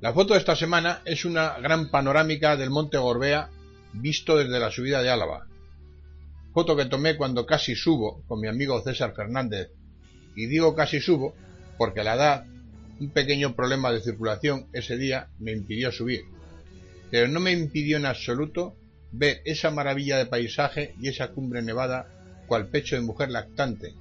La 0.01 0.13
foto 0.13 0.33
de 0.33 0.39
esta 0.39 0.55
semana 0.55 1.01
es 1.05 1.25
una 1.25 1.59
gran 1.59 1.91
panorámica 1.91 2.57
del 2.57 2.71
Monte 2.71 2.97
Gorbea 2.97 3.49
visto 3.93 4.35
desde 4.37 4.59
la 4.59 4.71
subida 4.71 5.03
de 5.03 5.11
Álava. 5.11 5.47
Foto 6.53 6.75
que 6.75 6.85
tomé 6.85 7.17
cuando 7.17 7.45
casi 7.45 7.75
subo 7.75 8.23
con 8.27 8.39
mi 8.39 8.47
amigo 8.47 8.81
César 8.81 9.13
Fernández. 9.15 9.69
Y 10.35 10.47
digo 10.47 10.75
casi 10.75 10.99
subo 10.99 11.35
porque 11.77 12.03
la 12.03 12.15
edad, 12.15 12.45
un 12.99 13.11
pequeño 13.11 13.55
problema 13.55 13.91
de 13.91 14.01
circulación 14.01 14.67
ese 14.73 14.97
día 14.97 15.29
me 15.39 15.51
impidió 15.51 15.91
subir. 15.91 16.21
Pero 17.11 17.27
no 17.27 17.39
me 17.39 17.51
impidió 17.51 17.97
en 17.97 18.05
absoluto 18.05 18.75
ver 19.11 19.41
esa 19.45 19.69
maravilla 19.71 20.17
de 20.17 20.25
paisaje 20.25 20.95
y 20.99 21.09
esa 21.09 21.29
cumbre 21.29 21.61
nevada 21.61 22.07
cual 22.51 22.67
pecho 22.67 22.97
de 22.97 23.01
mujer 23.01 23.29
lactante, 23.29 23.93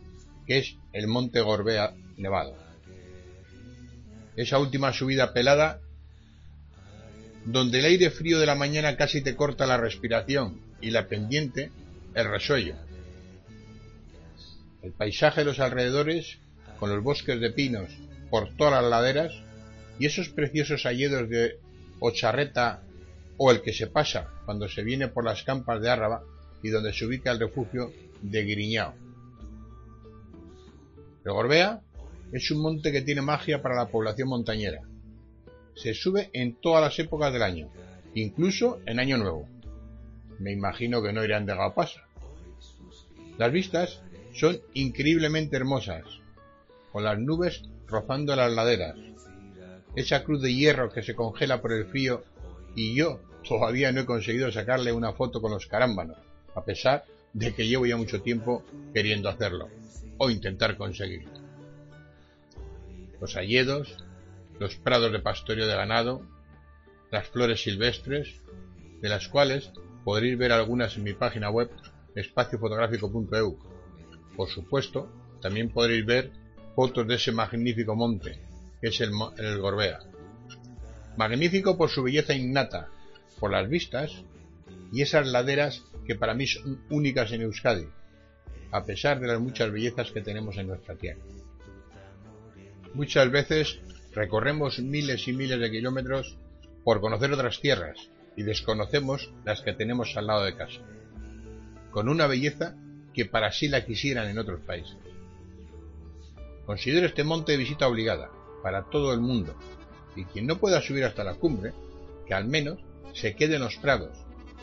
que 0.44 0.58
es 0.58 0.74
el 0.92 1.06
monte 1.06 1.40
Gorbea 1.40 1.94
nevado. 2.16 2.56
Esa 4.34 4.58
última 4.58 4.92
subida 4.92 5.32
pelada, 5.32 5.78
donde 7.44 7.78
el 7.78 7.84
aire 7.84 8.10
frío 8.10 8.40
de 8.40 8.46
la 8.46 8.56
mañana 8.56 8.96
casi 8.96 9.20
te 9.20 9.36
corta 9.36 9.68
la 9.68 9.76
respiración 9.76 10.60
y 10.80 10.90
la 10.90 11.06
pendiente, 11.06 11.70
el 12.12 12.28
resuello. 12.28 12.74
El 14.82 14.90
paisaje 14.94 15.42
de 15.42 15.44
los 15.44 15.60
alrededores, 15.60 16.38
con 16.80 16.90
los 16.90 17.04
bosques 17.04 17.40
de 17.40 17.52
pinos 17.52 17.88
por 18.30 18.56
todas 18.56 18.82
las 18.82 18.90
laderas, 18.90 19.32
y 20.00 20.06
esos 20.06 20.28
preciosos 20.28 20.86
alledos 20.86 21.30
de 21.30 21.60
Ocharreta 22.00 22.82
o 23.36 23.52
el 23.52 23.62
que 23.62 23.72
se 23.72 23.86
pasa 23.86 24.28
cuando 24.44 24.68
se 24.68 24.82
viene 24.82 25.06
por 25.06 25.24
las 25.24 25.44
campas 25.44 25.80
de 25.80 25.88
Árraba 25.88 26.24
y 26.64 26.70
donde 26.70 26.92
se 26.92 27.06
ubica 27.06 27.30
el 27.30 27.38
refugio 27.38 27.92
de 28.22 28.44
Griñao. 28.44 28.94
El 31.24 31.32
Gorbea 31.32 31.82
es 32.32 32.50
un 32.50 32.62
monte 32.62 32.92
que 32.92 33.02
tiene 33.02 33.22
magia 33.22 33.62
para 33.62 33.76
la 33.76 33.88
población 33.88 34.28
montañera. 34.28 34.80
Se 35.74 35.94
sube 35.94 36.30
en 36.32 36.54
todas 36.54 36.82
las 36.82 36.98
épocas 36.98 37.32
del 37.32 37.42
año, 37.42 37.70
incluso 38.14 38.80
en 38.86 39.00
Año 39.00 39.18
Nuevo. 39.18 39.48
Me 40.38 40.52
imagino 40.52 41.02
que 41.02 41.12
no 41.12 41.24
irán 41.24 41.46
de 41.46 41.54
pasa. 41.74 42.00
Las 43.38 43.52
vistas 43.52 44.02
son 44.32 44.60
increíblemente 44.74 45.56
hermosas, 45.56 46.04
con 46.92 47.04
las 47.04 47.18
nubes 47.18 47.62
rozando 47.86 48.36
las 48.36 48.52
laderas, 48.52 48.96
esa 49.96 50.22
cruz 50.22 50.40
de 50.42 50.54
hierro 50.54 50.90
que 50.90 51.02
se 51.02 51.14
congela 51.14 51.60
por 51.60 51.72
el 51.72 51.86
frío 51.86 52.22
y 52.76 52.94
yo 52.94 53.20
todavía 53.46 53.90
no 53.92 54.02
he 54.02 54.06
conseguido 54.06 54.52
sacarle 54.52 54.92
una 54.92 55.12
foto 55.12 55.40
con 55.40 55.50
los 55.50 55.66
carámbanos, 55.66 56.18
a 56.54 56.64
pesar 56.64 57.04
de 57.32 57.54
que 57.54 57.66
llevo 57.66 57.86
ya 57.86 57.96
mucho 57.96 58.22
tiempo 58.22 58.64
queriendo 58.92 59.28
hacerlo 59.28 59.68
o 60.18 60.30
intentar 60.30 60.76
conseguirlo. 60.76 61.30
Los 63.20 63.36
hayedos, 63.36 63.96
los 64.58 64.76
prados 64.76 65.12
de 65.12 65.20
pastoreo 65.20 65.66
de 65.66 65.74
ganado, 65.74 66.26
las 67.10 67.26
flores 67.28 67.62
silvestres, 67.62 68.40
de 69.00 69.08
las 69.08 69.28
cuales 69.28 69.70
podréis 70.04 70.38
ver 70.38 70.52
algunas 70.52 70.96
en 70.96 71.04
mi 71.04 71.12
página 71.12 71.50
web 71.50 71.70
espaciofotográfico.eu. 72.14 73.58
Por 74.36 74.48
supuesto, 74.48 75.08
también 75.40 75.70
podréis 75.70 76.04
ver 76.04 76.30
fotos 76.74 77.06
de 77.06 77.14
ese 77.14 77.32
magnífico 77.32 77.94
monte, 77.94 78.40
que 78.80 78.88
es 78.88 79.00
el, 79.00 79.10
el 79.38 79.58
Gorbea. 79.58 80.00
Magnífico 81.16 81.76
por 81.76 81.90
su 81.90 82.02
belleza 82.02 82.34
innata, 82.34 82.88
por 83.38 83.50
las 83.50 83.68
vistas 83.68 84.24
y 84.92 85.02
esas 85.02 85.26
laderas 85.28 85.82
que 86.10 86.16
para 86.16 86.34
mí 86.34 86.44
son 86.44 86.82
únicas 86.90 87.30
en 87.30 87.42
Euskadi, 87.42 87.86
a 88.72 88.84
pesar 88.84 89.20
de 89.20 89.28
las 89.28 89.38
muchas 89.38 89.70
bellezas 89.70 90.10
que 90.10 90.20
tenemos 90.20 90.56
en 90.56 90.66
nuestra 90.66 90.96
tierra. 90.96 91.22
Muchas 92.94 93.30
veces 93.30 93.78
recorremos 94.12 94.80
miles 94.80 95.28
y 95.28 95.32
miles 95.32 95.60
de 95.60 95.70
kilómetros 95.70 96.36
por 96.82 97.00
conocer 97.00 97.32
otras 97.32 97.60
tierras 97.60 98.10
y 98.36 98.42
desconocemos 98.42 99.30
las 99.44 99.60
que 99.60 99.72
tenemos 99.72 100.16
al 100.16 100.26
lado 100.26 100.42
de 100.42 100.56
casa, 100.56 100.80
con 101.92 102.08
una 102.08 102.26
belleza 102.26 102.74
que 103.14 103.24
para 103.24 103.52
sí 103.52 103.68
la 103.68 103.84
quisieran 103.86 104.28
en 104.28 104.38
otros 104.38 104.62
países. 104.62 104.96
Considero 106.66 107.06
este 107.06 107.22
monte 107.22 107.52
de 107.52 107.58
visita 107.58 107.86
obligada 107.86 108.32
para 108.64 108.82
todo 108.90 109.14
el 109.14 109.20
mundo 109.20 109.54
y 110.16 110.24
quien 110.24 110.48
no 110.48 110.58
pueda 110.58 110.82
subir 110.82 111.04
hasta 111.04 111.22
la 111.22 111.34
cumbre, 111.34 111.72
que 112.26 112.34
al 112.34 112.46
menos 112.46 112.80
se 113.12 113.36
quede 113.36 113.54
en 113.54 113.62
los 113.62 113.76
prados 113.76 114.10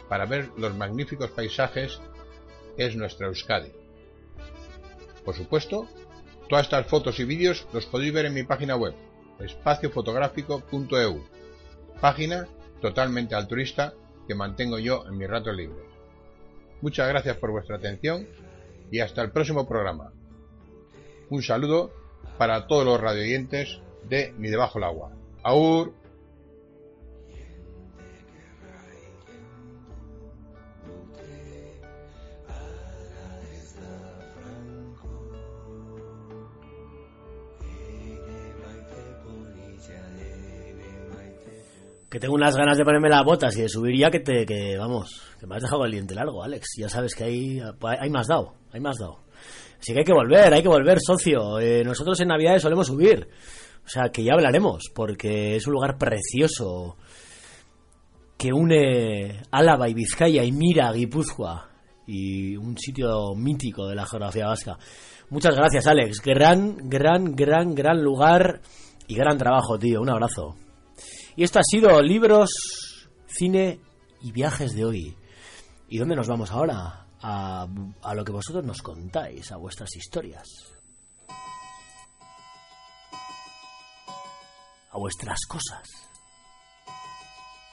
para 0.09 0.25
ver 0.25 0.49
los 0.57 0.75
magníficos 0.75 1.31
paisajes 1.31 1.99
es 2.77 2.95
nuestra 2.95 3.27
Euskadi. 3.27 3.71
Por 5.25 5.35
supuesto, 5.35 5.87
todas 6.47 6.65
estas 6.65 6.87
fotos 6.87 7.19
y 7.19 7.25
vídeos 7.25 7.67
los 7.73 7.85
podéis 7.85 8.13
ver 8.13 8.25
en 8.25 8.33
mi 8.33 8.43
página 8.43 8.75
web, 8.75 8.93
espaciofotográfico.eu, 9.39 11.23
página 11.99 12.47
totalmente 12.81 13.35
altruista 13.35 13.93
que 14.27 14.35
mantengo 14.35 14.79
yo 14.79 15.05
en 15.07 15.17
mis 15.17 15.29
ratos 15.29 15.55
libres. 15.55 15.85
Muchas 16.81 17.07
gracias 17.07 17.37
por 17.37 17.51
vuestra 17.51 17.77
atención 17.77 18.27
y 18.91 18.99
hasta 18.99 19.21
el 19.21 19.31
próximo 19.31 19.67
programa. 19.67 20.11
Un 21.29 21.41
saludo 21.43 21.91
para 22.37 22.67
todos 22.67 22.85
los 22.85 23.01
radioyentes 23.01 23.79
de 24.07 24.33
Mi 24.37 24.49
Debajo 24.49 24.77
el 24.77 24.85
Agua. 24.85 25.11
Aur. 25.43 25.93
Que 42.17 42.21
tengo 42.21 42.33
unas 42.33 42.57
ganas 42.57 42.75
de 42.75 42.83
ponerme 42.83 43.09
las 43.09 43.23
botas 43.23 43.55
y 43.57 43.61
de 43.61 43.69
subir 43.69 43.95
ya 43.95 44.09
que 44.09 44.19
te, 44.19 44.43
que 44.43 44.75
vamos, 44.75 45.21
que 45.39 45.45
me 45.45 45.55
has 45.55 45.61
dejado 45.61 45.85
el 45.85 45.91
diente 45.91 46.15
largo, 46.15 46.43
Alex. 46.43 46.69
Ya 46.75 46.89
sabes 46.89 47.13
que 47.13 47.25
ahí, 47.25 47.59
ahí 47.59 48.09
me 48.09 48.19
has 48.19 48.25
dado, 48.25 48.55
me 48.73 48.89
has 48.89 48.97
dado. 48.97 49.19
Así 49.79 49.93
que 49.93 49.99
hay 49.99 50.03
que 50.03 50.13
volver, 50.13 50.51
hay 50.51 50.63
que 50.63 50.67
volver, 50.67 50.97
socio. 50.99 51.59
Eh, 51.59 51.83
nosotros 51.83 52.19
en 52.19 52.29
Navidades 52.29 52.63
solemos 52.63 52.87
subir. 52.87 53.27
O 53.85 53.87
sea, 53.87 54.09
que 54.09 54.23
ya 54.23 54.33
hablaremos, 54.33 54.85
porque 54.95 55.57
es 55.57 55.67
un 55.67 55.73
lugar 55.73 55.99
precioso 55.99 56.97
que 58.35 58.51
une 58.51 59.43
Álava 59.51 59.87
y 59.87 59.93
Vizcaya 59.93 60.43
y 60.43 60.51
Mira, 60.51 60.91
Guipúzcoa. 60.91 61.69
Y 62.07 62.57
un 62.57 62.79
sitio 62.79 63.35
mítico 63.35 63.85
de 63.85 63.93
la 63.93 64.07
geografía 64.07 64.47
vasca. 64.47 64.75
Muchas 65.29 65.55
gracias, 65.55 65.85
Alex. 65.85 66.19
Gran, 66.25 66.77
gran, 66.89 67.35
gran, 67.35 67.75
gran 67.75 68.01
lugar 68.01 68.61
y 69.07 69.13
gran 69.13 69.37
trabajo, 69.37 69.77
tío. 69.77 70.01
Un 70.01 70.09
abrazo. 70.09 70.55
Y 71.37 71.43
esto 71.43 71.59
ha 71.59 71.63
sido 71.63 72.01
libros, 72.01 72.49
cine 73.27 73.79
y 74.21 74.31
viajes 74.31 74.73
de 74.73 74.83
hoy. 74.83 75.15
¿Y 75.87 75.99
dónde 75.99 76.15
nos 76.15 76.27
vamos 76.27 76.49
ahora? 76.49 77.05
A, 77.21 77.67
a 78.01 78.15
lo 78.15 78.25
que 78.25 78.31
vosotros 78.31 78.65
nos 78.65 78.81
contáis, 78.81 79.51
a 79.51 79.57
vuestras 79.57 79.95
historias. 79.95 80.47
A 84.89 84.97
vuestras 84.97 85.37
cosas. 85.47 85.87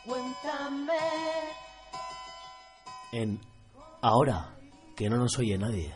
Cuéntame. 0.04 0.98
En 3.12 3.40
ahora 4.02 4.58
que 4.94 5.08
no 5.08 5.16
nos 5.16 5.38
oye 5.38 5.56
nadie. 5.56 5.94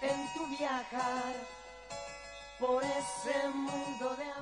En 0.00 0.32
tu 0.34 0.46
viajar 0.56 1.34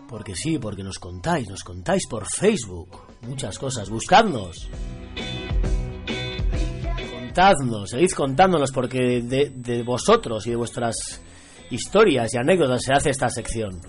Porque 0.09 0.35
sí, 0.35 0.59
porque 0.59 0.83
nos 0.83 0.99
contáis, 0.99 1.49
nos 1.49 1.63
contáis 1.63 2.07
por 2.09 2.27
Facebook. 2.27 2.89
Muchas 3.23 3.59
cosas. 3.59 3.89
Buscadnos. 3.89 4.69
Contadnos, 7.13 7.91
seguid 7.91 8.11
contándonos 8.11 8.73
porque 8.73 9.23
de, 9.23 9.83
vosotros 9.85 10.47
y 10.47 10.51
de 10.51 10.57
vuestras 10.57 11.23
historias 11.71 12.35
y 12.35 12.39
anécdotas 12.39 12.83
se 12.83 12.93
hace 12.93 13.11
esta 13.11 13.29
sección. 13.29 13.81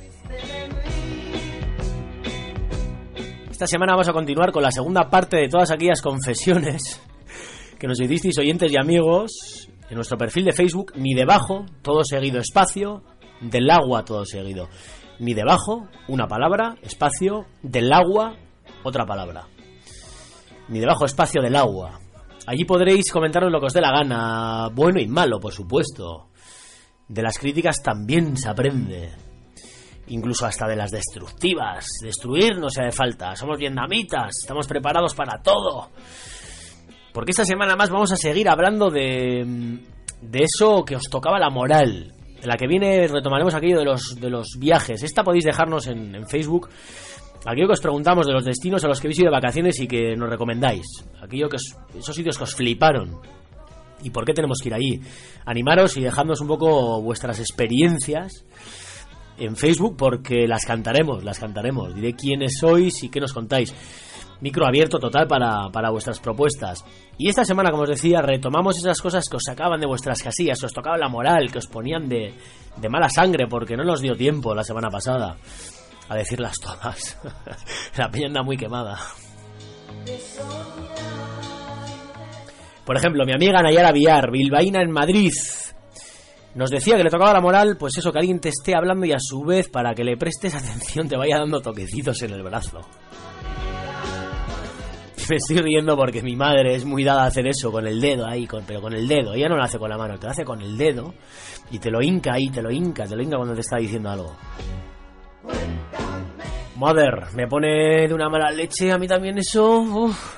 Esta 3.50 3.68
semana 3.68 3.94
vamos 3.94 4.08
a 4.08 4.14
continuar 4.14 4.52
con 4.52 4.64
la 4.64 4.72
segunda 4.72 5.10
parte 5.10 5.38
de 5.38 5.50
todas 5.50 5.72
aquellas 5.72 6.02
confesiones 6.02 7.02
que 7.80 7.88
nos 7.88 8.00
hicisteis 8.00 8.38
oyentes 8.38 8.72
y 8.72 8.78
amigos 8.80 9.68
en 9.90 9.96
nuestro 9.96 10.18
perfil 10.18 10.46
de 10.46 10.54
Facebook, 10.54 10.94
ni 10.96 11.14
debajo, 11.14 11.66
todo 11.82 12.04
seguido 12.04 12.40
espacio, 12.40 13.04
del 13.42 13.70
agua 13.70 14.06
todo 14.06 14.26
seguido. 14.26 14.70
Ni 15.20 15.34
debajo, 15.34 15.88
una 16.08 16.28
palabra, 16.28 16.76
espacio, 16.82 17.46
del 17.62 17.92
agua, 17.94 18.36
otra 18.84 19.06
palabra. 19.06 19.48
Ni 20.70 20.80
debajo, 20.80 21.06
espacio 21.06 21.42
del 21.42 21.56
agua. 21.56 22.00
Allí 22.48 22.66
podréis 22.66 23.12
comentaros 23.12 23.52
lo 23.52 23.60
que 23.60 23.68
os 23.68 23.74
dé 23.74 23.82
la 23.82 23.92
gana, 23.92 24.70
bueno 24.74 25.00
y 25.00 25.08
malo, 25.08 25.40
por 25.40 25.54
supuesto. 25.54 26.30
De 27.08 27.22
las 27.22 27.38
críticas 27.38 27.84
también 27.84 28.38
se 28.38 28.50
aprende. 28.50 29.12
Incluso 30.08 30.46
hasta 30.46 30.68
de 30.68 30.76
las 30.76 30.92
destructivas. 30.92 31.86
Destruir 32.02 32.58
no 32.58 32.70
se 32.70 32.82
hace 32.82 32.98
falta. 32.98 33.36
Somos 33.36 33.58
vietnamitas, 33.60 34.40
estamos 34.42 34.66
preparados 34.68 35.14
para 35.14 35.42
todo. 35.42 35.90
Porque 37.14 37.32
esta 37.32 37.46
semana 37.46 37.76
más 37.76 37.90
vamos 37.90 38.12
a 38.12 38.16
seguir 38.16 38.50
hablando 38.50 38.90
de, 38.90 39.80
de 40.22 40.40
eso 40.40 40.84
que 40.84 40.96
os 40.96 41.04
tocaba 41.04 41.38
la 41.38 41.50
moral. 41.50 42.14
En 42.42 42.48
la 42.48 42.58
que 42.58 42.68
viene 42.68 43.08
retomaremos 43.08 43.54
aquello 43.54 43.78
de 43.80 43.86
los, 43.86 44.16
de 44.20 44.30
los 44.30 44.56
viajes. 44.58 45.04
Esta 45.04 45.24
podéis 45.24 45.44
dejarnos 45.46 45.88
en, 45.88 46.16
en 46.16 46.28
Facebook. 46.28 46.70
Aquello 47.46 47.68
que 47.68 47.74
os 47.74 47.82
preguntamos 47.82 48.26
de 48.28 48.34
los 48.34 48.44
destinos 48.46 48.84
a 48.84 48.88
los 48.88 49.00
que 49.00 49.08
habéis 49.08 49.20
ido 49.20 49.30
de 49.30 49.36
vacaciones 49.38 49.80
y 49.80 49.88
que 49.88 50.16
nos 50.16 50.30
recomendáis. 50.30 50.86
Aquello 51.22 51.50
que 51.50 51.58
os- 51.58 51.76
esos 51.98 52.16
sitios 52.16 52.38
que 52.38 52.44
os 52.44 52.56
fliparon. 52.56 53.18
¿Y 54.04 54.10
por 54.10 54.26
qué 54.26 54.34
tenemos 54.34 54.58
que 54.60 54.70
ir 54.70 54.74
ahí? 54.76 55.02
Animaros 55.46 55.96
y 55.98 56.02
dejadnos 56.02 56.42
un 56.42 56.48
poco 56.48 57.02
vuestras 57.02 57.40
experiencias 57.40 58.44
en 59.38 59.56
Facebook 59.56 59.96
porque 59.98 60.48
las 60.48 60.66
cantaremos, 60.66 61.24
las 61.24 61.40
cantaremos. 61.40 61.94
Diré 61.96 62.16
quiénes 62.16 62.58
sois 62.60 63.04
y 63.04 63.10
qué 63.10 63.20
nos 63.20 63.34
contáis. 63.34 63.74
Micro 64.42 64.66
abierto 64.66 65.00
total 65.00 65.28
para, 65.28 65.70
para 65.72 65.92
vuestras 65.92 66.20
propuestas. 66.20 66.84
Y 67.18 67.30
esta 67.30 67.46
semana, 67.46 67.70
como 67.70 67.84
os 67.84 67.90
decía, 67.90 68.22
retomamos 68.22 68.78
esas 68.78 69.00
cosas 69.00 69.30
que 69.30 69.38
os 69.38 69.44
sacaban 69.44 69.80
de 69.80 69.88
vuestras 69.88 70.22
casillas, 70.22 70.64
os 70.64 70.74
tocaba 70.74 70.98
la 70.98 71.10
moral, 71.10 71.52
que 71.52 71.60
os 71.60 71.68
ponían 71.68 72.10
de, 72.10 72.34
de 72.78 72.90
mala 72.90 73.10
sangre 73.10 73.48
porque 73.48 73.78
no 73.78 73.84
nos 73.84 74.02
dio 74.02 74.16
tiempo 74.16 74.56
la 74.56 74.64
semana 74.64 74.90
pasada 74.90 75.38
a 76.10 76.16
decirlas 76.16 76.60
todas. 76.60 77.18
la 77.98 78.10
peña 78.10 78.28
anda 78.28 78.44
muy 78.44 78.58
quemada. 78.58 78.98
Por 82.86 82.98
ejemplo, 82.98 83.26
mi 83.26 83.34
amiga 83.34 83.62
Nayara 83.62 83.92
Villar, 83.92 84.32
bilbaína 84.32 84.82
en 84.82 84.92
Madrid, 84.92 85.34
nos 86.56 86.70
decía 86.70 86.98
que 86.98 87.04
le 87.04 87.10
tocaba 87.10 87.32
la 87.32 87.40
moral, 87.40 87.78
pues 87.78 87.98
eso, 87.98 88.12
que 88.12 88.20
alguien 88.20 88.40
te 88.40 88.50
esté 88.50 88.76
hablando 88.76 89.06
y 89.06 89.14
a 89.14 89.20
su 89.20 89.44
vez, 89.44 89.70
para 89.70 89.94
que 89.94 90.04
le 90.04 90.18
prestes 90.18 90.54
atención, 90.56 91.08
te 91.08 91.16
vaya 91.16 91.38
dando 91.38 91.62
toquecitos 91.62 92.22
en 92.24 92.32
el 92.32 92.44
brazo. 92.44 92.82
Me 95.30 95.38
estoy 95.38 95.58
riendo 95.58 95.96
porque 95.96 96.22
mi 96.22 96.36
madre 96.36 96.76
es 96.76 96.84
muy 96.86 97.04
dada 97.04 97.24
a 97.24 97.28
hacer 97.28 97.48
eso 97.48 97.72
con 97.72 97.88
el 97.88 98.02
dedo 98.02 98.26
ahí, 98.28 98.46
con- 98.48 98.64
pero 98.66 98.82
con 98.82 98.94
el 98.94 99.08
dedo. 99.08 99.34
Ella 99.34 99.48
no 99.50 99.56
lo 99.58 99.64
hace 99.64 99.80
con 99.80 99.90
la 99.90 99.98
mano, 99.98 100.18
te 100.18 100.26
lo 100.26 100.32
hace 100.32 100.44
con 100.44 100.62
el 100.62 100.78
dedo 100.78 101.14
y 101.72 101.80
te 101.80 101.90
lo 101.90 102.02
hinca 102.02 102.34
ahí, 102.34 102.50
te 102.50 102.62
lo 102.62 102.70
hinca, 102.72 103.06
te 103.06 103.16
lo 103.16 103.22
hinca 103.24 103.38
cuando 103.38 103.54
te 103.56 103.62
está 103.62 103.78
diciendo 103.78 104.10
algo. 104.10 104.36
Mother, 106.76 107.28
me 107.36 107.48
pone 107.48 108.08
de 108.08 108.14
una 108.14 108.28
mala 108.30 108.50
leche 108.52 108.92
a 108.92 108.98
mí 108.98 109.08
también 109.08 109.38
eso. 109.38 109.80
uf. 109.80 110.38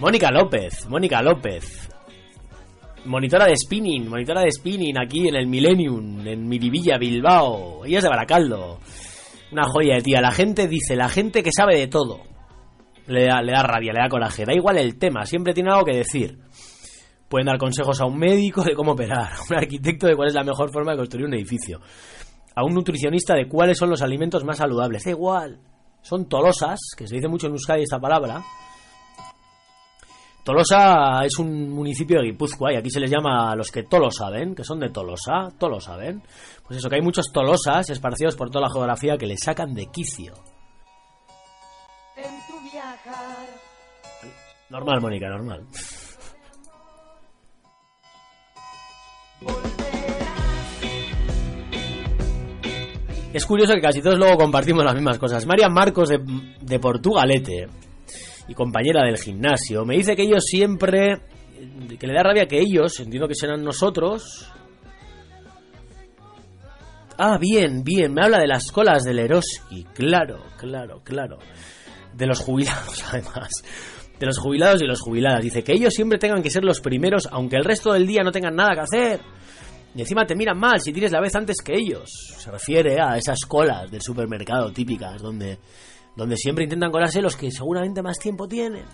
Mónica 0.00 0.30
López, 0.30 0.86
Mónica 0.88 1.22
López. 1.22 1.88
Monitora 3.04 3.46
de 3.46 3.54
spinning, 3.56 4.08
monitora 4.08 4.40
de 4.42 4.50
spinning 4.50 4.98
aquí 4.98 5.28
en 5.28 5.36
el 5.36 5.46
Millennium, 5.46 6.26
en 6.26 6.48
Miribilla, 6.48 6.98
Bilbao. 6.98 7.84
Ella 7.84 7.98
es 7.98 8.02
de 8.04 8.10
Baracaldo. 8.10 8.80
Una 9.52 9.64
joya 9.64 9.96
de 9.96 10.02
tía. 10.02 10.20
La 10.20 10.32
gente 10.32 10.68
dice, 10.68 10.96
la 10.96 11.08
gente 11.08 11.42
que 11.42 11.50
sabe 11.52 11.78
de 11.78 11.86
todo. 11.86 12.20
Le 13.06 13.26
da, 13.26 13.40
le 13.40 13.52
da 13.52 13.62
rabia, 13.62 13.92
le 13.92 14.00
da 14.00 14.08
coraje. 14.08 14.44
Da 14.44 14.52
igual 14.52 14.78
el 14.78 14.98
tema, 14.98 15.24
siempre 15.24 15.54
tiene 15.54 15.70
algo 15.70 15.84
que 15.84 15.96
decir. 15.96 16.38
Pueden 17.28 17.46
dar 17.46 17.58
consejos 17.58 18.00
a 18.00 18.06
un 18.06 18.18
médico 18.18 18.62
de 18.62 18.74
cómo 18.74 18.92
operar, 18.92 19.32
a 19.32 19.42
un 19.48 19.56
arquitecto 19.56 20.06
de 20.06 20.16
cuál 20.16 20.28
es 20.28 20.34
la 20.34 20.44
mejor 20.44 20.72
forma 20.72 20.92
de 20.92 20.98
construir 20.98 21.26
un 21.26 21.34
edificio, 21.34 21.80
a 22.54 22.64
un 22.64 22.74
nutricionista 22.74 23.34
de 23.34 23.48
cuáles 23.48 23.78
son 23.78 23.90
los 23.90 24.02
alimentos 24.02 24.44
más 24.44 24.58
saludables. 24.58 25.04
Da 25.04 25.10
igual. 25.10 25.58
Son 26.02 26.28
tolosas, 26.28 26.78
que 26.96 27.06
se 27.06 27.16
dice 27.16 27.28
mucho 27.28 27.46
en 27.46 27.54
Euskadi 27.54 27.82
esta 27.82 27.98
palabra. 27.98 28.42
Tolosa 30.46 31.24
es 31.24 31.36
un 31.40 31.70
municipio 31.70 32.20
de 32.20 32.26
Guipúzcoa 32.26 32.72
y 32.72 32.76
aquí 32.76 32.88
se 32.88 33.00
les 33.00 33.10
llama 33.10 33.50
a 33.50 33.56
los 33.56 33.72
que 33.72 33.82
todo 33.82 34.02
lo 34.02 34.10
saben, 34.12 34.54
que 34.54 34.62
son 34.62 34.78
de 34.78 34.90
Tolosa, 34.90 35.48
todo 35.58 35.70
lo 35.70 35.80
saben. 35.80 36.22
Pues 36.66 36.78
eso, 36.78 36.88
que 36.88 36.96
hay 36.96 37.02
muchos 37.02 37.30
Tolosas 37.32 37.90
esparcidos 37.90 38.34
por 38.34 38.50
toda 38.50 38.66
la 38.66 38.72
geografía 38.72 39.16
que 39.16 39.26
le 39.26 39.36
sacan 39.36 39.74
de 39.74 39.86
quicio. 39.86 40.34
En 42.16 42.30
tu 42.46 42.70
viajar. 42.70 43.46
Normal, 44.68 45.00
Mónica, 45.00 45.28
normal. 45.28 45.66
Es 53.32 53.44
curioso 53.44 53.74
que 53.74 53.80
casi 53.80 54.00
todos 54.00 54.18
luego 54.18 54.36
compartimos 54.38 54.82
las 54.82 54.94
mismas 54.94 55.18
cosas. 55.18 55.46
María 55.46 55.68
Marcos 55.68 56.08
de, 56.08 56.18
de 56.60 56.78
Portugalete 56.80 57.68
y 58.48 58.54
compañera 58.54 59.04
del 59.04 59.18
gimnasio 59.18 59.84
me 59.84 59.96
dice 59.96 60.16
que 60.16 60.22
ellos 60.22 60.44
siempre 60.44 61.20
que 61.98 62.06
le 62.06 62.14
da 62.14 62.22
rabia 62.22 62.46
que 62.46 62.58
ellos, 62.58 62.98
entiendo 63.00 63.28
que 63.28 63.34
serán 63.34 63.62
nosotros. 63.62 64.50
Ah, 67.18 67.38
bien, 67.38 67.82
bien, 67.82 68.12
me 68.12 68.22
habla 68.22 68.38
de 68.38 68.46
las 68.46 68.70
colas 68.70 69.02
del 69.02 69.18
Eroski, 69.18 69.84
claro, 69.94 70.42
claro, 70.58 71.00
claro. 71.02 71.38
De 72.14 72.26
los 72.26 72.40
jubilados, 72.40 73.04
además. 73.10 73.50
De 74.18 74.26
los 74.26 74.38
jubilados 74.38 74.82
y 74.82 74.86
los 74.86 75.00
jubiladas. 75.00 75.42
Dice 75.42 75.62
que 75.62 75.72
ellos 75.72 75.94
siempre 75.94 76.18
tengan 76.18 76.42
que 76.42 76.50
ser 76.50 76.64
los 76.64 76.80
primeros, 76.80 77.28
aunque 77.30 77.56
el 77.56 77.64
resto 77.64 77.92
del 77.92 78.06
día 78.06 78.22
no 78.22 78.32
tengan 78.32 78.54
nada 78.54 78.74
que 78.74 78.80
hacer. 78.80 79.20
Y 79.94 80.00
encima 80.00 80.26
te 80.26 80.36
miran 80.36 80.58
mal 80.58 80.80
si 80.80 80.92
tienes 80.92 81.12
la 81.12 81.20
vez 81.20 81.34
antes 81.34 81.56
que 81.62 81.74
ellos. 81.74 82.10
Se 82.36 82.50
refiere 82.50 83.00
a 83.00 83.16
esas 83.16 83.40
colas 83.46 83.90
del 83.90 84.02
supermercado 84.02 84.70
típicas, 84.70 85.22
donde, 85.22 85.58
donde 86.14 86.36
siempre 86.36 86.64
intentan 86.64 86.90
colarse 86.90 87.22
los 87.22 87.34
que 87.34 87.50
seguramente 87.50 88.02
más 88.02 88.18
tiempo 88.18 88.46
tienen. 88.46 88.84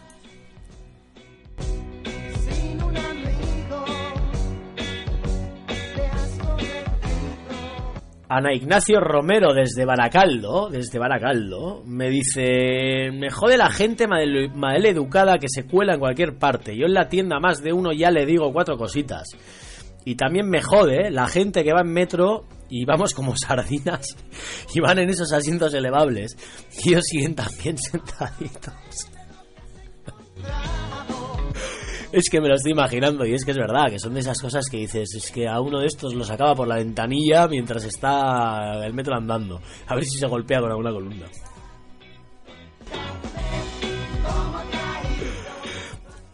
Ana 8.35 8.55
Ignacio 8.55 8.99
Romero 8.99 9.53
desde 9.53 9.85
Baracaldo, 9.85 10.71
desde 10.71 10.99
Baracaldo, 10.99 11.83
me 11.85 12.09
dice, 12.09 13.11
me 13.13 13.29
jode 13.31 13.59
la 13.59 13.69
gente 13.69 14.07
mal, 14.09 14.87
educada 14.87 15.37
que 15.37 15.49
se 15.51 15.67
cuela 15.67 15.93
en 15.93 16.01
cualquier 16.01 16.39
parte. 16.39 16.75
Yo 16.75 16.87
en 16.87 16.95
la 16.95 17.11
tienda 17.11 17.39
más 17.41 17.63
de 17.63 17.75
uno 17.75 17.93
ya 17.93 18.11
le 18.11 18.25
digo 18.25 18.51
cuatro 18.51 18.79
cositas. 18.79 19.29
Y 20.07 20.15
también 20.15 20.49
me 20.49 20.63
jode 20.63 21.11
la 21.11 21.29
gente 21.29 21.63
que 21.63 21.75
va 21.75 21.83
en 21.83 21.93
metro 21.93 22.47
y 22.71 22.87
vamos 22.87 23.13
como 23.13 23.37
sardinas 23.37 24.17
y 24.75 24.81
van 24.81 25.01
en 25.01 25.11
esos 25.11 25.31
asientos 25.31 25.75
elevables 25.75 26.35
y 26.83 26.89
ellos 26.89 27.05
siguen 27.05 27.35
también 27.35 27.77
sentaditos. 27.91 28.73
Es 32.13 32.29
que 32.29 32.43
me 32.43 32.49
lo 32.49 32.57
estoy 32.57 32.73
imaginando 32.73 33.25
y 33.25 33.33
es 33.33 33.43
que 33.43 33.53
es 33.53 33.57
verdad, 33.57 33.87
que 33.89 33.99
son 33.99 34.13
de 34.13 34.21
esas 34.21 34.39
cosas 34.39 34.69
que 34.71 34.77
dices, 34.77 35.15
es 35.15 35.31
que 35.31 35.49
a 35.49 35.61
uno 35.61 35.81
de 35.81 35.87
estos 35.87 36.15
lo 36.15 36.25
sacaba 36.25 36.55
por 36.55 36.69
la 36.69 36.77
ventanilla 36.77 37.49
mientras 37.49 37.85
está 37.85 38.85
el 38.85 38.93
metro 38.93 39.17
andando. 39.17 39.63
A 39.87 39.95
ver 39.95 40.05
si 40.05 40.19
se 40.19 40.27
golpea 40.27 40.61
con 40.61 40.71
alguna 40.71 40.93
columna. 40.93 41.27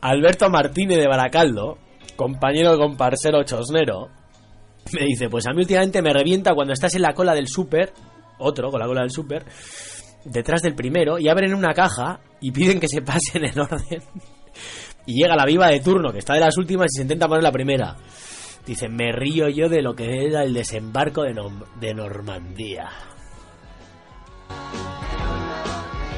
Alberto 0.00 0.50
Martínez 0.50 0.98
de 0.98 1.06
Baracaldo, 1.06 1.78
compañero 2.16 2.72
de 2.72 2.78
comparsero 2.78 3.44
chosnero, 3.44 4.08
me 4.92 5.04
dice, 5.04 5.28
pues 5.28 5.46
a 5.46 5.52
mí 5.52 5.60
últimamente 5.60 6.02
me 6.02 6.12
revienta 6.12 6.54
cuando 6.54 6.72
estás 6.72 6.96
en 6.96 7.02
la 7.02 7.14
cola 7.14 7.34
del 7.34 7.46
súper, 7.46 7.92
otro 8.38 8.70
con 8.72 8.80
la 8.80 8.86
cola 8.86 9.02
del 9.02 9.12
súper, 9.12 9.44
detrás 10.24 10.62
del 10.62 10.74
primero, 10.74 11.20
y 11.20 11.28
abren 11.28 11.54
una 11.54 11.72
caja 11.72 12.18
y 12.40 12.50
piden 12.50 12.80
que 12.80 12.88
se 12.88 13.00
pasen 13.02 13.44
en 13.44 13.60
orden. 13.60 14.02
Y 15.08 15.14
llega 15.14 15.34
la 15.34 15.46
viva 15.46 15.68
de 15.68 15.80
turno, 15.80 16.12
que 16.12 16.18
está 16.18 16.34
de 16.34 16.40
las 16.40 16.58
últimas, 16.58 16.92
y 16.92 16.96
se 16.96 17.02
intenta 17.02 17.26
poner 17.26 17.42
la 17.42 17.50
primera. 17.50 17.96
Dice, 18.66 18.90
me 18.90 19.10
río 19.10 19.48
yo 19.48 19.70
de 19.70 19.80
lo 19.80 19.94
que 19.94 20.26
era 20.26 20.42
el 20.42 20.52
desembarco 20.52 21.22
de, 21.22 21.34
de 21.80 21.94
Normandía. 21.94 22.90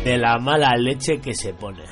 De 0.03 0.19
la 0.19 0.41
mala 0.41 0.75
leche 0.77 1.21
que 1.21 1.35
se 1.35 1.55
pone. 1.55 1.85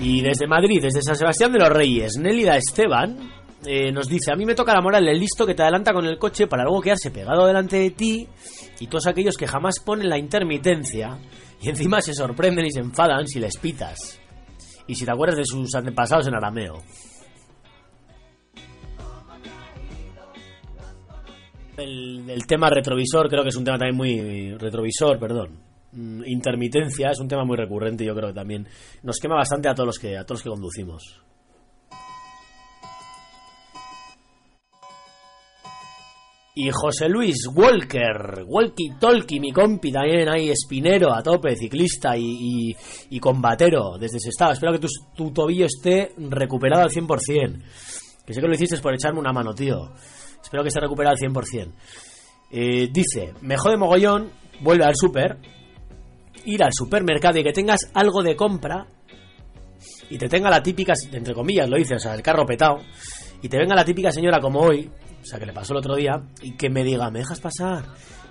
Y 0.00 0.22
desde 0.22 0.46
Madrid, 0.46 0.80
desde 0.80 1.02
San 1.02 1.16
Sebastián 1.16 1.52
de 1.52 1.58
los 1.58 1.68
Reyes, 1.68 2.16
Nélida 2.18 2.56
Esteban 2.56 3.18
eh, 3.66 3.92
nos 3.92 4.08
dice, 4.08 4.32
a 4.32 4.36
mí 4.36 4.44
me 4.44 4.54
toca 4.54 4.74
la 4.74 4.80
moral 4.80 5.08
el 5.08 5.18
listo 5.18 5.46
que 5.46 5.54
te 5.54 5.62
adelanta 5.62 5.92
con 5.92 6.04
el 6.06 6.18
coche 6.18 6.46
para 6.46 6.64
luego 6.64 6.80
quedarse 6.80 7.10
pegado 7.10 7.46
delante 7.46 7.78
de 7.78 7.90
ti 7.90 8.28
y 8.80 8.86
todos 8.86 9.06
aquellos 9.06 9.36
que 9.36 9.46
jamás 9.46 9.76
ponen 9.84 10.08
la 10.08 10.18
intermitencia 10.18 11.18
y 11.60 11.68
encima 11.68 12.00
se 12.00 12.14
sorprenden 12.14 12.66
y 12.66 12.70
se 12.70 12.80
enfadan 12.80 13.26
si 13.26 13.40
les 13.40 13.56
pitas. 13.56 14.20
Y 14.86 14.94
si 14.94 15.04
te 15.04 15.10
acuerdas 15.10 15.38
de 15.38 15.46
sus 15.46 15.74
antepasados 15.74 16.26
en 16.26 16.34
arameo. 16.34 16.82
El, 21.76 22.28
el 22.28 22.46
tema 22.46 22.70
retrovisor 22.70 23.28
creo 23.28 23.42
que 23.42 23.48
es 23.48 23.56
un 23.56 23.64
tema 23.64 23.78
también 23.78 23.96
muy... 23.96 24.54
Retrovisor, 24.58 25.18
perdón. 25.18 25.58
Mm, 25.92 26.22
Intermitencia 26.26 27.10
es 27.10 27.20
un 27.20 27.28
tema 27.28 27.44
muy 27.44 27.56
recurrente 27.56 28.04
yo 28.04 28.14
creo 28.14 28.28
que 28.28 28.34
también 28.34 28.66
nos 29.02 29.18
quema 29.18 29.36
bastante 29.36 29.68
a 29.68 29.74
todos 29.74 29.86
los 29.86 29.98
que, 29.98 30.16
a 30.16 30.24
todos 30.24 30.38
los 30.38 30.42
que 30.42 30.50
conducimos. 30.50 31.22
Y 36.56 36.70
José 36.70 37.08
Luis 37.08 37.48
Walker, 37.52 38.44
Walkie 38.46 38.92
Talkie, 39.00 39.40
mi 39.40 39.50
compi 39.50 39.90
también 39.90 40.28
ahí, 40.28 40.50
espinero 40.50 41.12
a 41.12 41.20
tope, 41.20 41.56
ciclista 41.56 42.16
y, 42.16 42.76
y, 43.10 43.18
combatero 43.18 43.98
desde 43.98 44.18
ese 44.18 44.28
estado. 44.28 44.52
Espero 44.52 44.72
que 44.72 44.86
tu, 45.16 45.32
tobillo 45.32 45.66
esté 45.66 46.12
recuperado 46.16 46.84
al 46.84 46.90
100%. 46.90 47.60
Que 48.24 48.32
sé 48.32 48.40
que 48.40 48.46
lo 48.46 48.54
hiciste 48.54 48.78
por 48.78 48.94
echarme 48.94 49.18
una 49.18 49.32
mano, 49.32 49.52
tío. 49.52 49.90
Espero 50.40 50.62
que 50.62 50.68
esté 50.68 50.78
recuperado 50.78 51.16
al 51.16 51.32
100%. 51.32 51.72
Eh, 52.52 52.88
dice, 52.92 53.34
me 53.40 53.56
jode 53.56 53.76
mogollón, 53.76 54.30
vuelve 54.60 54.84
al 54.84 54.94
súper, 54.94 55.38
ir 56.44 56.62
al 56.62 56.72
supermercado 56.72 57.36
y 57.40 57.42
que 57.42 57.52
tengas 57.52 57.90
algo 57.94 58.22
de 58.22 58.36
compra 58.36 58.86
y 60.08 60.18
te 60.18 60.28
tenga 60.28 60.50
la 60.50 60.62
típica, 60.62 60.92
entre 61.10 61.34
comillas 61.34 61.68
lo 61.68 61.76
dice, 61.76 61.96
o 61.96 61.98
sea, 61.98 62.14
el 62.14 62.22
carro 62.22 62.46
petado, 62.46 62.76
y 63.42 63.48
te 63.48 63.58
venga 63.58 63.74
la 63.74 63.84
típica 63.84 64.12
señora 64.12 64.38
como 64.38 64.60
hoy, 64.60 64.88
o 65.24 65.26
sea, 65.26 65.38
que 65.38 65.46
le 65.46 65.54
pasó 65.54 65.72
el 65.72 65.78
otro 65.78 65.96
día, 65.96 66.22
y 66.42 66.52
que 66.52 66.68
me 66.68 66.84
diga, 66.84 67.10
¿me 67.10 67.20
dejas 67.20 67.40
pasar? 67.40 67.82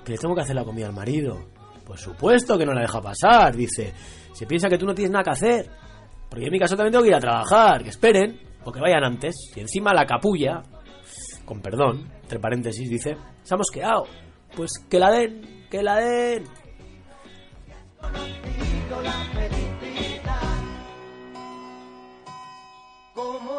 Que 0.06 0.12
le 0.12 0.18
tengo 0.20 0.36
que 0.36 0.42
hacer 0.42 0.56
la 0.56 0.64
comida 0.64 0.86
al 0.86 0.94
marido. 0.94 1.44
Por 1.84 1.98
supuesto 1.98 2.56
que 2.56 2.68
no 2.68 2.74
la 2.74 2.82
deja 2.82 3.02
pasar, 3.02 3.56
dice. 3.56 3.94
Se 4.34 4.46
piensa 4.46 4.70
que 4.70 4.78
tú 4.78 4.86
no 4.86 4.94
tienes 4.94 5.12
nada 5.12 5.24
que 5.24 5.30
hacer. 5.32 5.72
Porque 6.30 6.42
yo 6.42 6.48
en 6.48 6.54
mi 6.54 6.60
caso 6.60 6.76
también 6.76 6.92
tengo 6.92 7.04
que 7.04 7.10
ir 7.10 7.16
a 7.16 7.20
trabajar, 7.20 7.82
que 7.82 7.90
esperen, 7.90 8.40
o 8.64 8.72
que 8.72 8.80
vayan 8.80 9.04
antes. 9.04 9.36
Y 9.56 9.60
encima 9.60 9.92
la 9.92 10.06
capulla, 10.06 10.62
con 11.46 11.62
perdón, 11.62 12.12
entre 12.22 12.40
paréntesis, 12.40 12.88
dice, 12.88 13.18
se 13.42 13.54
ha 13.54 13.58
mosqueado. 13.58 14.06
Pues 14.56 14.72
que 14.88 15.00
la 15.00 15.10
den, 15.10 15.66
que 15.72 15.82
la 15.82 15.96
den. 15.96 16.44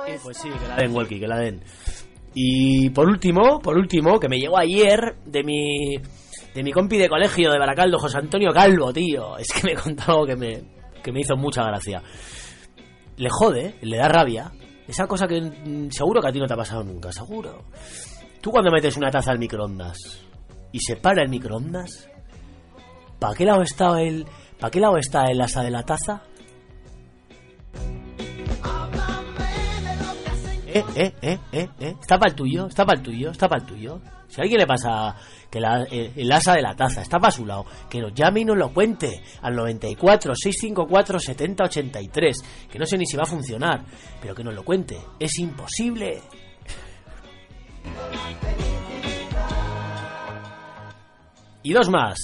Eh, 0.07 0.19
Pues 0.23 0.37
sí, 0.39 0.49
que 0.49 0.69
la 0.69 0.77
den, 0.77 0.95
Walkie, 0.95 1.19
que 1.19 1.27
la 1.27 1.39
den. 1.39 1.63
Y 2.35 2.91
por 2.91 3.09
último, 3.09 3.61
por 3.61 3.77
último, 3.79 4.19
que 4.19 4.29
me 4.29 4.39
llegó 4.39 4.59
ayer 4.59 5.17
de 5.25 5.45
mi 5.45 5.97
de 6.55 6.63
mi 6.63 6.73
compi 6.73 6.99
de 6.99 7.09
colegio 7.09 7.51
de 7.51 7.59
Baracaldo, 7.59 7.99
José 7.99 8.19
Antonio 8.19 8.53
Calvo, 8.53 8.93
tío. 8.93 9.37
Es 9.39 9.53
que 9.53 9.67
me 9.67 9.75
contó 9.75 10.13
algo 10.13 10.27
que 10.27 10.37
me, 10.37 10.63
que 11.03 11.13
me 11.13 11.21
hizo 11.21 11.37
mucha 11.37 11.65
gracia. 11.65 12.03
Le 13.17 13.29
jode, 13.31 13.77
le 13.83 13.97
da 13.97 14.09
rabia. 14.09 14.53
Esa 14.87 15.07
cosa 15.07 15.27
que 15.27 15.41
mm, 15.41 15.91
seguro 15.91 16.21
que 16.21 16.29
a 16.29 16.33
ti 16.33 16.39
no 16.39 16.47
te 16.47 16.55
ha 16.55 16.57
pasado 16.57 16.85
nunca, 16.85 17.13
seguro. 17.13 17.65
Tú 18.41 18.51
cuando 18.51 18.71
metes 18.71 18.97
una 18.97 19.11
taza 19.11 19.31
al 19.31 19.39
microondas 19.39 19.97
y 20.71 20.79
se 20.81 20.97
para 20.97 21.23
el 21.23 21.29
microondas, 21.29 22.11
¿para 23.19 23.35
qué 23.35 23.45
lado 23.45 23.63
está 23.63 24.01
el, 24.03 24.27
para 24.59 24.71
qué 24.71 24.81
lado 24.81 24.97
está 24.99 25.25
el 25.31 25.41
asa 25.41 25.63
de 25.63 25.71
la 25.71 25.83
taza? 25.83 26.23
Eh, 30.75 30.85
eh, 30.97 31.13
eh, 31.23 31.39
eh, 31.53 31.69
eh. 31.81 31.95
Está 32.01 32.19
para 32.19 32.31
el 32.31 32.37
tuyo, 32.37 32.67
está 32.67 32.85
para 32.85 32.99
el 32.99 33.05
tuyo, 33.05 33.31
está 33.31 33.49
para 33.49 33.63
el 33.63 33.67
tuyo. 33.69 34.01
Si 34.29 34.41
a 34.41 34.43
alguien 34.43 34.59
le 34.59 34.67
pasa 34.67 35.15
que 35.49 35.61
la- 35.61 35.85
eh, 35.89 36.13
el 36.17 36.33
asa 36.33 36.55
de 36.55 36.63
la 36.63 36.75
taza 36.75 37.01
está 37.03 37.19
para 37.21 37.31
su 37.31 37.47
lado, 37.47 37.65
que 37.89 38.01
nos 38.01 38.13
llame 38.13 38.41
y 38.41 38.45
nos 38.45 38.57
lo 38.57 38.71
cuente 38.75 39.23
al 39.43 39.55
94 39.55 40.35
654 40.35 41.21
70 41.21 41.65
83. 41.65 42.37
Que 42.71 42.79
no 42.79 42.87
sé 42.87 42.99
ni 42.99 43.07
si 43.07 43.17
va 43.17 43.23
a 43.23 43.27
funcionar, 43.27 43.85
pero 44.21 44.35
que 44.35 44.43
nos 44.43 44.55
lo 44.55 44.65
cuente. 44.65 44.99
Es 45.21 45.39
imposible. 45.39 46.21
Y 51.63 51.73
dos 51.73 51.89
más. 51.89 52.17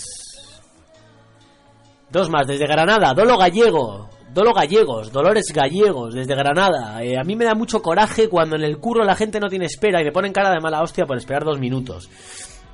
Dos 2.10 2.28
más, 2.28 2.46
desde 2.46 2.66
Granada, 2.66 3.14
Dolo 3.14 3.38
Gallego. 3.38 4.10
Dolo 4.32 4.52
Gallegos, 4.54 5.10
Dolores 5.10 5.52
Gallegos, 5.52 6.14
desde 6.14 6.36
Granada. 6.36 7.02
Eh, 7.02 7.18
a 7.18 7.24
mí 7.24 7.34
me 7.34 7.44
da 7.44 7.54
mucho 7.54 7.82
coraje 7.82 8.28
cuando 8.28 8.54
en 8.54 8.62
el 8.62 8.78
curro 8.78 9.04
la 9.04 9.16
gente 9.16 9.40
no 9.40 9.48
tiene 9.48 9.66
espera 9.66 10.00
y 10.00 10.04
me 10.04 10.12
ponen 10.12 10.32
cara 10.32 10.52
de 10.52 10.60
mala 10.60 10.82
hostia 10.82 11.04
por 11.04 11.16
esperar 11.16 11.44
dos 11.44 11.58
minutos. 11.58 12.08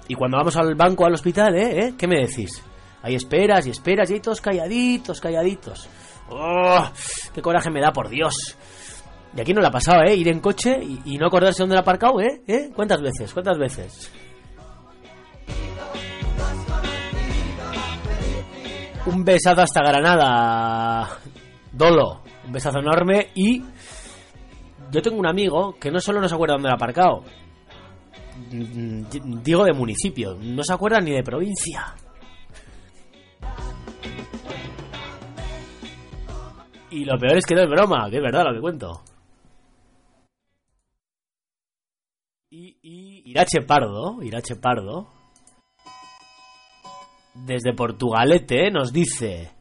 Y 0.07 0.15
cuando 0.15 0.37
vamos 0.37 0.55
al 0.57 0.75
banco, 0.75 1.07
al 1.07 1.15
hospital, 1.15 1.57
¿eh? 1.57 1.79
¿Eh? 1.79 1.95
¿Qué 1.97 2.07
me 2.07 2.21
decís? 2.21 2.63
Hay 3.03 3.15
esperas 3.15 3.67
y 3.67 3.71
esperas 3.71 4.11
y 4.11 4.15
hay 4.15 4.21
todos 4.21 4.43
calladitos, 4.43 5.19
calladitos. 5.19 5.89
¡Oh! 6.29 6.91
¡Qué 7.35 7.41
coraje 7.41 7.71
me 7.71 7.81
da, 7.81 7.91
por 7.91 8.11
Dios! 8.11 8.57
Y 9.35 9.41
aquí 9.41 9.55
no 9.55 9.63
la 9.63 9.69
ha 9.69 9.73
pasado, 9.73 10.03
¿eh? 10.03 10.15
Ir 10.15 10.29
en 10.29 10.41
coche 10.41 10.79
y, 10.83 11.01
y 11.07 11.17
no 11.17 11.27
acordarse 11.27 11.63
dónde 11.63 11.75
la 11.75 11.81
ha 11.81 11.83
aparcado, 11.83 12.21
¿eh? 12.21 12.43
¿eh? 12.47 12.71
¿Cuántas 12.75 13.01
veces? 13.01 13.33
¿Cuántas 13.33 13.59
veces? 13.59 14.11
Un 19.07 19.25
besazo 19.25 19.63
hasta 19.63 19.83
Granada, 19.83 21.09
Dolo. 21.77 22.23
Un 22.47 22.53
besazo 22.53 22.79
enorme 22.79 23.29
y 23.35 23.63
yo 24.91 25.03
tengo 25.03 25.19
un 25.19 25.27
amigo 25.27 25.75
que 25.79 25.91
no 25.91 26.01
solo 26.01 26.21
no 26.21 26.29
se 26.29 26.35
acuerda 26.35 26.55
dónde 26.55 26.71
ha 26.71 26.75
aparcado, 26.75 27.23
mm, 28.51 29.43
digo 29.43 29.65
de 29.65 29.73
municipio, 29.73 30.37
no 30.41 30.63
se 30.63 30.73
acuerda 30.73 31.01
ni 31.01 31.13
de 31.13 31.23
provincia. 31.23 31.95
Y 36.91 37.05
lo 37.05 37.19
peor 37.19 37.37
es 37.37 37.45
que 37.45 37.55
no 37.55 37.63
es 37.63 37.69
broma, 37.69 38.09
que 38.09 38.17
es 38.17 38.23
verdad 38.23 38.45
lo 38.45 38.55
que 38.55 38.61
cuento. 38.61 39.03
Y, 42.49 42.79
y 42.81 43.31
Irache 43.31 43.61
Pardo, 43.67 44.23
Irache 44.23 44.57
Pardo, 44.57 45.09
desde 47.35 47.75
Portugalete, 47.75 48.71
nos 48.71 48.93
dice... 48.93 49.56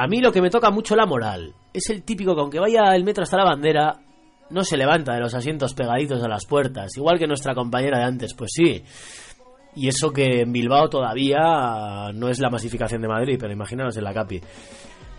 A 0.00 0.06
mí 0.06 0.22
lo 0.22 0.32
que 0.32 0.40
me 0.40 0.48
toca 0.48 0.70
mucho 0.70 0.96
la 0.96 1.04
moral 1.04 1.52
es 1.74 1.90
el 1.90 2.02
típico 2.04 2.34
que 2.34 2.40
aunque 2.40 2.58
vaya 2.58 2.96
el 2.96 3.04
metro 3.04 3.22
hasta 3.22 3.36
la 3.36 3.44
bandera, 3.44 4.00
no 4.48 4.64
se 4.64 4.78
levanta 4.78 5.12
de 5.12 5.20
los 5.20 5.34
asientos 5.34 5.74
pegaditos 5.74 6.22
a 6.22 6.28
las 6.28 6.46
puertas, 6.46 6.96
igual 6.96 7.18
que 7.18 7.26
nuestra 7.26 7.54
compañera 7.54 7.98
de 7.98 8.04
antes, 8.04 8.32
pues 8.32 8.50
sí. 8.54 8.82
Y 9.76 9.88
eso 9.88 10.10
que 10.10 10.40
en 10.40 10.52
Bilbao 10.52 10.88
todavía 10.88 12.12
no 12.14 12.30
es 12.30 12.38
la 12.38 12.48
masificación 12.48 13.02
de 13.02 13.08
Madrid, 13.08 13.36
pero 13.38 13.52
imaginaros 13.52 13.94
en 13.98 14.04
la 14.04 14.14
Capi. 14.14 14.40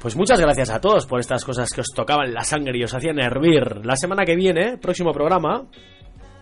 Pues 0.01 0.15
muchas 0.15 0.41
gracias 0.41 0.71
a 0.71 0.81
todos 0.81 1.05
por 1.05 1.19
estas 1.19 1.45
cosas 1.45 1.69
que 1.69 1.81
os 1.81 1.93
tocaban 1.93 2.33
la 2.33 2.43
sangre 2.43 2.79
y 2.79 2.83
os 2.83 2.95
hacían 2.95 3.19
hervir. 3.19 3.85
La 3.85 3.95
semana 3.95 4.25
que 4.25 4.35
viene, 4.35 4.79
próximo 4.79 5.11
programa, 5.11 5.63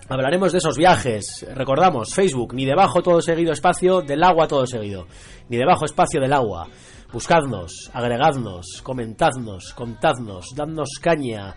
hablaremos 0.07 0.53
de 0.53 0.59
esos 0.59 0.77
viajes. 0.77 1.45
Recordamos, 1.53 2.15
Facebook, 2.15 2.53
ni 2.53 2.63
debajo 2.63 3.03
todo 3.03 3.21
seguido 3.21 3.51
espacio, 3.51 3.99
del 3.99 4.23
agua 4.23 4.47
todo 4.47 4.65
seguido. 4.65 5.07
Ni 5.49 5.57
debajo 5.57 5.83
espacio 5.83 6.21
del 6.21 6.31
agua. 6.31 6.69
Buscadnos, 7.11 7.89
agregadnos, 7.91 8.81
comentadnos, 8.83 9.73
contadnos, 9.73 10.53
dadnos 10.55 10.89
caña, 11.01 11.55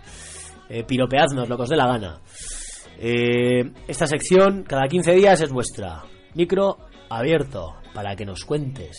eh, 0.68 0.82
piropeadnos, 0.84 1.46
lo 1.46 1.56
que 1.56 1.62
os 1.62 1.68
dé 1.68 1.76
la 1.76 1.86
gana. 1.86 2.20
Eh, 2.98 3.70
esta 3.86 4.06
sección 4.06 4.62
cada 4.62 4.88
15 4.88 5.12
días 5.12 5.40
es 5.42 5.50
vuestra. 5.52 6.04
Micro 6.34 6.78
abierto 7.10 7.74
para 7.92 8.16
que 8.16 8.24
nos 8.24 8.44
cuentes. 8.46 8.96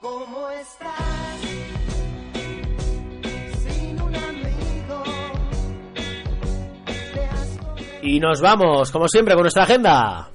¿Cómo 0.00 0.50
Y 8.02 8.18
nos 8.18 8.40
vamos, 8.40 8.90
como 8.90 9.06
siempre, 9.06 9.34
con 9.34 9.42
nuestra 9.42 9.62
agenda. 9.62 10.28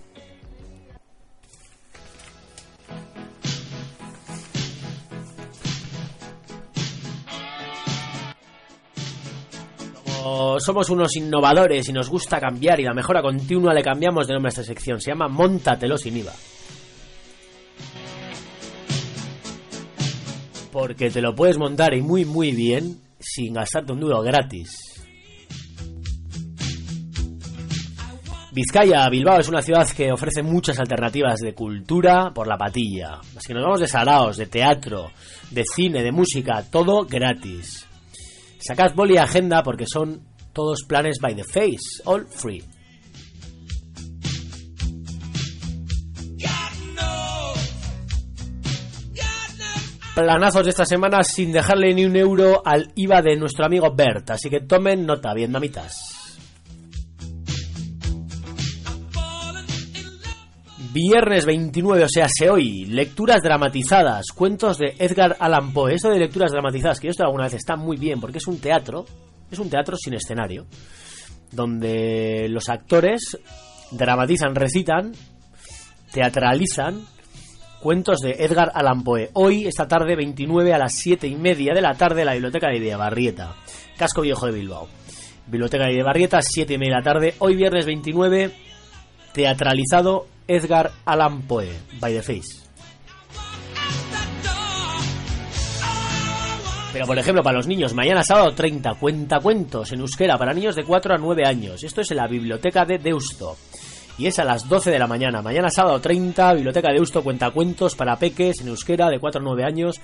Somos 10.59 10.89
unos 10.89 11.15
innovadores 11.15 11.87
y 11.87 11.93
nos 11.93 12.09
gusta 12.09 12.39
cambiar 12.39 12.79
y 12.79 12.83
la 12.83 12.93
mejora 12.93 13.21
continua 13.21 13.73
le 13.73 13.83
cambiamos 13.83 14.27
de 14.27 14.33
nombre 14.33 14.49
a 14.49 14.51
esta 14.51 14.63
sección. 14.63 14.99
Se 14.99 15.11
llama 15.11 15.27
Móntatelo 15.27 15.97
sin 15.97 16.17
IVA. 16.17 16.33
Porque 20.71 21.09
te 21.09 21.21
lo 21.21 21.35
puedes 21.35 21.57
montar 21.57 21.93
y 21.93 22.01
muy 22.01 22.25
muy 22.25 22.51
bien 22.51 23.01
sin 23.19 23.53
gastarte 23.53 23.93
un 23.93 23.99
duro 23.99 24.21
gratis. 24.21 24.86
Vizcaya, 28.57 29.07
Bilbao 29.07 29.39
es 29.39 29.49
una 29.49 29.61
ciudad 29.61 29.87
que 29.87 30.11
ofrece 30.11 30.41
muchas 30.41 30.79
alternativas 30.79 31.37
de 31.41 31.53
cultura 31.53 32.31
por 32.33 32.47
la 32.47 32.57
patilla. 32.57 33.19
Así 33.37 33.49
que 33.49 33.53
nos 33.53 33.61
vamos 33.61 33.81
de 33.81 33.87
saraos, 33.87 34.35
de 34.35 34.47
teatro, 34.47 35.11
de 35.51 35.63
cine, 35.63 36.01
de 36.01 36.11
música, 36.11 36.63
todo 36.71 37.05
gratis. 37.05 37.85
Sacad 38.57 38.95
boli 38.95 39.13
y 39.13 39.17
agenda 39.17 39.61
porque 39.61 39.85
son 39.85 40.23
todos 40.53 40.85
planes 40.87 41.19
by 41.21 41.35
the 41.35 41.43
face, 41.43 42.01
all 42.05 42.25
free. 42.25 42.63
Planazos 50.15 50.63
de 50.63 50.71
esta 50.71 50.85
semana 50.85 51.23
sin 51.23 51.51
dejarle 51.51 51.93
ni 51.93 52.05
un 52.05 52.15
euro 52.15 52.63
al 52.65 52.91
IVA 52.95 53.21
de 53.21 53.37
nuestro 53.37 53.67
amigo 53.67 53.93
Bert, 53.93 54.31
así 54.31 54.49
que 54.49 54.61
tomen 54.61 55.05
nota, 55.05 55.31
vietnamitas. 55.35 56.06
Viernes 60.97 61.45
29, 61.45 62.05
o 62.05 62.09
sea, 62.09 62.27
se 62.27 62.49
hoy, 62.49 62.85
lecturas 62.85 63.43
dramatizadas, 63.43 64.25
cuentos 64.33 64.79
de 64.79 64.95
Edgar 64.97 65.37
Allan 65.39 65.71
Poe. 65.71 65.93
Esto 65.93 66.09
de 66.09 66.17
lecturas 66.17 66.51
dramatizadas, 66.51 66.99
que 66.99 67.05
yo 67.05 67.11
esto 67.11 67.23
alguna 67.23 67.43
vez 67.43 67.53
está 67.53 67.75
muy 67.75 67.97
bien, 67.97 68.19
porque 68.19 68.39
es 68.39 68.47
un 68.47 68.57
teatro, 68.57 69.05
es 69.51 69.59
un 69.59 69.69
teatro 69.69 69.95
sin 69.95 70.15
escenario, 70.15 70.65
donde 71.51 72.47
los 72.49 72.67
actores 72.67 73.37
dramatizan, 73.91 74.55
recitan, 74.55 75.11
teatralizan 76.11 77.05
cuentos 77.79 78.17
de 78.17 78.31
Edgar 78.31 78.71
Allan 78.73 79.03
Poe. 79.03 79.29
Hoy, 79.33 79.67
esta 79.67 79.87
tarde, 79.87 80.15
29 80.15 80.73
a 80.73 80.79
las 80.79 80.95
7 80.95 81.27
y 81.27 81.35
media 81.35 81.75
de 81.75 81.81
la 81.81 81.93
tarde, 81.93 82.25
la 82.25 82.33
Biblioteca 82.33 82.69
de 82.69 82.95
Barrieta, 82.95 83.55
Casco 83.99 84.21
Viejo 84.21 84.47
de 84.47 84.53
Bilbao. 84.53 84.87
Biblioteca 85.45 85.85
de 85.85 86.01
Barrieta, 86.01 86.41
7 86.41 86.73
y 86.73 86.77
media 86.79 86.95
de 86.95 87.01
la 87.01 87.03
tarde. 87.03 87.35
Hoy, 87.37 87.55
viernes 87.55 87.85
29, 87.85 88.51
teatralizado 89.31 90.25
Edgar 90.47 90.91
Allan 91.05 91.41
Poe, 91.43 91.69
by 91.99 92.13
the 92.13 92.21
face. 92.21 92.67
Pero 96.93 97.05
por 97.05 97.19
ejemplo, 97.19 97.43
para 97.43 97.57
los 97.57 97.67
niños, 97.67 97.93
mañana 97.93 98.23
sábado 98.23 98.55
30, 98.55 98.95
cuentacuentos 98.95 99.91
en 99.91 99.99
euskera 99.99 100.37
para 100.37 100.53
niños 100.53 100.75
de 100.75 100.83
4 100.83 101.13
a 101.13 101.17
9 101.17 101.45
años. 101.45 101.83
Esto 101.83 102.01
es 102.01 102.09
en 102.09 102.17
la 102.17 102.27
biblioteca 102.27 102.85
de 102.85 102.97
Deusto. 102.97 103.55
Y 104.17 104.25
es 104.25 104.39
a 104.39 104.43
las 104.43 104.67
12 104.67 104.89
de 104.89 104.97
la 104.97 105.05
mañana. 105.05 105.43
Mañana 105.43 105.69
sábado 105.69 106.01
30, 106.01 106.53
biblioteca 106.53 106.87
de 106.87 106.95
Deusto, 106.95 107.23
cuentacuentos 107.23 107.95
para 107.95 108.15
peques 108.15 108.61
en 108.61 108.69
euskera 108.69 109.09
de 109.09 109.19
4 109.19 109.39
a 109.39 109.43
9 109.43 109.63
años. 109.63 110.01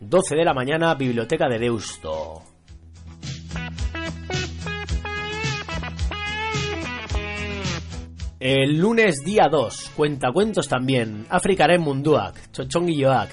12 0.00 0.34
de 0.34 0.44
la 0.44 0.52
mañana, 0.52 0.94
biblioteca 0.94 1.48
de 1.48 1.58
Deusto. 1.58 2.53
El 8.44 8.76
lunes 8.76 9.24
día 9.24 9.48
2, 9.50 9.92
cuentacuentos 9.96 10.68
también, 10.68 11.24
Afrikarem 11.30 11.80
Munduak, 11.80 12.52
Chochonguilloak. 12.52 13.30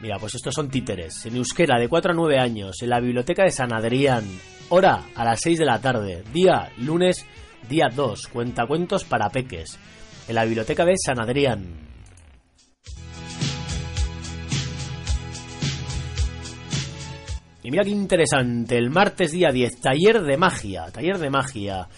Mira, 0.00 0.18
pues 0.18 0.34
estos 0.34 0.52
son 0.52 0.68
títeres, 0.68 1.24
en 1.24 1.36
euskera 1.36 1.78
de 1.78 1.88
4 1.88 2.12
a 2.12 2.14
9 2.14 2.38
años, 2.38 2.82
en 2.82 2.90
la 2.90 3.00
biblioteca 3.00 3.44
de 3.44 3.50
San 3.50 3.72
Adrián, 3.72 4.26
hora 4.68 5.04
a 5.14 5.24
las 5.24 5.40
6 5.40 5.58
de 5.58 5.64
la 5.64 5.80
tarde, 5.80 6.22
día 6.34 6.70
lunes 6.76 7.24
día 7.66 7.88
2, 7.88 8.26
cuentacuentos 8.26 9.04
para 9.04 9.30
peques, 9.30 9.78
en 10.28 10.34
la 10.34 10.44
biblioteca 10.44 10.84
de 10.84 10.96
San 11.02 11.18
Adrián. 11.18 11.64
Y 17.62 17.70
mira 17.70 17.84
qué 17.84 17.90
interesante, 17.90 18.76
el 18.76 18.90
martes 18.90 19.32
día 19.32 19.50
10, 19.50 19.80
taller 19.80 20.22
de 20.24 20.36
magia, 20.36 20.90
taller 20.92 21.16
de 21.16 21.30
magia 21.30 21.88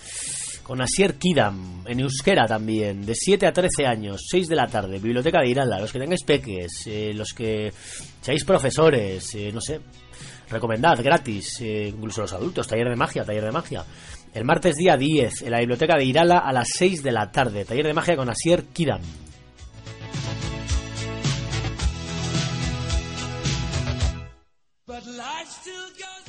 con 0.68 0.82
Asier 0.82 1.14
Kidam, 1.14 1.82
en 1.86 2.00
euskera 2.00 2.46
también, 2.46 3.06
de 3.06 3.14
7 3.14 3.46
a 3.46 3.52
13 3.54 3.86
años, 3.86 4.26
6 4.28 4.48
de 4.48 4.54
la 4.54 4.66
tarde, 4.66 4.98
Biblioteca 4.98 5.40
de 5.40 5.48
Irala, 5.48 5.80
los 5.80 5.90
que 5.90 5.98
tengáis 5.98 6.22
peques, 6.24 6.86
eh, 6.86 7.12
los 7.14 7.32
que 7.32 7.72
seáis 8.20 8.44
profesores, 8.44 9.34
eh, 9.34 9.50
no 9.50 9.62
sé, 9.62 9.80
recomendad, 10.50 11.02
gratis, 11.02 11.62
eh, 11.62 11.88
incluso 11.88 12.20
los 12.20 12.34
adultos, 12.34 12.68
taller 12.68 12.90
de 12.90 12.96
magia, 12.96 13.24
taller 13.24 13.46
de 13.46 13.50
magia. 13.50 13.82
El 14.34 14.44
martes 14.44 14.76
día 14.76 14.98
10, 14.98 15.40
en 15.40 15.52
la 15.52 15.60
Biblioteca 15.60 15.96
de 15.96 16.04
Irala 16.04 16.40
a 16.40 16.52
las 16.52 16.68
6 16.74 17.02
de 17.02 17.12
la 17.12 17.32
tarde, 17.32 17.64
taller 17.64 17.86
de 17.86 17.94
magia 17.94 18.16
con 18.16 18.28
Asier 18.28 18.64
Kidam. 18.64 19.00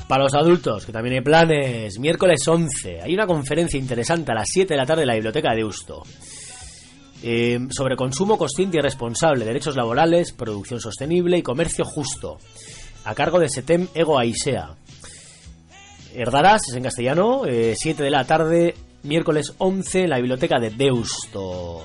Para 0.10 0.24
los 0.24 0.34
adultos, 0.34 0.88
que 0.88 0.92
también 0.92 1.18
hay 1.18 1.22
planes, 1.22 2.00
miércoles 2.00 2.42
11, 2.48 3.04
hay 3.04 3.14
una 3.14 3.28
conferencia 3.28 3.80
interesante 3.80 4.32
a 4.32 4.34
las 4.34 4.50
7 4.50 4.74
de 4.74 4.76
la 4.76 4.88
tarde 4.88 5.04
en 5.04 5.08
la 5.10 5.14
Biblioteca 5.14 5.52
de 5.52 5.58
Deusto. 5.58 6.02
Eh, 7.22 7.60
sobre 7.70 7.96
consumo 7.96 8.36
consciente 8.36 8.80
y 8.80 8.82
responsable, 8.82 9.46
derechos 9.46 9.76
laborales, 9.76 10.32
producción 10.32 10.80
sostenible 10.80 11.38
y 11.38 11.44
comercio 11.44 11.86
justo, 11.86 12.40
a 13.06 13.14
cargo 13.14 13.38
de 13.38 13.50
Setem 13.50 13.88
Ego 13.94 14.18
Aisea. 14.18 14.72
Herdarás, 16.16 16.64
es 16.68 16.76
en 16.76 16.82
castellano, 16.82 17.44
7 17.46 18.02
de 18.02 18.10
la 18.10 18.26
tarde, 18.26 18.74
miércoles 19.04 19.54
11, 19.60 20.06
en 20.06 20.10
la 20.10 20.18
Biblioteca 20.18 20.58
de 20.60 20.72
Deusto. 20.72 21.84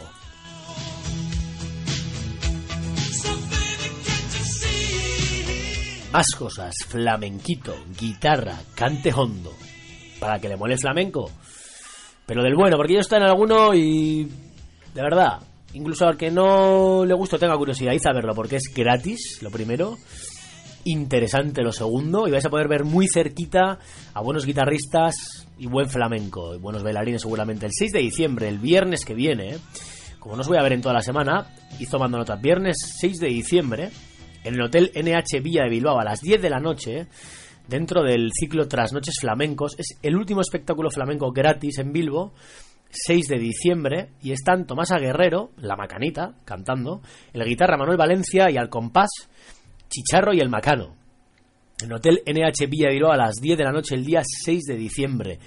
Más 6.15 6.33
cosas, 6.37 6.77
flamenquito, 6.87 7.75
guitarra, 7.99 8.57
cante 8.77 9.13
hondo. 9.13 9.53
Para 10.21 10.39
que 10.39 10.49
le 10.49 10.57
mole 10.57 10.77
flamenco. 10.79 11.29
Pero 12.25 12.41
del 12.45 12.55
bueno, 12.55 12.77
porque 12.77 12.95
yo 12.95 13.01
estoy 13.01 13.19
en 13.19 13.25
alguno 13.25 13.75
y. 13.75 14.23
De 14.95 15.03
verdad, 15.03 15.41
incluso 15.73 16.07
al 16.07 16.17
que 16.17 16.31
no 16.31 17.05
le 17.05 17.15
guste 17.15 17.37
tenga 17.37 17.57
curiosidad, 17.57 17.95
hice 17.95 18.09
a 18.09 18.13
verlo 18.13 18.33
porque 18.33 18.55
es 18.55 18.73
gratis, 18.73 19.43
lo 19.43 19.51
primero. 19.51 19.99
Interesante 20.85 21.63
lo 21.63 21.73
segundo. 21.73 22.29
Y 22.29 22.31
vais 22.31 22.47
a 22.47 22.51
poder 22.51 22.69
ver 22.69 22.85
muy 22.85 23.09
cerquita 23.13 23.81
a 24.13 24.21
buenos 24.23 24.47
guitarristas 24.47 25.49
y 25.59 25.67
buen 25.67 25.91
flamenco. 25.91 26.55
Y 26.55 26.59
buenos 26.59 26.85
bailarines 26.85 27.23
seguramente. 27.23 27.67
El 27.67 27.73
6 27.73 27.91
de 27.91 27.99
diciembre, 27.99 28.47
el 28.47 28.61
viernes 28.61 29.05
que 29.05 29.15
viene. 29.15 29.57
Como 30.21 30.37
no 30.37 30.43
os 30.43 30.49
voy 30.49 30.59
a 30.59 30.63
ver 30.63 30.75
en 30.75 30.81
toda 30.81 30.95
la 30.95 31.03
semana, 31.03 31.49
y 31.81 31.87
tomando 31.87 32.19
nota. 32.19 32.37
Viernes 32.37 32.77
6 33.01 33.19
de 33.19 33.27
diciembre 33.27 33.91
en 34.45 34.55
el 34.55 34.63
Hotel 34.63 34.93
NH 34.95 35.41
Villa 35.43 35.65
de 35.65 35.71
Bilbao 35.71 35.99
a 35.99 36.05
las 36.05 36.21
10 36.21 36.41
de 36.41 36.51
la 36.51 36.61
noche, 36.61 37.09
dentro 37.67 38.03
del 38.03 38.31
ciclo 38.33 38.69
Trasnoches 38.69 39.17
Flamencos. 39.21 39.75
Es 39.79 39.99
el 40.03 40.17
último 40.17 40.43
espectáculo 40.43 40.91
flamenco 40.91 41.33
gratis 41.33 41.79
en 41.79 41.93
Bilbo, 41.93 42.35
6 42.91 43.27
de 43.27 43.39
diciembre, 43.39 44.11
y 44.23 44.33
están 44.33 44.67
Tomás 44.67 44.91
Guerrero, 44.91 45.51
la 45.57 45.77
macanita, 45.77 46.35
cantando, 46.45 47.01
el 47.33 47.45
guitarra 47.45 47.77
Manuel 47.77 47.97
Valencia 47.97 48.51
y 48.51 48.57
al 48.57 48.69
compás 48.69 49.11
Chicharro 49.89 50.33
y 50.35 50.41
el 50.41 50.51
Macano. 50.51 50.95
En 51.83 51.91
el 51.91 51.97
Hotel 51.97 52.23
NH 52.25 52.69
Villa 52.69 52.89
de 52.89 52.95
Bilbao 52.95 53.13
a 53.13 53.17
las 53.17 53.37
10 53.37 53.59
de 53.59 53.65
la 53.65 53.73
noche 53.73 53.95
el 53.95 54.05
día 54.05 54.23
6 54.23 54.63
de 54.69 54.77
diciembre. 54.77 55.39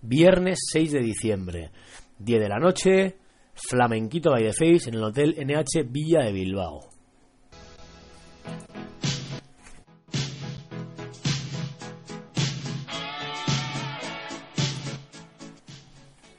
viernes 0.00 0.58
6 0.72 0.92
de 0.92 1.00
diciembre, 1.00 1.70
10 2.18 2.40
de 2.40 2.48
la 2.48 2.58
noche, 2.58 3.16
flamenquito 3.54 4.30
by 4.30 4.42
the 4.42 4.52
face 4.52 4.88
en 4.88 4.94
el 4.94 5.04
Hotel 5.04 5.34
NH 5.38 5.84
Villa 5.90 6.24
de 6.24 6.32
Bilbao. 6.32 6.95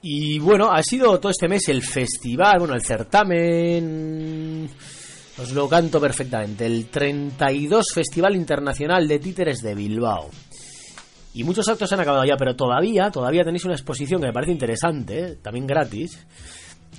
Y 0.10 0.40
bueno, 0.40 0.72
ha 0.72 0.82
sido 0.84 1.20
todo 1.20 1.32
este 1.32 1.50
mes 1.50 1.68
el 1.68 1.84
festival, 1.84 2.60
bueno, 2.60 2.76
el 2.76 2.82
certamen, 2.82 4.70
os 5.38 5.52
lo 5.52 5.68
canto 5.68 6.00
perfectamente, 6.00 6.66
el 6.66 6.86
32 6.86 7.92
Festival 7.94 8.34
Internacional 8.38 9.06
de 9.06 9.20
Títeres 9.20 9.62
de 9.62 9.76
Bilbao. 9.76 10.30
Y 11.34 11.44
muchos 11.44 11.68
actos 11.68 11.92
han 11.92 12.00
acabado 12.00 12.24
ya, 12.24 12.38
pero 12.38 12.56
todavía, 12.56 13.12
todavía 13.12 13.44
tenéis 13.44 13.66
una 13.66 13.74
exposición 13.74 14.22
que 14.22 14.28
me 14.28 14.34
parece 14.34 14.54
interesante, 14.54 15.20
¿eh? 15.20 15.36
también 15.42 15.68
gratis, 15.68 16.26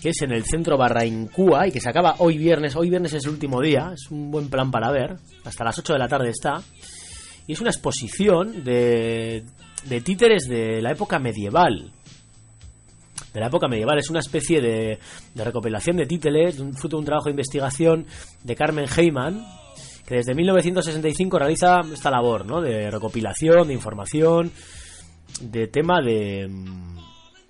que 0.03 0.11
es 0.11 0.21
en 0.21 0.33
el 0.33 0.45
centro 0.45 0.77
Barraincúa 0.77 1.67
y 1.67 1.73
que 1.73 1.81
se 1.81 1.89
acaba 1.89 2.17
hoy 2.19 2.37
viernes. 2.37 2.77
Hoy 2.77 2.91
viernes 2.91 3.15
es 3.15 3.25
el 3.25 3.31
último 3.31 3.63
día, 3.63 3.91
es 3.95 4.11
un 4.11 4.31
buen 4.31 4.51
plan 4.51 4.71
para 4.71 4.91
ver, 4.91 5.17
hasta 5.47 5.65
las 5.65 5.79
8 5.79 5.95
de 5.95 5.99
la 5.99 6.09
tarde 6.09 6.29
está. 6.29 6.61
Y 7.47 7.55
es 7.55 7.61
una 7.63 7.71
exposición 7.71 8.63
de, 8.65 9.47
de 9.87 10.01
títeres 10.03 10.47
de 10.47 10.83
la 10.83 10.93
época 10.93 11.19
medieval. 11.19 11.95
De 13.33 13.41
la 13.41 13.49
época 13.49 13.69
medieval, 13.69 13.99
es 13.99 14.11
una 14.11 14.21
especie 14.21 14.61
de, 14.61 14.99
de 15.35 15.45
recopilación 15.45 15.97
de 15.97 16.07
títeres, 16.07 16.59
un 16.61 16.75
fruto 16.75 16.97
de 16.97 17.01
un 17.01 17.05
trabajo 17.05 17.27
de 17.27 17.33
investigación 17.33 18.07
de 18.43 18.57
Carmen 18.57 18.87
Heyman, 18.87 19.45
que 20.07 20.17
desde 20.17 20.35
1965 20.35 21.39
realiza 21.39 21.81
esta 21.93 22.11
labor, 22.11 22.47
¿no? 22.47 22.63
De 22.63 22.91
recopilación, 22.91 23.69
de 23.69 23.75
información, 23.75 24.51
de 25.43 25.67
tema 25.67 26.01
de, 26.01 26.49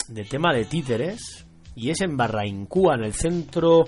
de 0.08 0.24
tema 0.24 0.52
de 0.52 0.64
títeres, 0.64 1.46
y 1.76 1.90
es 1.90 2.00
en 2.00 2.16
Barraincúa, 2.16 2.96
en 2.96 3.04
el 3.04 3.12
centro 3.12 3.84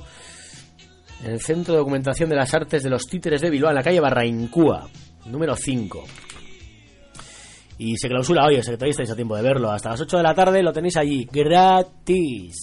en 1.22 1.32
el 1.32 1.40
Centro 1.40 1.74
de 1.74 1.78
Documentación 1.78 2.30
de 2.30 2.36
las 2.36 2.54
Artes 2.54 2.82
de 2.82 2.90
los 2.90 3.06
Títeres 3.06 3.42
de 3.42 3.50
Bilbao, 3.50 3.70
en 3.70 3.76
la 3.76 3.82
calle 3.82 4.00
Barraincúa, 4.00 4.88
número 5.26 5.54
5. 5.54 6.04
Y 7.82 7.97
se 7.97 8.09
clausura 8.11 8.44
hoy, 8.44 8.57
o 8.57 8.62
sea 8.62 8.74
que 8.74 8.77
todavía 8.77 8.90
estáis 8.90 9.11
a 9.11 9.16
tiempo 9.16 9.35
de 9.35 9.43
verlo. 9.43 9.70
Hasta 9.70 9.89
las 9.89 10.02
8 10.02 10.19
de 10.19 10.23
la 10.23 10.35
tarde 10.35 10.62
lo 10.62 10.70
tenéis 10.70 10.98
allí, 10.98 11.27
gratis. 11.32 12.59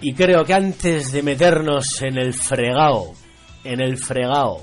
Y 0.00 0.14
creo 0.14 0.46
que 0.46 0.54
antes 0.54 1.12
de 1.12 1.22
meternos 1.22 2.00
en 2.00 2.16
el 2.16 2.32
fregao, 2.32 3.12
en 3.62 3.82
el 3.82 3.98
fregao, 3.98 4.62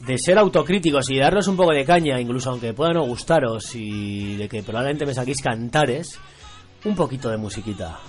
de 0.00 0.18
ser 0.18 0.36
autocríticos 0.36 1.08
y 1.10 1.18
darnos 1.20 1.46
un 1.46 1.56
poco 1.56 1.72
de 1.72 1.84
caña, 1.84 2.20
incluso 2.20 2.50
aunque 2.50 2.74
pueda 2.74 2.92
no 2.92 3.04
gustaros 3.04 3.72
y 3.76 4.34
de 4.34 4.48
que 4.48 4.64
probablemente 4.64 5.06
me 5.06 5.14
saquéis 5.14 5.40
cantares, 5.40 6.18
un 6.84 6.96
poquito 6.96 7.30
de 7.30 7.36
musiquita. 7.36 8.00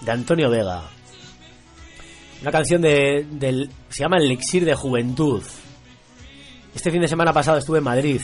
De 0.00 0.12
Antonio 0.12 0.50
Vega. 0.50 0.82
Una 2.40 2.52
canción 2.52 2.80
de, 2.80 3.26
se 3.88 4.02
llama 4.02 4.18
El 4.18 4.24
Elixir 4.24 4.64
de 4.64 4.74
Juventud. 4.74 5.42
Este 6.74 6.90
fin 6.90 7.00
de 7.00 7.08
semana 7.08 7.32
pasado 7.32 7.58
estuve 7.58 7.78
en 7.78 7.84
Madrid 7.84 8.20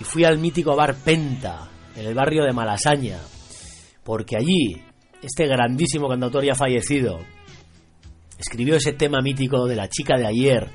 y 0.00 0.04
fui 0.04 0.24
al 0.24 0.38
mítico 0.38 0.76
bar 0.76 0.94
Penta, 0.94 1.68
en 1.96 2.06
el 2.06 2.14
barrio 2.14 2.44
de 2.44 2.52
Malasaña, 2.52 3.18
porque 4.04 4.36
allí 4.36 4.80
este 5.20 5.46
grandísimo 5.48 6.08
cantautor 6.08 6.44
ya 6.44 6.54
fallecido 6.54 7.18
escribió 8.38 8.76
ese 8.76 8.92
tema 8.92 9.20
mítico 9.20 9.66
de 9.66 9.74
la 9.74 9.88
chica 9.88 10.16
de 10.16 10.26
ayer, 10.26 10.68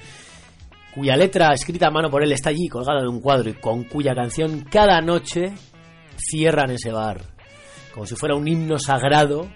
cuya 0.94 1.16
letra 1.16 1.54
escrita 1.54 1.88
a 1.88 1.92
mano 1.92 2.10
por 2.10 2.24
él 2.24 2.32
está 2.34 2.50
allí 2.50 2.68
colgada 2.68 3.02
de 3.02 3.08
un 3.08 3.22
cuadro 3.22 3.50
y 3.50 3.54
con 3.54 3.86
cuya 3.86 4.14
canción 4.14 4.66
cada 4.70 5.00
noche 5.00 5.54
cierran 6.18 6.72
ese 6.72 6.92
bar, 6.92 7.22
como 7.94 8.06
si 8.06 8.16
fuera 8.16 8.36
un 8.36 8.48
himno 8.48 8.78
sagrado 8.78 9.50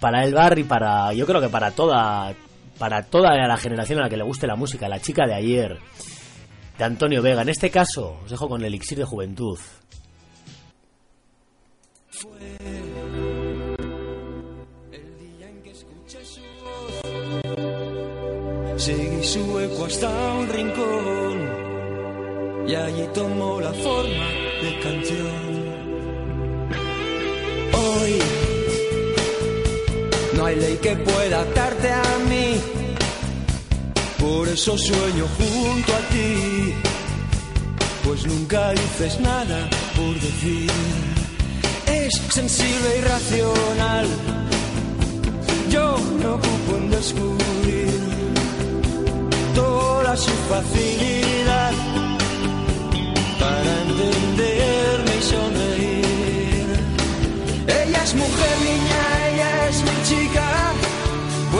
para 0.00 0.24
el 0.24 0.34
bar 0.34 0.58
y 0.58 0.64
para, 0.64 1.12
yo 1.12 1.26
creo 1.26 1.40
que 1.40 1.48
para 1.48 1.70
toda, 1.70 2.34
para 2.78 3.02
toda 3.04 3.36
la 3.36 3.56
generación 3.58 4.00
a 4.00 4.04
la 4.04 4.08
que 4.08 4.16
le 4.16 4.24
guste 4.24 4.46
la 4.46 4.56
música, 4.56 4.88
la 4.88 4.98
chica 4.98 5.26
de 5.26 5.34
ayer, 5.34 5.78
de 6.78 6.84
Antonio 6.84 7.22
Vega. 7.22 7.42
En 7.42 7.50
este 7.50 7.70
caso, 7.70 8.18
os 8.24 8.30
dejo 8.30 8.48
con 8.48 8.62
el 8.62 8.68
elixir 8.68 8.98
de 8.98 9.04
juventud. 9.04 9.58
Seguí 18.76 19.22
su 19.22 19.60
eco 19.60 19.84
hasta 19.84 20.08
un 20.32 20.48
rincón 20.48 21.70
y 22.66 22.74
allí 22.74 23.06
tomó 23.12 23.60
la 23.60 23.72
forma 23.74 24.26
de 24.62 24.80
canción. 24.82 25.60
Hoy 27.74 28.29
no 30.40 30.46
hay 30.46 30.56
ley 30.56 30.78
que 30.80 30.96
pueda 30.96 31.42
atarte 31.42 31.90
a 31.90 32.18
mí, 32.30 32.58
por 34.18 34.48
eso 34.48 34.78
sueño 34.78 35.26
junto 35.36 35.92
a 35.94 36.00
ti, 36.12 36.74
pues 38.04 38.24
nunca 38.24 38.72
dices 38.72 39.20
nada 39.20 39.68
por 39.96 40.14
decir. 40.14 40.70
Es 41.86 42.14
sensible 42.30 42.88
y 42.98 43.00
racional, 43.02 44.06
yo 45.70 45.98
me 46.18 46.26
ocupo 46.26 46.70
en 46.78 46.90
descubrir 46.90 48.00
toda 49.54 50.16
su 50.16 50.32
facilidad 50.48 51.72
para 53.38 53.70
entenderme 53.82 55.12
y 55.18 55.22
sonreír. 55.34 56.68
Ella 57.82 58.04
es 58.04 58.14
mujer, 58.14 58.54
niña, 58.70 59.09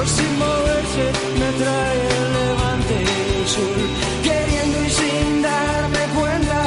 pues 0.01 0.13
sin 0.13 0.39
moverse 0.39 1.05
me 1.41 1.49
trae 1.61 2.01
el 2.17 2.27
levante 2.39 2.95
el 2.97 3.49
sur, 3.55 3.79
queriendo 4.25 4.79
y 4.87 4.91
sin 5.01 5.43
darme 5.43 6.05
cuenta, 6.19 6.63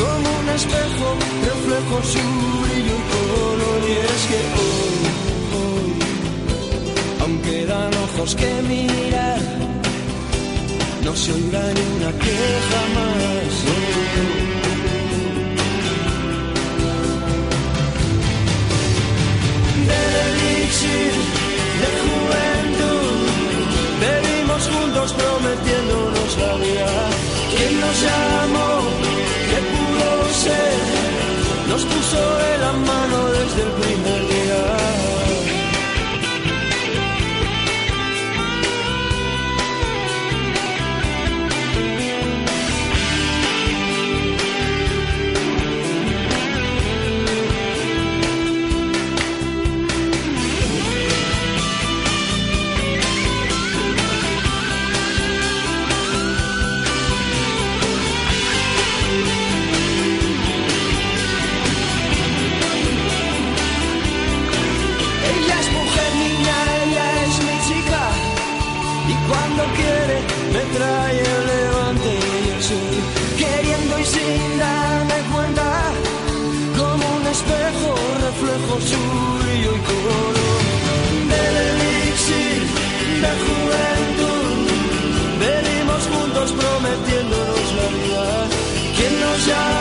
como 0.00 0.28
un 0.42 0.48
espejo 0.58 1.08
reflejo 1.48 1.96
su 2.12 2.24
brillo 2.62 2.98
color. 3.12 3.80
Y 3.88 3.94
es 4.12 4.22
que 4.30 4.40
hoy, 4.62 5.00
hoy, 5.58 5.92
aunque 7.22 7.66
dan 7.66 7.92
ojos 8.06 8.30
que 8.36 8.50
mirar, 8.68 9.40
no 11.04 11.16
se 11.16 11.32
oirá 11.32 11.64
ni 11.76 11.84
una 11.96 12.12
queja 12.24 12.82
más. 12.96 13.54
Del 19.88 20.12
elixir 20.28 21.47
prometiéndonos 25.12 26.30
la 26.38 26.54
vida. 26.56 26.90
Quien 27.50 27.80
nos 27.80 27.96
llamó, 28.06 28.70
que 29.50 29.58
pudo 29.72 30.10
ser, 30.44 30.78
nos 31.68 31.84
puso 31.84 32.20
de 32.44 32.58
la 32.58 32.72
mano 32.72 33.18
desde 33.28 33.62
el 33.62 33.72
primer 33.82 34.27
sunshine. 89.38 89.77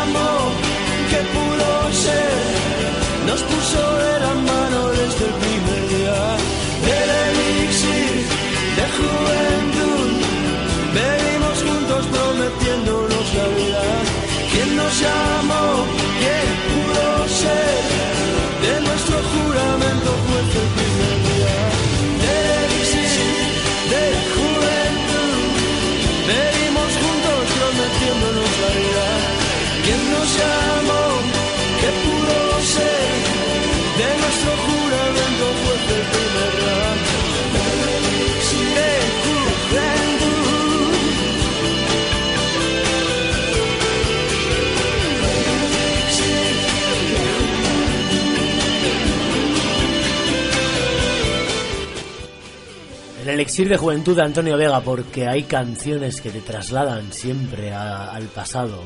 Elixir 53.38 53.69
de 53.69 53.77
juventud 53.77 54.15
de 54.15 54.23
Antonio 54.23 54.57
Vega, 54.57 54.81
porque 54.81 55.27
hay 55.27 55.43
canciones 55.43 56.22
que 56.22 56.31
te 56.31 56.41
trasladan 56.41 57.14
siempre 57.14 57.72
al 57.72 58.26
pasado, 58.30 58.81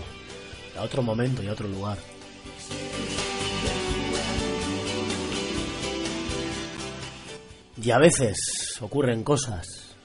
a 0.77 0.81
otro 0.81 1.01
momento 1.01 1.41
y 1.41 1.47
a 1.47 1.53
otro 1.53 1.69
lugar. 1.69 1.97
Y 7.81 7.91
a 7.91 7.97
veces 7.97 8.77
ocurren 8.81 9.23
cosas, 9.23 9.95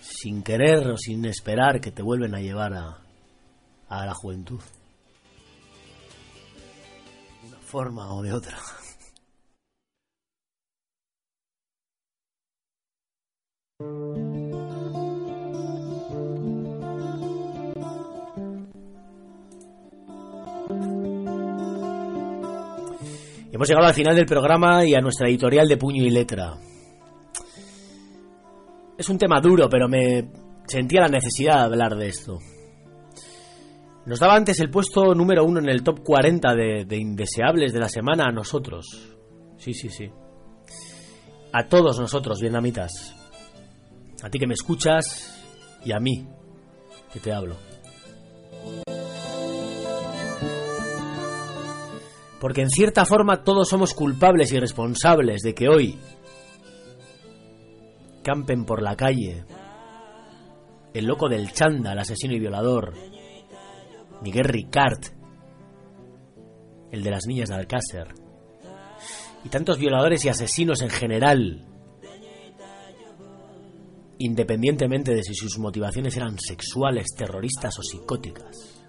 sin 0.00 0.42
querer 0.42 0.88
o 0.88 0.96
sin 0.96 1.26
esperar, 1.26 1.78
que 1.82 1.92
te 1.92 2.00
vuelven 2.00 2.34
a 2.34 2.40
llevar 2.40 2.72
a, 2.72 3.02
a 3.86 4.06
la 4.06 4.14
juventud. 4.14 4.60
De 7.42 7.48
una 7.48 7.58
forma 7.58 8.14
o 8.14 8.22
de 8.22 8.32
otra. 8.32 8.56
Hemos 23.60 23.68
llegado 23.68 23.88
al 23.88 23.94
final 23.94 24.16
del 24.16 24.24
programa 24.24 24.86
y 24.86 24.94
a 24.94 25.02
nuestra 25.02 25.28
editorial 25.28 25.68
de 25.68 25.76
puño 25.76 26.02
y 26.02 26.08
letra. 26.08 26.54
Es 28.96 29.06
un 29.10 29.18
tema 29.18 29.38
duro, 29.38 29.68
pero 29.68 29.86
me 29.86 30.30
sentía 30.66 31.02
la 31.02 31.08
necesidad 31.08 31.56
de 31.56 31.64
hablar 31.64 31.94
de 31.94 32.08
esto. 32.08 32.38
Nos 34.06 34.18
daba 34.18 34.36
antes 34.36 34.58
el 34.60 34.70
puesto 34.70 35.14
número 35.14 35.44
uno 35.44 35.60
en 35.60 35.68
el 35.68 35.82
top 35.82 36.02
40 36.02 36.54
de, 36.54 36.84
de 36.86 36.96
indeseables 36.96 37.74
de 37.74 37.80
la 37.80 37.90
semana 37.90 38.28
a 38.28 38.32
nosotros. 38.32 39.14
Sí, 39.58 39.74
sí, 39.74 39.90
sí. 39.90 40.10
A 41.52 41.68
todos 41.68 42.00
nosotros, 42.00 42.40
vietnamitas. 42.40 43.14
A 44.22 44.30
ti 44.30 44.38
que 44.38 44.46
me 44.46 44.54
escuchas 44.54 45.38
y 45.84 45.92
a 45.92 46.00
mí 46.00 46.26
que 47.12 47.20
te 47.20 47.30
hablo. 47.30 47.58
Porque 52.40 52.62
en 52.62 52.70
cierta 52.70 53.04
forma 53.04 53.44
todos 53.44 53.68
somos 53.68 53.92
culpables 53.92 54.50
y 54.52 54.58
responsables 54.58 55.42
de 55.42 55.54
que 55.54 55.68
hoy 55.68 55.98
campen 58.22 58.64
por 58.64 58.82
la 58.82 58.96
calle 58.96 59.44
el 60.94 61.04
loco 61.04 61.28
del 61.28 61.52
chanda, 61.52 61.92
el 61.92 61.98
asesino 61.98 62.34
y 62.34 62.40
violador, 62.40 62.94
Miguel 64.22 64.44
Ricard, 64.44 65.00
el 66.90 67.02
de 67.02 67.10
las 67.10 67.26
niñas 67.26 67.50
de 67.50 67.54
Alcácer, 67.54 68.08
y 69.44 69.48
tantos 69.48 69.78
violadores 69.78 70.24
y 70.24 70.28
asesinos 70.28 70.82
en 70.82 70.90
general, 70.90 71.66
independientemente 74.18 75.14
de 75.14 75.22
si 75.22 75.34
sus 75.34 75.58
motivaciones 75.58 76.16
eran 76.16 76.38
sexuales, 76.38 77.06
terroristas 77.16 77.78
o 77.78 77.82
psicóticas. 77.82 78.79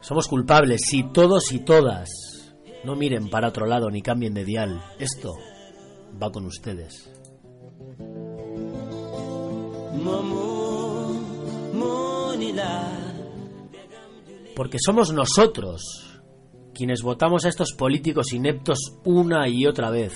Somos 0.00 0.26
culpables 0.26 0.82
si 0.86 1.02
todos 1.12 1.52
y 1.52 1.58
todas 1.60 2.08
no 2.84 2.96
miren 2.96 3.28
para 3.28 3.48
otro 3.48 3.66
lado 3.66 3.90
ni 3.90 4.00
cambien 4.02 4.34
de 4.34 4.44
dial. 4.44 4.82
Esto 4.98 5.34
va 6.20 6.30
con 6.30 6.46
ustedes. 6.46 7.10
Porque 14.56 14.78
somos 14.80 15.12
nosotros 15.12 16.20
quienes 16.74 17.02
votamos 17.02 17.44
a 17.44 17.48
estos 17.48 17.72
políticos 17.72 18.32
ineptos 18.32 18.78
una 19.04 19.48
y 19.48 19.66
otra 19.66 19.90
vez, 19.90 20.14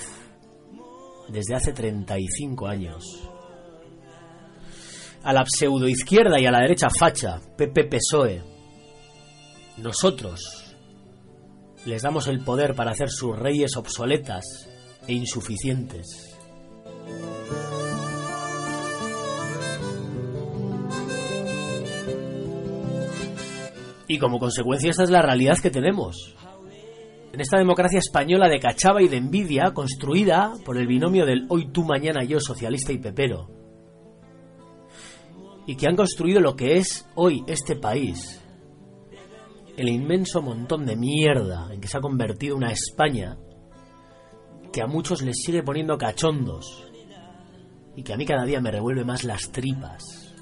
desde 1.29 1.55
hace 1.55 1.73
35 1.73 2.67
años. 2.67 3.32
A 5.23 5.31
la 5.31 5.45
pseudoizquierda 5.45 6.37
y 6.37 6.45
a 6.45 6.51
la 6.51 6.59
derecha 6.59 6.89
facha, 6.89 7.39
PP 7.57 7.85
PSOE, 7.85 8.43
nosotros 9.77 10.75
les 11.85 12.01
damos 12.01 12.27
el 12.27 12.43
poder 12.43 12.75
para 12.75 12.91
hacer 12.91 13.09
sus 13.09 13.39
reyes 13.39 13.77
obsoletas 13.77 14.43
e 15.07 15.13
insuficientes. 15.13 16.37
Y 24.09 24.19
como 24.19 24.39
consecuencia 24.39 24.91
esta 24.91 25.03
es 25.03 25.09
la 25.09 25.21
realidad 25.21 25.57
que 25.57 25.71
tenemos. 25.71 26.35
En 27.31 27.39
esta 27.39 27.57
democracia 27.57 27.99
española 27.99 28.49
de 28.49 28.59
cachava 28.59 29.01
y 29.01 29.07
de 29.07 29.17
envidia, 29.17 29.71
construida 29.73 30.51
por 30.65 30.77
el 30.77 30.85
binomio 30.85 31.25
del 31.25 31.45
hoy 31.47 31.71
tú, 31.71 31.85
mañana 31.85 32.25
yo, 32.25 32.41
socialista 32.41 32.91
y 32.91 32.97
pepero, 32.97 33.62
y 35.65 35.75
que 35.75 35.87
han 35.87 35.95
construido 35.95 36.39
lo 36.39 36.55
que 36.55 36.77
es 36.77 37.07
hoy 37.15 37.43
este 37.47 37.75
país, 37.75 38.41
el 39.77 39.89
inmenso 39.89 40.41
montón 40.41 40.85
de 40.85 40.95
mierda 40.95 41.69
en 41.71 41.81
que 41.81 41.87
se 41.87 41.97
ha 41.97 42.01
convertido 42.01 42.55
una 42.55 42.71
España 42.71 43.37
que 44.71 44.81
a 44.81 44.87
muchos 44.87 45.21
les 45.21 45.37
sigue 45.41 45.63
poniendo 45.63 45.97
cachondos 45.97 46.83
y 47.95 48.03
que 48.03 48.13
a 48.13 48.17
mí 48.17 48.25
cada 48.25 48.45
día 48.45 48.59
me 48.59 48.71
revuelve 48.71 49.05
más 49.05 49.23
las 49.23 49.51
tripas. 49.51 50.33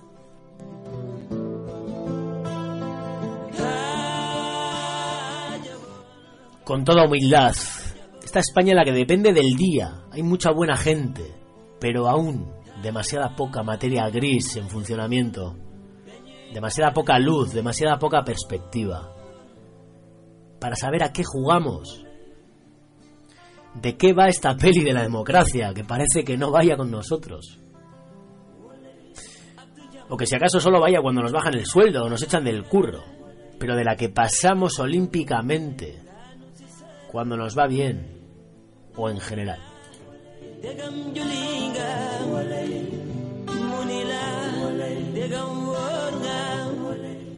Con 6.64 6.86
toda 6.86 7.06
humildad, 7.06 7.54
esta 8.24 8.40
España 8.40 8.72
en 8.72 8.78
la 8.78 8.86
que 8.86 8.94
depende 8.94 9.34
del 9.34 9.56
día, 9.58 10.06
hay 10.12 10.24
mucha 10.24 10.52
buena 10.52 10.78
gente, 10.78 11.36
pero 11.82 12.08
aún 12.08 12.61
demasiada 12.82 13.36
poca 13.36 13.64
materia 13.64 14.10
gris 14.10 14.56
en 14.56 14.68
funcionamiento, 14.68 15.56
demasiada 16.54 16.94
poca 16.94 17.20
luz, 17.20 17.54
demasiada 17.54 17.98
poca 17.98 18.24
perspectiva, 18.24 19.14
para 20.60 20.76
saber 20.76 21.04
a 21.04 21.12
qué 21.12 21.24
jugamos, 21.24 22.06
de 23.76 23.98
qué 23.98 24.14
va 24.14 24.28
esta 24.28 24.56
peli 24.56 24.84
de 24.84 24.94
la 24.94 25.04
democracia, 25.04 25.74
que 25.74 25.84
parece 25.84 26.24
que 26.24 26.38
no 26.38 26.52
vaya 26.52 26.76
con 26.76 26.92
nosotros. 26.92 27.58
O 30.10 30.18
que 30.18 30.26
si 30.26 30.36
acaso 30.36 30.60
solo 30.60 30.82
vaya 30.82 31.02
cuando 31.02 31.22
nos 31.22 31.32
bajan 31.32 31.54
el 31.54 31.66
sueldo 31.66 32.04
o 32.04 32.10
nos 32.10 32.22
echan 32.22 32.44
del 32.44 32.66
curro, 32.66 33.02
pero 33.58 33.76
de 33.76 33.86
la 33.86 33.96
que 33.96 34.10
pasamos 34.10 34.78
olímpicamente 34.80 36.02
cuando 37.12 37.38
nos 37.38 37.58
va 37.58 37.68
bien 37.68 38.20
o 38.96 39.10
en 39.10 39.20
general. 39.20 39.71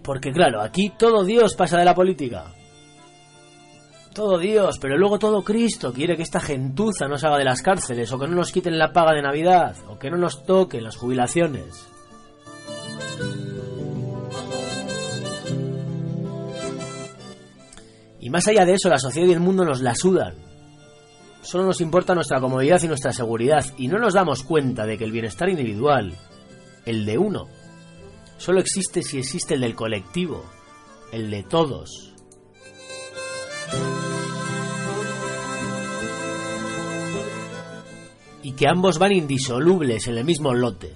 Porque 0.04 0.32
claro, 0.32 0.62
aquí 0.62 0.92
todo 0.98 1.24
Dios 1.24 1.56
pasa 1.56 1.78
de 1.78 1.86
la 1.86 1.96
política. 1.96 2.54
Todo 4.14 4.38
Dios, 4.38 4.78
pero 4.80 4.98
luego 4.98 5.18
todo 5.18 5.42
Cristo 5.42 5.92
quiere 5.92 6.16
que 6.16 6.22
esta 6.24 6.40
gentuza 6.40 7.08
nos 7.08 7.24
haga 7.24 7.38
de 7.38 7.46
las 7.46 7.62
cárceles, 7.62 8.12
o 8.12 8.20
que 8.20 8.28
no 8.28 8.36
nos 8.36 8.52
quiten 8.52 8.78
la 8.78 8.92
paga 8.92 9.14
de 9.14 9.24
Navidad, 9.24 9.76
o 9.88 9.98
que 9.98 10.12
no 10.12 10.18
nos 10.18 10.44
toquen 10.44 10.84
las 10.84 10.98
jubilaciones. 10.98 11.88
Y 18.20 18.30
más 18.30 18.48
allá 18.48 18.66
de 18.66 18.74
eso, 18.74 18.90
la 18.90 19.00
sociedad 19.00 19.28
y 19.28 19.34
el 19.34 19.40
mundo 19.40 19.66
nos 19.66 19.82
la 19.82 19.96
sudan. 19.96 20.43
Solo 21.44 21.66
nos 21.66 21.82
importa 21.82 22.16
nuestra 22.16 22.40
comodidad 22.40 22.82
y 22.82 22.88
nuestra 22.88 23.12
seguridad, 23.12 23.66
y 23.78 23.90
no 23.90 24.00
nos 24.00 24.14
damos 24.14 24.44
cuenta 24.44 24.86
de 24.86 24.98
que 24.98 25.04
el 25.04 25.12
bienestar 25.12 25.50
individual, 25.50 26.14
el 26.86 27.06
de 27.06 27.18
uno, 27.18 27.50
solo 28.38 28.62
existe 28.62 29.04
si 29.04 29.20
existe 29.20 29.56
el 29.56 29.62
del 29.62 29.76
colectivo, 29.76 30.46
el 31.12 31.30
de 31.30 31.44
todos. 31.44 32.14
Y 38.42 38.54
que 38.54 38.68
ambos 38.68 38.98
van 38.98 39.12
indisolubles 39.12 40.08
en 40.08 40.18
el 40.18 40.24
mismo 40.24 40.54
lote. 40.54 40.94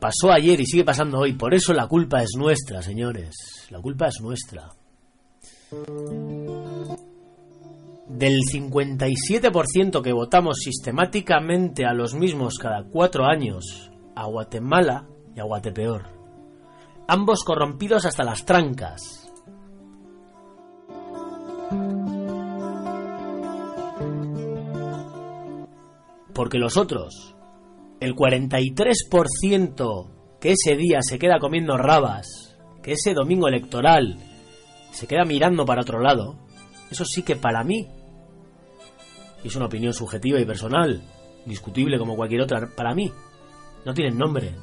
Pasó 0.00 0.32
ayer 0.32 0.60
y 0.60 0.66
sigue 0.66 0.84
pasando 0.84 1.18
hoy, 1.18 1.34
por 1.34 1.54
eso 1.54 1.72
la 1.72 1.86
culpa 1.86 2.22
es 2.22 2.30
nuestra, 2.36 2.82
señores. 2.82 3.34
La 3.70 3.80
culpa 3.80 4.08
es 4.08 4.20
nuestra. 4.20 4.68
Del 8.08 8.40
57% 8.40 10.02
que 10.02 10.12
votamos 10.12 10.60
sistemáticamente 10.60 11.84
a 11.84 11.92
los 11.92 12.14
mismos 12.14 12.58
cada 12.58 12.84
cuatro 12.84 13.26
años, 13.26 13.92
a 14.16 14.24
Guatemala 14.24 15.06
y 15.36 15.40
a 15.40 15.44
Guatepeor. 15.44 16.06
Ambos 17.06 17.44
corrompidos 17.44 18.06
hasta 18.06 18.24
las 18.24 18.46
trancas. 18.46 19.30
Porque 26.32 26.58
los 26.58 26.78
otros, 26.78 27.36
el 28.00 28.14
43% 28.14 30.06
que 30.40 30.52
ese 30.52 30.76
día 30.76 31.00
se 31.02 31.18
queda 31.18 31.38
comiendo 31.38 31.76
rabas, 31.76 32.56
que 32.82 32.92
ese 32.92 33.12
domingo 33.12 33.48
electoral 33.48 34.16
se 34.90 35.06
queda 35.06 35.24
mirando 35.24 35.64
para 35.64 35.82
otro 35.82 36.00
lado, 36.00 36.36
eso 36.90 37.04
sí 37.04 37.22
que 37.22 37.36
para 37.36 37.64
mí, 37.64 37.86
es 39.44 39.56
una 39.56 39.66
opinión 39.66 39.92
subjetiva 39.92 40.40
y 40.40 40.44
personal, 40.44 41.02
discutible 41.46 41.98
como 41.98 42.16
cualquier 42.16 42.42
otra, 42.42 42.68
para 42.74 42.94
mí, 42.94 43.12
no 43.84 43.94
tienen 43.94 44.18
nombre. 44.18 44.54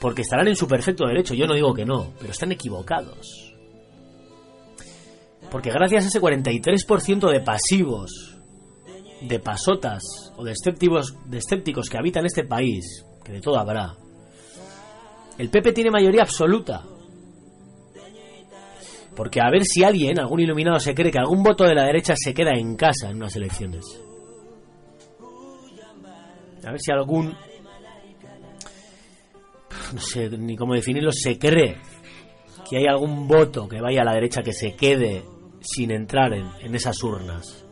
Porque 0.00 0.22
estarán 0.22 0.48
en 0.48 0.56
su 0.56 0.66
perfecto 0.66 1.06
derecho, 1.06 1.34
yo 1.34 1.46
no 1.46 1.54
digo 1.54 1.72
que 1.72 1.84
no, 1.84 2.12
pero 2.18 2.32
están 2.32 2.52
equivocados. 2.52 3.54
Porque 5.50 5.70
gracias 5.70 6.04
a 6.04 6.08
ese 6.08 6.20
43% 6.20 7.30
de 7.30 7.40
pasivos, 7.40 8.36
de 9.22 9.38
pasotas 9.38 10.02
o 10.36 10.44
de 10.44 10.52
escépticos, 10.52 11.14
de 11.24 11.38
escépticos 11.38 11.88
que 11.88 11.98
habitan 11.98 12.26
este 12.26 12.44
país, 12.44 13.04
que 13.24 13.32
de 13.32 13.40
todo 13.40 13.58
habrá, 13.58 13.96
el 15.38 15.50
PP 15.50 15.72
tiene 15.72 15.90
mayoría 15.90 16.22
absoluta. 16.22 16.82
Porque 19.16 19.40
a 19.40 19.50
ver 19.50 19.64
si 19.64 19.82
alguien, 19.82 20.20
algún 20.20 20.40
iluminado, 20.40 20.78
se 20.78 20.94
cree 20.94 21.10
que 21.10 21.18
algún 21.18 21.42
voto 21.42 21.64
de 21.64 21.74
la 21.74 21.86
derecha 21.86 22.14
se 22.14 22.34
queda 22.34 22.52
en 22.52 22.76
casa 22.76 23.08
en 23.08 23.16
unas 23.16 23.34
elecciones. 23.34 23.84
A 26.64 26.70
ver 26.70 26.80
si 26.80 26.92
algún... 26.92 27.34
No 29.94 30.00
sé 30.00 30.28
ni 30.30 30.56
cómo 30.56 30.74
definirlo, 30.74 31.12
se 31.12 31.38
cree 31.38 31.76
que 32.68 32.78
hay 32.78 32.86
algún 32.86 33.26
voto 33.26 33.68
que 33.68 33.80
vaya 33.80 34.02
a 34.02 34.04
la 34.04 34.14
derecha 34.14 34.42
que 34.42 34.52
se 34.52 34.74
quede 34.74 35.24
sin 35.60 35.92
entrar 35.92 36.34
en, 36.34 36.46
en 36.60 36.74
esas 36.74 37.02
urnas. 37.02 37.64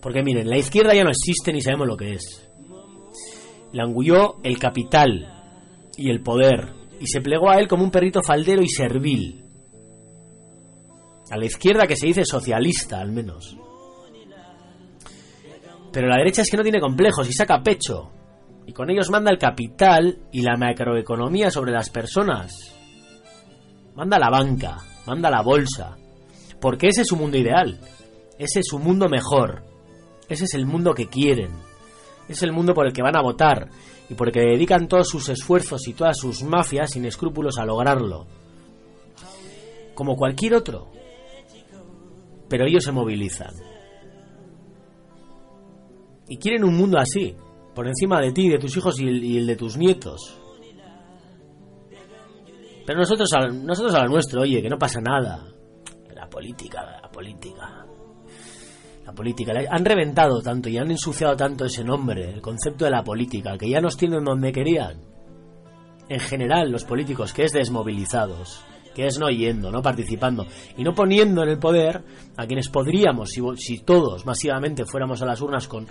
Porque 0.00 0.22
miren, 0.22 0.48
la 0.48 0.56
izquierda 0.56 0.94
ya 0.94 1.02
no 1.02 1.10
existe 1.10 1.52
ni 1.52 1.60
sabemos 1.60 1.88
lo 1.88 1.96
que 1.96 2.12
es. 2.12 2.48
La 3.72 3.84
engulló 3.84 4.36
el 4.44 4.58
capital 4.58 5.32
y 5.96 6.10
el 6.10 6.22
poder 6.22 6.72
y 7.00 7.08
se 7.08 7.20
plegó 7.20 7.50
a 7.50 7.56
él 7.58 7.68
como 7.68 7.84
un 7.84 7.90
perrito 7.90 8.22
faldero 8.22 8.62
y 8.62 8.68
servil. 8.68 9.45
A 11.30 11.36
la 11.36 11.46
izquierda 11.46 11.86
que 11.86 11.96
se 11.96 12.06
dice 12.06 12.24
socialista, 12.24 13.00
al 13.00 13.12
menos. 13.12 13.56
Pero 15.92 16.08
la 16.08 16.16
derecha 16.16 16.42
es 16.42 16.50
que 16.50 16.56
no 16.56 16.62
tiene 16.62 16.80
complejos 16.80 17.28
y 17.28 17.32
saca 17.32 17.62
pecho. 17.62 18.10
Y 18.66 18.72
con 18.72 18.90
ellos 18.90 19.10
manda 19.10 19.30
el 19.30 19.38
capital 19.38 20.18
y 20.30 20.42
la 20.42 20.56
macroeconomía 20.56 21.50
sobre 21.50 21.72
las 21.72 21.90
personas. 21.90 22.52
Manda 23.94 24.18
la 24.18 24.28
banca, 24.28 24.78
manda 25.06 25.30
la 25.30 25.42
bolsa. 25.42 25.96
Porque 26.60 26.88
ese 26.88 27.02
es 27.02 27.08
su 27.08 27.16
mundo 27.16 27.38
ideal. 27.38 27.80
Ese 28.38 28.60
es 28.60 28.66
su 28.68 28.78
mundo 28.78 29.08
mejor. 29.08 29.62
Ese 30.28 30.44
es 30.44 30.54
el 30.54 30.66
mundo 30.66 30.94
que 30.94 31.06
quieren. 31.06 31.52
Es 32.28 32.42
el 32.42 32.52
mundo 32.52 32.74
por 32.74 32.86
el 32.86 32.92
que 32.92 33.02
van 33.02 33.16
a 33.16 33.22
votar 33.22 33.68
y 34.08 34.14
por 34.14 34.28
el 34.28 34.34
que 34.34 34.40
dedican 34.40 34.88
todos 34.88 35.08
sus 35.08 35.28
esfuerzos 35.28 35.86
y 35.88 35.94
todas 35.94 36.18
sus 36.18 36.42
mafias 36.42 36.90
sin 36.90 37.04
escrúpulos 37.04 37.58
a 37.58 37.64
lograrlo. 37.64 38.26
Como 39.94 40.16
cualquier 40.16 40.54
otro. 40.54 40.95
Pero 42.48 42.66
ellos 42.66 42.84
se 42.84 42.92
movilizan. 42.92 43.54
Y 46.28 46.38
quieren 46.38 46.64
un 46.64 46.76
mundo 46.76 46.98
así, 46.98 47.36
por 47.74 47.86
encima 47.86 48.20
de 48.20 48.32
ti, 48.32 48.48
de 48.48 48.58
tus 48.58 48.76
hijos 48.76 48.98
y 49.00 49.36
el, 49.36 49.46
de 49.46 49.56
tus 49.56 49.76
nietos. 49.76 50.38
Pero 52.84 52.98
nosotros 52.98 53.28
al, 53.34 53.64
nosotros 53.64 53.94
a 53.94 54.04
lo 54.04 54.10
nuestro, 54.10 54.42
oye, 54.42 54.62
que 54.62 54.68
no 54.68 54.78
pasa 54.78 55.00
nada. 55.00 55.46
La 56.14 56.28
política, 56.28 57.00
la 57.02 57.10
política. 57.10 57.86
La 59.04 59.12
política. 59.12 59.52
Han 59.70 59.84
reventado 59.84 60.40
tanto 60.40 60.68
y 60.68 60.78
han 60.78 60.90
ensuciado 60.90 61.36
tanto 61.36 61.64
ese 61.64 61.84
nombre, 61.84 62.30
el 62.30 62.40
concepto 62.40 62.84
de 62.84 62.90
la 62.90 63.04
política, 63.04 63.56
que 63.58 63.68
ya 63.68 63.80
nos 63.80 63.96
tienen 63.96 64.24
donde 64.24 64.52
querían. 64.52 65.00
En 66.08 66.20
general, 66.20 66.70
los 66.70 66.84
políticos, 66.84 67.32
que 67.32 67.44
es 67.44 67.52
desmovilizados, 67.52 68.64
que 68.96 69.06
es 69.06 69.18
no 69.18 69.28
yendo, 69.28 69.70
no 69.70 69.82
participando 69.82 70.46
y 70.74 70.82
no 70.82 70.94
poniendo 70.94 71.42
en 71.42 71.50
el 71.50 71.58
poder 71.58 72.02
a 72.34 72.46
quienes 72.46 72.70
podríamos, 72.70 73.28
si, 73.58 73.78
todos 73.80 74.24
masivamente 74.24 74.86
fuéramos 74.86 75.20
a 75.20 75.26
las 75.26 75.38
urnas 75.42 75.68
con, 75.68 75.86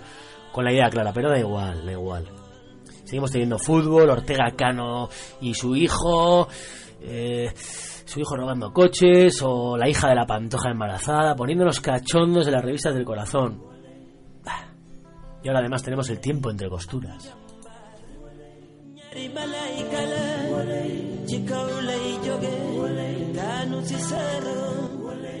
con 0.50 0.64
la 0.64 0.72
idea 0.72 0.90
clara, 0.90 1.12
pero 1.14 1.30
da 1.30 1.38
igual, 1.38 1.86
da 1.86 1.92
igual. 1.92 2.28
Seguimos 3.04 3.30
teniendo 3.30 3.60
fútbol, 3.60 4.10
Ortega 4.10 4.50
Cano 4.56 5.08
y 5.40 5.54
su 5.54 5.76
hijo, 5.76 6.48
eh, 7.00 7.52
su 7.54 8.18
hijo 8.18 8.34
robando 8.34 8.72
coches, 8.72 9.40
o 9.40 9.76
la 9.76 9.88
hija 9.88 10.08
de 10.08 10.16
la 10.16 10.26
pantoja 10.26 10.72
embarazada, 10.72 11.36
poniéndonos 11.36 11.80
cachondos 11.80 12.44
de 12.44 12.50
las 12.50 12.64
revistas 12.64 12.92
del 12.92 13.04
corazón. 13.04 13.62
Y 15.44 15.48
ahora 15.48 15.60
además 15.60 15.84
tenemos 15.84 16.10
el 16.10 16.18
tiempo 16.18 16.50
entre 16.50 16.68
costuras. 16.68 17.36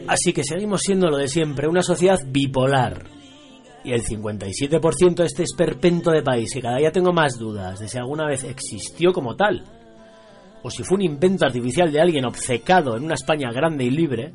Así 0.08 0.32
que 0.32 0.44
seguimos 0.44 0.82
siendo 0.82 1.08
lo 1.08 1.16
de 1.16 1.28
siempre, 1.28 1.68
una 1.68 1.82
sociedad 1.82 2.18
bipolar. 2.26 3.04
Y 3.84 3.92
el 3.92 4.02
57% 4.02 5.14
de 5.14 5.26
este 5.26 5.42
esperpento 5.42 6.10
de 6.10 6.22
país, 6.22 6.52
que 6.52 6.60
cada 6.60 6.78
día 6.78 6.90
tengo 6.90 7.12
más 7.12 7.38
dudas 7.38 7.78
de 7.78 7.88
si 7.88 7.98
alguna 7.98 8.26
vez 8.26 8.44
existió 8.44 9.12
como 9.12 9.36
tal, 9.36 9.64
o 10.62 10.70
si 10.70 10.82
fue 10.82 10.96
un 10.96 11.02
invento 11.02 11.46
artificial 11.46 11.92
de 11.92 12.00
alguien 12.00 12.24
obcecado 12.24 12.96
en 12.96 13.04
una 13.04 13.14
España 13.14 13.52
grande 13.52 13.84
y 13.84 13.90
libre, 13.90 14.34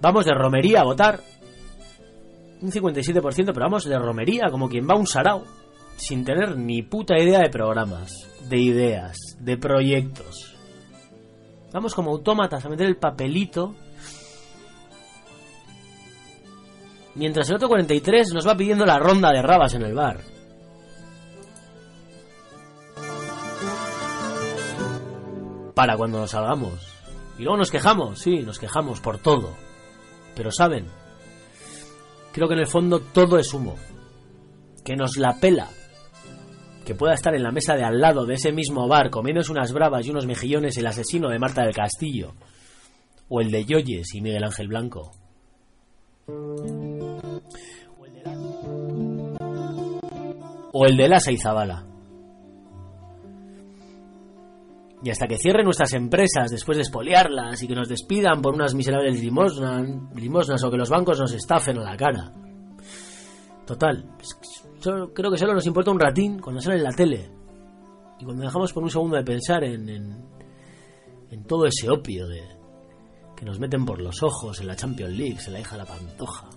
vamos 0.00 0.24
de 0.24 0.34
romería 0.34 0.80
a 0.80 0.84
votar. 0.84 1.20
Un 2.62 2.70
57%, 2.70 3.22
pero 3.22 3.60
vamos 3.60 3.84
de 3.84 3.98
romería, 3.98 4.48
como 4.50 4.68
quien 4.68 4.86
va 4.86 4.94
a 4.94 4.98
un 4.98 5.06
sarao, 5.06 5.44
sin 5.96 6.24
tener 6.24 6.56
ni 6.56 6.82
puta 6.82 7.18
idea 7.18 7.40
de 7.40 7.50
programas, 7.50 8.12
de 8.48 8.58
ideas, 8.58 9.18
de 9.40 9.58
proyectos. 9.58 10.51
Vamos 11.72 11.94
como 11.94 12.10
autómatas 12.10 12.64
a 12.64 12.68
meter 12.68 12.86
el 12.86 12.96
papelito 12.96 13.74
Mientras 17.14 17.48
el 17.50 17.56
otro 17.56 17.68
43 17.68 18.32
nos 18.32 18.46
va 18.46 18.56
pidiendo 18.56 18.86
la 18.86 18.98
ronda 18.98 19.30
de 19.32 19.42
rabas 19.42 19.74
en 19.74 19.82
el 19.82 19.94
bar. 19.94 20.20
Para 25.74 25.96
cuando 25.96 26.20
nos 26.20 26.30
salgamos. 26.30 26.72
Y 27.38 27.42
luego 27.42 27.58
nos 27.58 27.70
quejamos, 27.70 28.18
sí, 28.18 28.40
nos 28.40 28.58
quejamos 28.58 29.00
por 29.00 29.18
todo. 29.18 29.54
Pero 30.34 30.50
saben, 30.50 30.86
creo 32.32 32.48
que 32.48 32.54
en 32.54 32.60
el 32.60 32.66
fondo 32.66 33.00
todo 33.00 33.38
es 33.38 33.52
humo. 33.52 33.76
Que 34.84 34.96
nos 34.96 35.16
la 35.18 35.38
pela. 35.38 35.68
Que 36.84 36.94
pueda 36.94 37.14
estar 37.14 37.34
en 37.34 37.42
la 37.42 37.52
mesa 37.52 37.74
de 37.74 37.84
al 37.84 38.00
lado 38.00 38.26
de 38.26 38.34
ese 38.34 38.52
mismo 38.52 38.88
bar 38.88 39.10
comiéndose 39.10 39.52
unas 39.52 39.72
bravas 39.72 40.06
y 40.06 40.10
unos 40.10 40.26
mejillones 40.26 40.76
el 40.76 40.86
asesino 40.86 41.28
de 41.28 41.38
Marta 41.38 41.62
del 41.62 41.74
Castillo. 41.74 42.34
O 43.28 43.40
el 43.40 43.50
de 43.50 43.64
Yoyes 43.64 44.14
y 44.14 44.20
Miguel 44.20 44.44
Ángel 44.44 44.68
Blanco. 44.68 45.12
o 50.72 50.86
el 50.86 50.96
de 50.96 51.08
Lasa 51.08 51.30
y 51.30 51.36
Zabala. 51.36 51.84
Y 55.04 55.10
hasta 55.10 55.26
que 55.26 55.36
cierren 55.36 55.64
nuestras 55.64 55.92
empresas 55.94 56.50
después 56.50 56.76
de 56.76 56.82
espoliarlas 56.82 57.60
y 57.62 57.66
que 57.66 57.74
nos 57.74 57.88
despidan 57.88 58.40
por 58.40 58.54
unas 58.54 58.74
miserables 58.74 59.20
limosnas 59.20 60.64
o 60.64 60.70
que 60.70 60.76
los 60.76 60.90
bancos 60.90 61.18
nos 61.18 61.32
estafen 61.32 61.78
a 61.78 61.84
la 61.84 61.96
cara. 61.96 62.32
Total, 63.66 64.04
solo- 64.80 65.12
creo 65.14 65.30
que 65.30 65.38
solo 65.38 65.54
nos 65.54 65.66
importa 65.66 65.90
un 65.90 66.00
ratín 66.00 66.38
cuando 66.40 66.60
sale 66.60 66.76
en 66.76 66.84
la 66.84 66.92
tele. 66.92 67.30
Y 68.18 68.24
cuando 68.24 68.42
dejamos 68.44 68.72
por 68.72 68.82
un 68.82 68.90
segundo 68.90 69.16
de 69.16 69.24
pensar 69.24 69.64
en, 69.64 69.88
en, 69.88 70.24
en 71.30 71.44
todo 71.44 71.66
ese 71.66 71.88
opio 71.90 72.26
de 72.28 72.42
que 73.36 73.44
nos 73.44 73.58
meten 73.58 73.84
por 73.84 74.00
los 74.00 74.22
ojos 74.22 74.60
en 74.60 74.66
la 74.68 74.76
Champions 74.76 75.16
League, 75.16 75.38
en 75.46 75.52
la 75.52 75.60
hija 75.60 75.72
de 75.76 75.82
la 75.82 75.86
pantoja. 75.88 76.48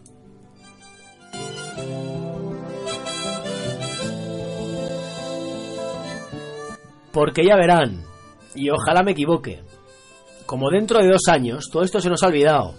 Porque 7.11 7.45
ya 7.45 7.55
verán, 7.55 8.03
y 8.53 8.69
ojalá 8.69 9.01
me 9.03 9.11
equivoque, 9.11 9.63
como 10.45 10.69
dentro 10.69 10.99
de 10.99 11.07
dos 11.09 11.27
años 11.29 11.69
todo 11.71 11.83
esto 11.83 12.01
se 12.01 12.09
nos 12.09 12.21
ha 12.23 12.27
olvidado, 12.27 12.75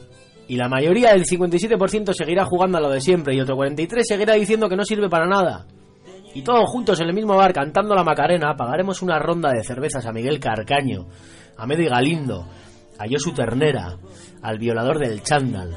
y 0.49 0.57
la 0.57 0.69
mayoría 0.69 1.13
del 1.13 1.25
57% 1.25 2.13
seguirá 2.13 2.45
jugando 2.45 2.79
a 2.79 2.81
lo 2.81 2.91
de 2.91 3.01
siempre, 3.01 3.35
y 3.35 3.41
otro 3.41 3.57
43% 3.57 4.03
seguirá 4.03 4.35
diciendo 4.35 4.69
que 4.69 4.77
no 4.77 4.85
sirve 4.85 5.09
para 5.09 5.27
nada, 5.27 5.67
y 6.37 6.43
todos 6.43 6.69
juntos 6.69 7.01
en 7.01 7.09
el 7.09 7.15
mismo 7.15 7.35
bar 7.35 7.55
cantando 7.55 7.95
la 7.95 8.05
Macarena, 8.05 8.55
pagaremos 8.57 9.01
una 9.01 9.19
ronda 9.19 9.51
de 9.51 9.65
cervezas 9.65 10.05
a 10.05 10.13
Miguel 10.13 10.39
Carcaño, 10.39 11.07
a 11.57 11.67
Medi 11.67 11.87
Galindo, 11.87 12.47
a 12.99 13.05
Josu 13.11 13.33
Ternera, 13.33 13.97
al 14.43 14.59
violador 14.59 14.99
del 14.99 15.23
chándal, 15.23 15.75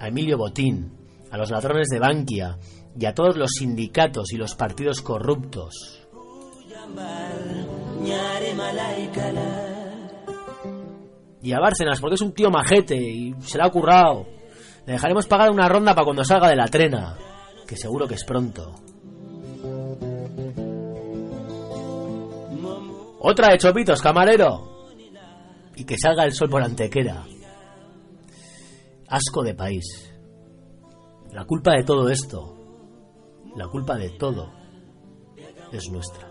a 0.00 0.08
Emilio 0.08 0.36
Botín, 0.36 0.92
a 1.30 1.38
los 1.38 1.52
ladrones 1.52 1.86
de 1.88 2.00
Bankia, 2.00 2.58
y 2.98 3.06
a 3.06 3.14
todos 3.14 3.36
los 3.36 3.52
sindicatos 3.52 4.32
y 4.32 4.36
los 4.36 4.56
partidos 4.56 5.00
corruptos. 5.00 6.02
Y 11.42 11.52
a 11.52 11.60
Bárcenas, 11.60 12.00
porque 12.00 12.14
es 12.14 12.20
un 12.20 12.32
tío 12.32 12.50
majete 12.50 12.96
y 12.96 13.34
se 13.40 13.58
la 13.58 13.66
ha 13.66 13.70
currado. 13.70 14.26
Le 14.86 14.92
dejaremos 14.94 15.26
pagar 15.26 15.50
una 15.50 15.68
ronda 15.68 15.94
para 15.94 16.04
cuando 16.04 16.24
salga 16.24 16.48
de 16.48 16.56
la 16.56 16.66
trena, 16.66 17.16
que 17.66 17.76
seguro 17.76 18.06
que 18.06 18.14
es 18.14 18.24
pronto. 18.24 18.74
Otra 23.20 23.50
de 23.50 23.58
chopitos, 23.58 24.00
camarero. 24.00 24.68
y 25.76 25.84
que 25.84 25.96
salga 25.98 26.24
el 26.24 26.32
sol 26.32 26.50
por 26.50 26.62
antequera. 26.62 27.24
Asco 29.08 29.42
de 29.42 29.54
país. 29.54 30.12
La 31.32 31.44
culpa 31.44 31.72
de 31.72 31.84
todo 31.84 32.08
esto, 32.08 32.56
la 33.56 33.68
culpa 33.68 33.96
de 33.96 34.10
todo, 34.10 34.52
es 35.72 35.90
nuestra. 35.90 36.29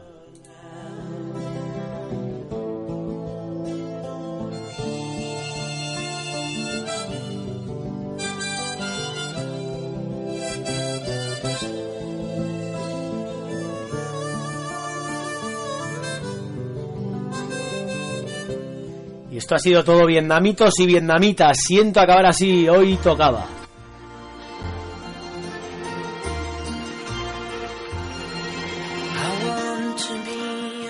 Esto 19.39 19.55
ha 19.55 19.59
sido 19.59 19.85
todo 19.85 20.05
vietnamitos 20.05 20.73
y 20.79 20.85
vietnamitas. 20.85 21.57
Siento 21.61 22.01
acabar 22.01 22.25
así, 22.25 22.67
hoy 22.67 22.97
tocaba. 22.97 23.45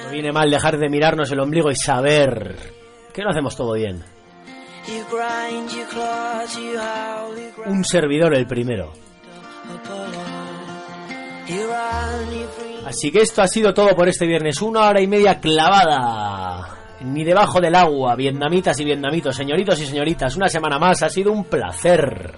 No 0.03 0.11
viene 0.11 0.31
mal 0.31 0.49
dejar 0.49 0.79
de 0.79 0.89
mirarnos 0.89 1.31
el 1.31 1.39
ombligo 1.39 1.69
y 1.69 1.75
saber 1.75 2.55
que 3.13 3.21
no 3.21 3.29
hacemos 3.29 3.55
todo 3.55 3.73
bien. 3.73 4.03
Un 7.67 7.85
servidor 7.85 8.35
el 8.35 8.47
primero. 8.47 8.93
Así 12.87 13.11
que 13.11 13.19
esto 13.19 13.43
ha 13.43 13.47
sido 13.47 13.75
todo 13.75 13.95
por 13.95 14.09
este 14.09 14.25
viernes. 14.25 14.59
Una 14.63 14.87
hora 14.87 15.01
y 15.01 15.07
media 15.07 15.39
clavada. 15.39 16.38
Ni 17.01 17.23
debajo 17.23 17.61
del 17.61 17.75
agua. 17.75 18.15
Vietnamitas 18.15 18.79
y 18.79 18.85
vietnamitos, 18.85 19.35
señoritos 19.35 19.79
y 19.79 19.85
señoritas. 19.85 20.35
Una 20.35 20.49
semana 20.49 20.77
más. 20.79 21.01
Ha 21.03 21.09
sido 21.09 21.31
un 21.31 21.45
placer. 21.45 22.33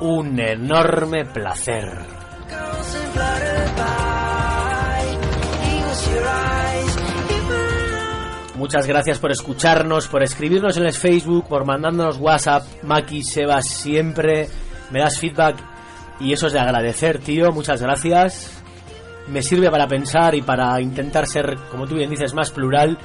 Un 0.00 0.40
enorme 0.40 1.24
placer. 1.24 2.22
Muchas 8.62 8.86
gracias 8.86 9.18
por 9.18 9.32
escucharnos, 9.32 10.06
por 10.06 10.22
escribirnos 10.22 10.76
en 10.76 10.84
el 10.84 10.92
Facebook, 10.92 11.48
por 11.48 11.64
mandándonos 11.64 12.18
WhatsApp. 12.18 12.64
Maki, 12.84 13.24
Sebas, 13.24 13.66
siempre 13.66 14.48
me 14.90 15.00
das 15.00 15.18
feedback 15.18 15.56
y 16.20 16.32
eso 16.32 16.46
es 16.46 16.52
de 16.52 16.60
agradecer, 16.60 17.18
tío. 17.18 17.50
Muchas 17.50 17.82
gracias. 17.82 18.61
Me 19.28 19.42
sirve 19.42 19.70
para 19.70 19.86
pensar 19.86 20.34
y 20.34 20.42
para 20.42 20.80
intentar 20.80 21.26
ser, 21.26 21.56
como 21.70 21.86
tú 21.86 21.94
bien 21.94 22.10
dices, 22.10 22.34
más 22.34 22.50
plural. 22.50 22.98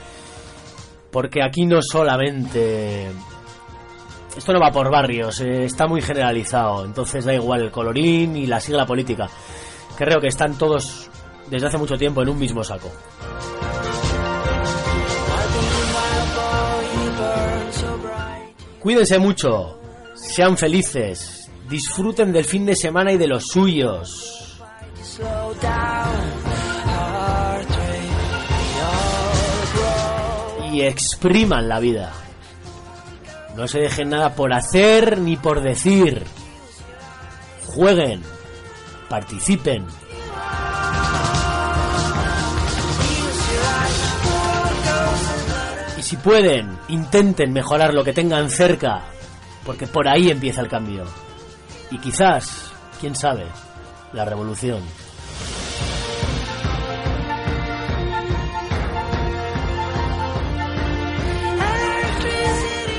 Porque 1.11 1.43
aquí 1.43 1.65
no 1.65 1.79
solamente... 1.81 3.07
Esto 4.35 4.53
no 4.53 4.59
va 4.59 4.71
por 4.71 4.91
barrios, 4.91 5.41
eh, 5.41 5.65
está 5.65 5.87
muy 5.87 6.01
generalizado. 6.01 6.85
Entonces 6.85 7.25
da 7.25 7.33
igual 7.33 7.61
el 7.61 7.71
colorín 7.71 8.35
y 8.35 8.45
la 8.45 8.59
sigla 8.59 8.85
política. 8.85 9.27
Creo 9.97 10.19
que 10.19 10.27
están 10.27 10.57
todos 10.57 11.09
desde 11.49 11.67
hace 11.67 11.77
mucho 11.77 11.97
tiempo 11.97 12.21
en 12.21 12.29
un 12.29 12.37
mismo 12.37 12.63
saco. 12.63 12.91
Cuídense 18.79 19.19
mucho, 19.19 19.79
sean 20.13 20.55
felices, 20.55 21.49
disfruten 21.67 22.31
del 22.31 22.45
fin 22.45 22.65
de 22.65 22.75
semana 22.75 23.11
y 23.11 23.17
de 23.17 23.27
los 23.27 23.47
suyos. 23.47 24.46
Y 30.71 30.81
expriman 30.81 31.67
la 31.67 31.79
vida. 31.79 32.13
No 33.55 33.67
se 33.67 33.79
dejen 33.79 34.09
nada 34.09 34.35
por 34.35 34.53
hacer 34.53 35.19
ni 35.19 35.35
por 35.35 35.61
decir. 35.61 36.23
Jueguen, 37.65 38.21
participen. 39.09 39.85
Y 45.97 46.01
si 46.03 46.17
pueden, 46.17 46.77
intenten 46.89 47.51
mejorar 47.51 47.93
lo 47.93 48.03
que 48.03 48.13
tengan 48.13 48.49
cerca, 48.51 49.05
porque 49.65 49.87
por 49.87 50.07
ahí 50.07 50.29
empieza 50.29 50.61
el 50.61 50.67
cambio. 50.67 51.05
Y 51.89 51.97
quizás, 51.97 52.71
quién 53.01 53.15
sabe, 53.15 53.47
la 54.13 54.25
revolución. 54.25 54.81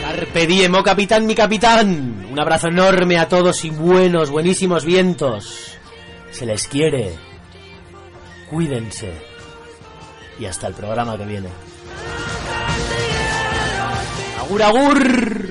Carpe 0.02 0.46
diem, 0.46 0.74
oh 0.74 0.82
capitán, 0.82 1.26
mi 1.26 1.34
capitán. 1.34 2.26
Un 2.30 2.38
abrazo 2.38 2.68
enorme 2.68 3.18
a 3.18 3.28
todos 3.28 3.64
y 3.64 3.70
buenos, 3.70 4.30
buenísimos 4.30 4.84
vientos. 4.84 5.76
Se 6.30 6.44
les 6.44 6.66
quiere. 6.66 7.14
Cuídense. 8.50 9.12
Y 10.38 10.46
hasta 10.46 10.66
el 10.66 10.74
programa 10.74 11.16
que 11.16 11.24
viene. 11.24 11.48
Agur, 14.40 14.62
agur. 14.62 15.47